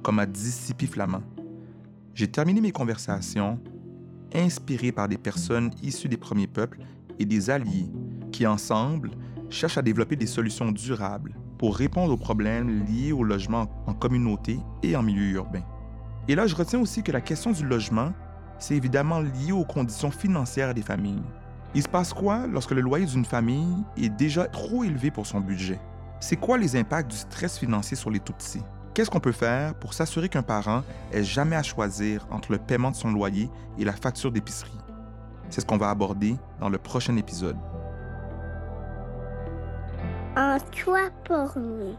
comme 0.03 0.19
à 0.19 0.25
Dissipi 0.25 0.87
Flamand. 0.87 1.23
J'ai 2.13 2.27
terminé 2.27 2.61
mes 2.61 2.71
conversations 2.71 3.59
inspiré 4.33 4.91
par 4.91 5.07
des 5.07 5.17
personnes 5.17 5.71
issues 5.81 6.09
des 6.09 6.17
premiers 6.17 6.47
peuples 6.47 6.79
et 7.17 7.25
des 7.25 7.49
alliés 7.49 7.89
qui, 8.31 8.45
ensemble, 8.45 9.11
cherchent 9.49 9.77
à 9.77 9.81
développer 9.81 10.15
des 10.15 10.27
solutions 10.27 10.71
durables 10.71 11.35
pour 11.57 11.75
répondre 11.75 12.13
aux 12.13 12.17
problèmes 12.17 12.85
liés 12.85 13.11
au 13.11 13.23
logement 13.23 13.67
en 13.87 13.93
communauté 13.93 14.59
et 14.83 14.95
en 14.95 15.03
milieu 15.03 15.31
urbain. 15.31 15.63
Et 16.27 16.35
là, 16.35 16.47
je 16.47 16.55
retiens 16.55 16.79
aussi 16.79 17.03
que 17.03 17.11
la 17.11 17.21
question 17.21 17.51
du 17.51 17.65
logement, 17.65 18.13
c'est 18.59 18.75
évidemment 18.75 19.19
lié 19.19 19.51
aux 19.51 19.65
conditions 19.65 20.11
financières 20.11 20.73
des 20.73 20.81
familles. 20.81 21.23
Il 21.75 21.83
se 21.83 21.89
passe 21.89 22.13
quoi 22.13 22.47
lorsque 22.47 22.71
le 22.71 22.81
loyer 22.81 23.05
d'une 23.05 23.25
famille 23.25 23.75
est 23.97 24.09
déjà 24.09 24.45
trop 24.45 24.83
élevé 24.83 25.11
pour 25.11 25.25
son 25.25 25.39
budget? 25.39 25.79
C'est 26.19 26.35
quoi 26.35 26.57
les 26.57 26.75
impacts 26.75 27.11
du 27.11 27.17
stress 27.17 27.57
financier 27.57 27.95
sur 27.95 28.09
les 28.09 28.19
tout-petits? 28.19 28.63
Qu'est-ce 28.99 29.09
qu'on 29.09 29.21
peut 29.21 29.31
faire 29.31 29.75
pour 29.75 29.93
s'assurer 29.93 30.27
qu'un 30.27 30.41
parent 30.41 30.83
ait 31.13 31.23
jamais 31.23 31.55
à 31.55 31.63
choisir 31.63 32.27
entre 32.31 32.51
le 32.51 32.57
paiement 32.57 32.91
de 32.91 32.97
son 32.97 33.09
loyer 33.09 33.49
et 33.77 33.85
la 33.85 33.93
facture 33.93 34.29
d'épicerie? 34.29 34.77
C'est 35.49 35.61
ce 35.61 35.65
qu'on 35.65 35.77
va 35.77 35.89
aborder 35.89 36.35
dans 36.59 36.67
le 36.67 36.77
prochain 36.77 37.15
épisode. 37.15 37.55
Un 40.35 40.57
toit 40.59 41.11
pour 41.23 41.57
nous. 41.57 41.95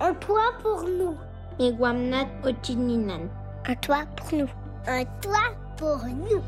Un 0.00 0.12
toit 0.14 0.52
pour 0.60 0.82
nous. 0.82 1.14
Un 1.60 1.72
toit 3.76 4.06
pour 4.16 4.36
nous. 4.36 4.48
Un 4.88 5.04
toit 5.22 5.54
pour 5.76 6.04
nous. 6.04 6.42